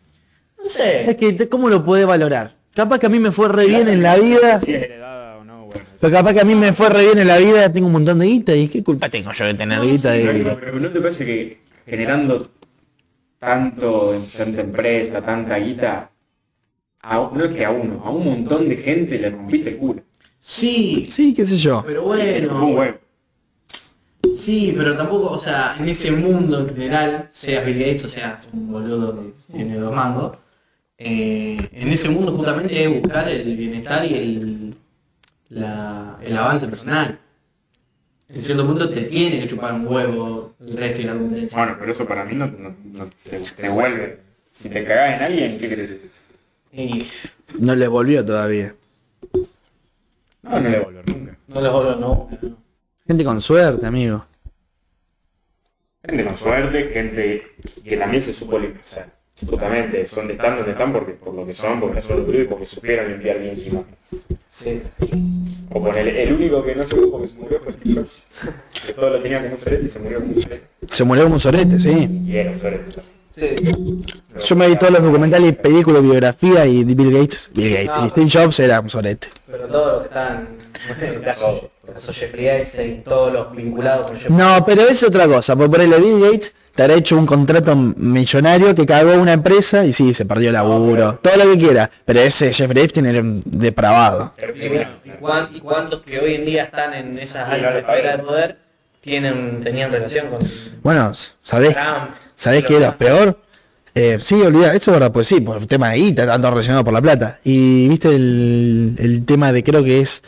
No 0.59 0.65
sé. 0.65 1.11
Es 1.11 1.17
que 1.17 1.49
cómo 1.49 1.69
lo 1.69 1.85
puede 1.85 2.05
valorar. 2.05 2.57
Capaz 2.75 2.99
que 2.99 3.07
a 3.07 3.09
mí 3.09 3.19
me 3.19 3.31
fue 3.33 3.49
re 3.49 3.67
bien 3.67 3.89
en 3.89 4.03
la 4.03 4.17
vida, 4.17 4.61
Si 4.61 4.73
es 4.75 4.83
heredada 4.83 5.39
o 5.39 5.45
no, 5.45 5.67
bueno. 5.67 5.85
pero 6.01 6.13
capaz 6.13 6.35
que 6.35 6.41
a 6.41 6.45
mí 6.45 6.55
me 6.55 6.73
fue 6.73 6.89
re 6.89 7.05
bien 7.07 7.19
en 7.19 7.29
la 7.29 7.39
vida, 7.39 7.73
tengo 7.73 7.87
un 7.89 7.93
montón 7.95 8.19
de 8.21 8.27
guita 8.27 8.55
y 8.55 8.69
qué 8.69 8.83
culpa 8.85 9.09
tengo 9.09 9.33
yo 9.33 9.45
de 9.47 9.55
tener 9.55 9.81
guita 9.83 10.13
Pero, 10.13 10.33
de... 10.51 10.57
pero 10.57 10.79
¿no 10.81 10.91
te 10.91 11.01
parece 11.01 11.25
que 11.27 11.61
generando 11.87 12.43
tanto, 13.39 14.15
en 14.15 14.27
tanta 14.27 14.61
empresa, 14.61 15.21
tanta 15.23 15.59
guita, 15.59 16.11
a- 17.03 17.31
no 17.35 17.45
es 17.45 17.53
que 17.53 17.65
a 17.65 17.71
uno, 17.71 18.03
a 18.05 18.11
un 18.11 18.25
montón 18.25 18.69
de 18.69 18.77
gente 18.77 19.19
le 19.19 19.31
rompiste 19.31 19.71
el 19.71 19.77
culo? 19.79 20.03
Sí, 20.39 21.07
Sí, 21.11 21.35
qué 21.35 21.45
sé 21.47 21.57
yo. 21.57 21.83
pero 21.87 22.03
bueno. 22.05 22.95
Sí, 24.41 24.75
pero 24.77 24.97
tampoco, 24.97 25.31
o 25.33 25.39
sea, 25.39 25.77
en 25.79 25.89
ese 25.89 26.11
mundo 26.11 26.61
en 26.61 26.69
general, 26.69 27.27
seas 27.31 27.65
Bill 27.65 27.79
Gates 27.79 28.05
o 28.05 28.09
sea 28.09 28.41
un 28.53 28.73
boludo 28.73 29.15
que 29.17 29.53
tiene 29.55 29.77
dos 29.77 29.95
mangos, 29.95 30.37
eh, 30.99 31.69
en 31.73 31.89
ese 31.89 32.09
mundo 32.09 32.33
justamente 32.33 32.83
es 32.83 33.01
buscar 33.03 33.29
el 33.29 33.57
bienestar 33.57 34.05
y 34.05 34.15
el, 34.15 34.75
la- 35.51 36.19
el 36.23 36.37
avance 36.37 36.67
personal. 36.69 37.19
En 38.29 38.41
cierto 38.41 38.65
punto 38.67 38.89
te 38.89 39.03
tiene 39.03 39.41
que 39.41 39.49
chupar 39.49 39.75
un 39.75 39.87
huevo 39.89 40.55
el 40.61 40.77
resto 40.77 41.01
y 41.01 41.05
la 41.05 41.15
competencia. 41.15 41.59
Bueno, 41.59 41.77
pero 41.81 41.93
eso 41.93 42.07
para 42.07 42.25
mí 42.25 42.35
no, 42.35 42.47
no- 42.47 42.75
no 42.93 43.05
te, 43.25 43.41
te 43.41 43.69
vuelve. 43.69 44.21
Si 44.55 44.69
te 44.69 44.85
cagás 44.85 45.17
en 45.17 45.23
alguien, 45.27 45.59
¿qué 45.59 45.69
crees? 45.69 45.91
Y 46.73 47.05
No 47.59 47.75
le 47.75 47.89
volvió 47.89 48.25
todavía. 48.25 48.75
No, 50.43 50.61
no 50.61 50.69
le 50.69 50.79
volver 50.79 51.09
nunca. 51.09 51.37
no 51.49 51.61
vuelvo, 51.61 51.97
no. 51.97 52.29
no. 52.43 52.57
Gente 53.07 53.25
con 53.25 53.41
suerte, 53.41 53.85
amigo. 53.87 54.25
Gente 56.05 56.25
con 56.25 56.37
suerte, 56.37 56.91
gente 56.93 57.43
que 57.85 57.97
también 57.97 58.23
se 58.23 58.33
supo 58.33 58.59
limpiar. 58.59 58.85
O 58.85 58.89
sea, 58.89 59.09
justamente 59.49 60.07
son 60.07 60.29
de 60.29 60.35
están 60.35 60.57
donde 60.57 60.73
están 60.73 60.93
porque 60.93 61.13
por 61.13 61.35
lo 61.35 61.47
que 61.47 61.55
son, 61.55 61.81
porque 61.81 61.97
la 61.97 62.03
suerte 62.03 62.41
y 62.41 62.45
porque 62.45 62.67
supieron 62.67 63.09
limpiar 63.09 63.39
bien 63.39 63.57
su 63.57 63.69
imagen. 63.69 63.97
Sí. 64.49 64.83
O 65.73 65.81
con 65.83 65.97
el, 65.97 66.09
el 66.09 66.33
único 66.33 66.65
que 66.65 66.75
no 66.75 66.87
se 66.89 66.97
porque 66.97 67.29
se 67.29 67.37
murió 67.37 67.61
fue 67.61 67.73
Steve 67.73 67.95
Jobs. 67.95 68.11
Que 68.87 68.93
todo 68.95 69.11
lo 69.11 69.21
tenía 69.21 69.41
como 69.43 69.55
un 69.55 69.61
sorete 69.61 69.85
y 69.85 69.89
se 69.89 69.99
murió 69.99 70.21
como 70.21 70.33
un 70.33 70.43
sorete. 70.43 70.67
Se 70.91 71.05
murió 71.05 71.23
como 71.25 71.35
un 71.35 71.41
sorete, 71.41 71.79
sí. 71.79 72.23
Y 72.27 72.37
era 72.37 72.51
un 72.51 72.61
sorete. 72.61 73.01
Sí. 73.37 73.55
Yo 74.45 74.57
me 74.57 74.69
vi 74.69 74.77
todos 74.77 74.93
los 74.93 75.03
documentales, 75.03 75.57
películas, 75.57 76.03
biografía 76.03 76.67
y 76.67 76.83
Bill 76.85 77.13
Gates. 77.13 77.51
Bill 77.55 77.73
Gates. 77.73 77.97
No. 77.97 78.07
Y 78.07 78.09
Steve 78.11 78.31
Jobs 78.31 78.59
era 78.61 78.81
un 78.81 78.91
sorete. 78.91 79.29
Pero 79.47 79.67
todos 79.67 79.93
los 79.93 80.03
que 80.03 80.09
están, 80.09 80.49
Epstein, 81.97 83.03
todos 83.03 83.33
los 83.33 83.55
vinculados 83.55 84.07
con 84.07 84.17
Jeffrey 84.17 84.37
No, 84.37 84.65
pero 84.65 84.83
es 84.83 85.03
otra 85.03 85.27
cosa. 85.27 85.57
Porque 85.57 85.71
por 85.71 85.81
ejemplo, 85.81 86.01
Bill 86.01 86.21
Gates 86.21 86.55
te 86.75 86.83
habrá 86.83 86.95
hecho 86.95 87.17
un 87.17 87.27
contrato 87.27 87.75
millonario 87.77 88.75
que 88.75 88.87
cagó 88.87 89.15
una 89.15 89.33
empresa 89.33 89.85
y 89.85 89.93
sí, 89.93 90.15
se 90.15 90.25
perdió 90.25 90.49
el 90.49 90.55
laburo. 90.55 91.19
Todo 91.23 91.37
lo 91.37 91.53
que 91.53 91.59
quiera. 91.59 91.91
Pero 92.05 92.21
ese 92.21 92.53
Jeffrey 92.53 92.85
Epstein 92.85 93.07
era 93.07 93.21
un 93.21 93.43
depravado. 93.45 94.33
Y, 94.55 94.69
bueno, 94.69 95.49
¿y 95.53 95.57
y 95.57 95.61
cuántos 95.61 96.01
que 96.03 96.19
hoy 96.19 96.35
en 96.35 96.47
día 96.47 96.65
están 96.65 96.95
en 96.95 97.19
esas 97.19 97.49
altas 97.49 97.73
lo 97.73 97.79
esferas 97.81 98.17
de 98.17 98.23
poder 98.23 98.71
tienen, 99.01 99.63
tenían 99.63 99.91
relación 99.91 100.29
con 100.29 100.41
Bueno, 100.83 101.13
¿sabés, 101.43 101.73
Trump? 101.73 102.11
¿sabés 102.37 102.65
qué 102.65 102.77
era 102.77 102.95
peor? 102.95 103.39
Eh, 103.95 104.19
sí, 104.21 104.35
olvida, 104.41 104.75
eso 104.75 104.91
es 104.91 104.95
verdad, 104.97 105.13
pues 105.13 105.27
sí, 105.27 105.41
por 105.41 105.59
el 105.59 105.67
tema 105.67 105.91
de 105.91 105.99
guita, 105.99 106.27
tanto 106.27 106.51
relacionado 106.51 106.85
por 106.85 106.93
la 106.93 107.03
plata. 107.03 107.41
Y 107.45 107.89
viste 107.89 108.09
el, 108.09 108.95
el 108.99 109.25
tema 109.25 109.53
de 109.53 109.65
creo 109.65 109.83
que 109.83 110.01
es 110.01 110.23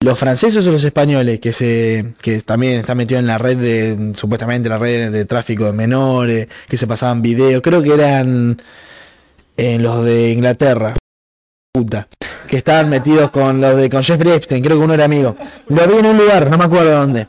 los 0.00 0.18
franceses 0.18 0.66
o 0.66 0.72
los 0.72 0.84
españoles 0.84 1.40
que 1.40 1.52
se 1.52 2.12
que 2.20 2.40
también 2.40 2.80
están 2.80 2.96
metidos 2.96 3.20
en 3.20 3.26
la 3.26 3.38
red 3.38 3.56
de 3.56 4.12
supuestamente 4.14 4.68
la 4.68 4.78
red 4.78 5.10
de 5.10 5.24
tráfico 5.24 5.64
de 5.64 5.72
menores, 5.72 6.48
que 6.68 6.76
se 6.76 6.86
pasaban 6.86 7.22
videos, 7.22 7.62
creo 7.62 7.82
que 7.82 7.94
eran 7.94 8.60
en 9.56 9.82
los 9.82 10.04
de 10.04 10.30
Inglaterra, 10.30 10.94
puta, 11.72 12.08
que 12.48 12.56
estaban 12.56 12.88
metidos 12.90 13.30
con 13.30 13.60
los 13.60 13.76
de 13.76 13.88
con 13.88 14.02
Jeffrey 14.02 14.32
Epstein, 14.32 14.62
creo 14.62 14.78
que 14.78 14.84
uno 14.84 14.94
era 14.94 15.04
amigo. 15.04 15.36
Lo 15.68 15.86
vi 15.86 15.98
en 15.98 16.06
un 16.06 16.18
lugar, 16.18 16.50
no 16.50 16.58
me 16.58 16.64
acuerdo 16.64 16.90
dónde. 16.90 17.28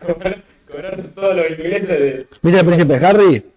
Cobrar 0.00 1.02
todos 1.14 1.36
los 1.36 1.50
ingleses 1.50 1.88
de... 1.88 2.26
¿Viste 2.42 2.60
el 2.60 2.66
príncipe 2.66 3.06
Harry? 3.06 3.53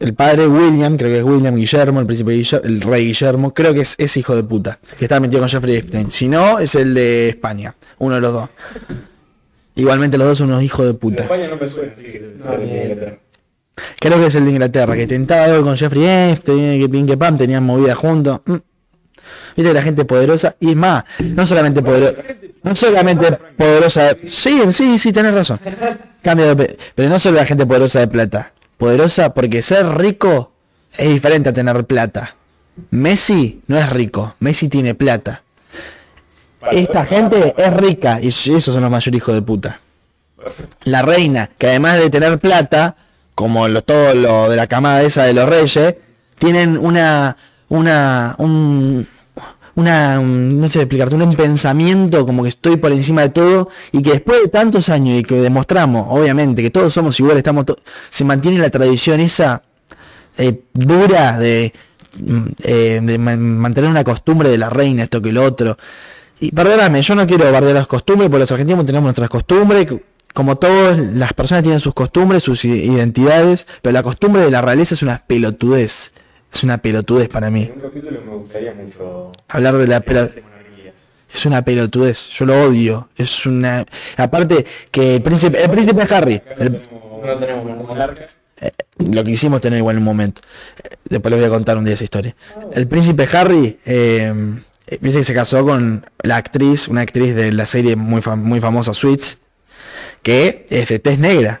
El 0.00 0.14
padre 0.14 0.46
William, 0.46 0.96
creo 0.96 1.10
que 1.10 1.18
es 1.18 1.24
William 1.24 1.56
Guillermo, 1.56 1.98
el 2.00 2.06
príncipe 2.06 2.32
Guillermo, 2.32 2.66
el 2.66 2.80
rey 2.80 3.06
Guillermo, 3.06 3.52
creo 3.52 3.74
que 3.74 3.80
es 3.80 3.94
ese 3.98 4.20
hijo 4.20 4.36
de 4.36 4.44
puta, 4.44 4.78
que 4.98 5.06
está 5.06 5.18
metido 5.18 5.40
con 5.40 5.48
Jeffrey 5.48 5.76
Epstein. 5.76 6.10
Si 6.10 6.28
no, 6.28 6.58
es 6.60 6.74
el 6.76 6.94
de 6.94 7.30
España, 7.30 7.74
uno 7.98 8.14
de 8.14 8.20
los 8.20 8.32
dos. 8.32 8.48
Igualmente 9.74 10.16
los 10.18 10.26
dos 10.28 10.38
son 10.38 10.48
unos 10.48 10.62
hijos 10.62 10.86
de 10.86 10.92
De 10.92 10.98
puta. 10.98 11.22
España 11.24 11.48
no 11.48 11.56
me 11.56 11.68
suena, 11.68 11.92
así 11.92 12.04
que 12.04 12.34
No, 12.44 12.50
de. 12.52 13.18
Creo 14.00 14.18
que 14.18 14.26
es 14.26 14.34
el 14.34 14.44
de 14.44 14.50
Inglaterra, 14.50 14.96
que 14.96 15.06
tentaba 15.06 15.44
algo 15.44 15.64
con 15.64 15.76
Jeffrey 15.76 16.04
Epstein, 16.32 16.80
que 16.80 16.88
pin 16.88 17.06
que 17.06 17.16
pam, 17.16 17.36
tenían 17.38 17.62
movida 17.64 17.94
juntos. 17.94 18.40
Mm. 18.44 18.54
Viste 19.56 19.72
la 19.74 19.82
gente 19.82 20.04
poderosa, 20.04 20.54
y 20.60 20.70
es 20.70 20.76
más, 20.76 21.02
no 21.20 21.44
solamente 21.46 21.82
poderosa, 21.82 22.22
no 22.62 22.74
solamente 22.76 23.32
poderosa, 23.56 24.16
sí, 24.28 24.60
sí, 24.70 24.98
sí, 24.98 25.12
tenés 25.12 25.34
razón. 25.34 25.58
Cambio 26.22 26.46
de, 26.46 26.56
pe- 26.56 26.76
pero 26.94 27.08
no 27.08 27.18
solo 27.18 27.36
la 27.36 27.44
gente 27.44 27.66
poderosa 27.66 27.98
de 28.00 28.06
plata, 28.08 28.52
poderosa 28.78 29.34
porque 29.34 29.60
ser 29.60 29.86
rico 29.98 30.52
es 30.96 31.08
diferente 31.10 31.50
a 31.50 31.52
tener 31.52 31.84
plata. 31.84 32.36
Messi 32.90 33.60
no 33.66 33.76
es 33.76 33.90
rico, 33.90 34.36
Messi 34.40 34.68
tiene 34.68 34.94
plata. 34.94 35.42
Esta 36.72 37.04
gente 37.04 37.54
es 37.56 37.72
rica 37.74 38.20
y 38.22 38.28
esos 38.28 38.64
son 38.64 38.80
los 38.80 38.90
mayores 38.90 39.18
hijos 39.18 39.34
de 39.34 39.42
puta. 39.42 39.80
La 40.84 41.02
reina, 41.02 41.50
que 41.58 41.68
además 41.68 41.98
de 41.98 42.10
tener 42.10 42.38
plata, 42.38 42.96
como 43.34 43.68
lo, 43.68 43.82
todo 43.82 44.14
lo 44.14 44.48
de 44.48 44.56
la 44.56 44.66
camada 44.66 45.02
esa 45.02 45.24
de 45.24 45.34
los 45.34 45.48
reyes, 45.48 45.96
tienen 46.38 46.78
una, 46.78 47.36
una, 47.68 48.34
un, 48.38 49.06
una, 49.78 50.18
un- 50.20 50.60
no 50.60 50.68
sé 50.70 50.80
explicarte, 50.80 51.14
un 51.14 51.34
pensamiento 51.34 52.26
como 52.26 52.42
que 52.42 52.48
estoy 52.50 52.76
por 52.76 52.92
encima 52.92 53.22
de 53.22 53.28
todo 53.30 53.68
y 53.92 54.02
que 54.02 54.10
después 54.12 54.42
de 54.42 54.48
tantos 54.48 54.88
años 54.88 55.18
y 55.20 55.22
que 55.22 55.36
demostramos, 55.40 56.06
obviamente, 56.10 56.62
que 56.62 56.70
todos 56.70 56.92
somos 56.92 57.18
iguales, 57.20 57.38
estamos 57.38 57.64
se 58.10 58.24
mantiene 58.24 58.58
la 58.58 58.70
tradición 58.70 59.20
esa 59.20 59.62
eh, 60.36 60.60
dura 60.72 61.38
de, 61.38 61.72
mm, 62.18 62.42
eh, 62.64 63.18
mantener 63.38 63.90
una 63.90 64.04
costumbre 64.04 64.48
de 64.48 64.58
la 64.58 64.70
reina, 64.70 65.04
esto 65.04 65.20
que 65.22 65.32
lo 65.32 65.42
otro. 65.44 65.76
Y 66.40 66.52
perdóname, 66.52 67.02
yo 67.02 67.14
no 67.14 67.26
quiero 67.26 67.50
bardear 67.50 67.74
las 67.74 67.86
costumbres, 67.88 68.28
porque 68.30 68.40
los 68.40 68.52
argentinos 68.52 68.86
tenemos 68.86 69.04
nuestras 69.06 69.28
costumbres, 69.28 69.86
como 70.34 70.56
todos, 70.56 70.96
las 70.98 71.32
personas 71.32 71.62
tienen 71.64 71.80
sus 71.80 71.94
costumbres, 71.94 72.44
sus 72.44 72.64
identidades, 72.64 73.66
pero 73.82 73.92
la 73.94 74.02
costumbre 74.04 74.42
de 74.42 74.50
la 74.50 74.60
realeza 74.60 74.94
es 74.94 75.02
una 75.02 75.24
pelotudez. 75.26 76.12
Es 76.52 76.62
una 76.64 76.78
pelotudez 76.78 77.28
para 77.28 77.50
mí. 77.50 77.64
En 77.64 77.72
un 77.72 77.80
capítulo 77.80 78.20
me 78.24 78.34
gustaría 78.36 78.72
mucho... 78.74 79.32
Hablar 79.48 79.76
de 79.76 79.86
la 79.86 80.02
es 81.34 81.44
una 81.46 81.62
pelotudez, 81.62 82.28
yo 82.30 82.46
lo 82.46 82.58
odio. 82.62 83.08
Es 83.16 83.44
una 83.44 83.84
aparte 84.16 84.64
que 84.90 85.16
el 85.16 85.22
príncipe, 85.22 85.62
el 85.62 85.70
príncipe 85.70 86.02
Harry, 86.14 86.40
el- 86.58 86.80
tenemos- 86.80 86.88
no 87.26 87.34
tenemos 87.36 87.66
un 87.82 87.86
monarca. 87.86 88.26
eh, 88.60 88.70
lo 88.98 89.22
que 89.22 89.30
hicimos 89.32 89.60
tener 89.60 89.78
igual 89.78 89.96
en 89.96 89.98
un 89.98 90.04
momento. 90.06 90.40
Eh, 90.82 90.96
Después 91.10 91.30
les 91.30 91.40
voy 91.40 91.46
a 91.46 91.50
contar 91.50 91.76
un 91.76 91.84
día 91.84 91.94
esa 91.94 92.04
historia. 92.04 92.34
El 92.74 92.86
príncipe 92.88 93.28
Harry, 93.32 93.78
eh, 93.84 94.32
eh, 94.86 94.98
viste 95.00 95.18
que 95.18 95.24
se 95.24 95.34
casó 95.34 95.64
con 95.64 96.04
la 96.22 96.36
actriz, 96.36 96.88
una 96.88 97.02
actriz 97.02 97.34
de 97.34 97.52
la 97.52 97.66
serie 97.66 97.94
muy, 97.94 98.20
fam- 98.22 98.38
muy 98.42 98.60
famosa 98.60 98.94
Suits, 98.94 99.38
que 100.22 100.66
es 100.70 100.88
de 100.88 100.98
tez 100.98 101.18
negra. 101.18 101.60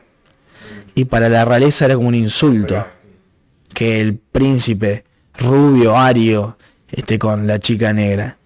Y 0.94 1.04
para 1.04 1.28
la 1.28 1.44
realeza 1.44 1.84
era 1.84 1.94
como 1.94 2.08
un 2.08 2.14
insulto. 2.14 2.86
Que 3.78 4.00
el 4.00 4.18
príncipe 4.18 5.04
rubio, 5.38 5.96
ario, 5.96 6.58
esté 6.90 7.16
con 7.16 7.46
la 7.46 7.60
chica 7.60 7.92
negra. 7.92 8.36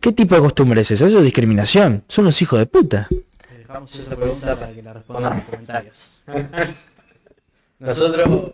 ¿Qué 0.00 0.12
tipo 0.12 0.34
de 0.34 0.42
costumbre 0.42 0.82
es 0.82 0.90
esa? 0.90 1.06
Eso 1.06 1.20
es 1.20 1.24
discriminación. 1.24 2.04
Son 2.08 2.26
los 2.26 2.42
hijos 2.42 2.58
de 2.58 2.66
puta. 2.66 3.08
Dejamos 3.56 3.98
esa 3.98 4.14
pregunta 4.14 4.54
para 4.54 4.70
que 4.74 4.82
la 4.82 4.92
respondan 4.92 5.32
en 5.32 5.38
los 5.38 5.46
comentarios. 5.46 6.22
Nosotros... 7.78 8.52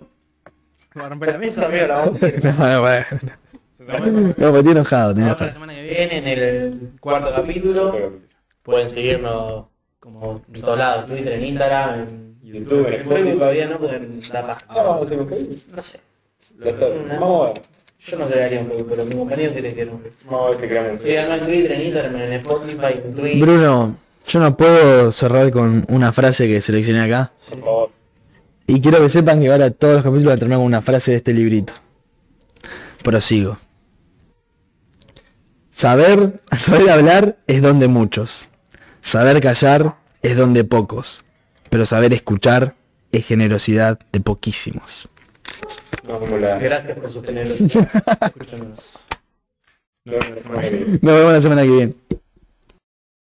Va 0.96 1.06
a 1.06 1.08
romper 1.08 1.32
la 1.32 1.38
mesa, 1.38 1.66
amigo, 1.66 1.86
la 1.88 1.96
vamos 1.96 2.20
No, 2.44 2.80
bueno. 2.80 4.34
No, 4.36 4.52
me 4.52 4.70
enojado, 4.70 5.12
vemos 5.12 5.40
la 5.40 5.52
semana 5.52 5.74
que 5.74 5.82
viene 5.82 6.18
en 6.18 6.28
el 6.28 6.90
cuarto 7.00 7.32
capítulo. 7.34 8.20
Pueden 8.62 8.90
seguirnos 8.90 9.64
como 9.98 10.40
en 10.52 10.60
todos 10.60 10.78
lados, 10.78 11.06
Twitter, 11.08 11.32
en 11.32 11.44
Instagram, 11.46 12.00
en 12.00 12.33
YouTube, 12.44 12.86
en 12.88 13.06
Facebook 13.06 13.38
todavía 13.38 13.66
no, 13.66 13.78
porque 13.78 13.98
da 14.32 14.46
paja. 14.46 14.66
No 14.68 15.82
sé. 15.82 16.00
Vamos 17.18 17.48
a 17.48 17.52
ver. 17.52 17.62
Yo 18.06 18.18
no 18.18 18.28
crearía 18.28 18.60
un 18.60 18.68
Facebook, 18.68 18.86
pero 18.90 19.04
mi 19.06 19.14
compañero 19.14 19.52
quiere 19.52 19.74
que 19.74 19.86
no. 19.86 20.00
Vamos 20.26 20.46
a 20.46 20.50
ver 20.50 20.60
si 20.60 20.68
creamos. 20.68 21.00
Síganme 21.00 21.34
en 21.36 21.44
Twitter, 21.46 21.72
en 21.72 21.82
Instagram, 21.82 22.16
en 22.16 22.32
Spotify, 22.34 23.00
en 23.02 23.14
Twitter. 23.14 23.40
Bruno, 23.40 23.96
yo 24.26 24.40
no 24.40 24.56
puedo 24.56 25.10
cerrar 25.10 25.50
con 25.50 25.86
una 25.88 26.12
frase 26.12 26.46
que 26.46 26.60
seleccioné 26.60 27.00
acá. 27.00 27.32
Por 27.48 27.60
favor. 27.60 27.90
Y 28.66 28.80
quiero 28.80 29.00
que 29.00 29.08
sepan 29.08 29.40
que 29.40 29.50
ahora 29.50 29.70
todos 29.70 29.94
los 29.94 30.02
capítulos 30.02 30.26
van 30.26 30.36
a 30.36 30.38
terminar 30.38 30.58
con 30.58 30.66
una 30.66 30.82
frase 30.82 31.12
de 31.12 31.16
este 31.18 31.32
librito. 31.32 31.72
Prosigo. 33.02 33.58
Saber, 35.70 36.40
saber 36.58 36.90
hablar 36.90 37.38
es 37.46 37.62
don 37.62 37.78
de 37.78 37.88
muchos. 37.88 38.48
Saber 39.00 39.40
callar 39.40 39.96
es 40.22 40.36
don 40.36 40.52
de 40.52 40.64
pocos. 40.64 41.23
Pero 41.74 41.86
saber 41.86 42.12
escuchar 42.12 42.76
es 43.10 43.26
generosidad 43.26 43.98
de 44.12 44.20
poquísimos. 44.20 45.08
Gracias 46.04 46.96
por 46.96 47.10
viene. 48.32 49.00
Nos 51.02 51.14
vemos 51.16 51.32
la 51.32 51.40
semana 51.40 51.62
que 51.62 51.68
viene. 51.68 51.94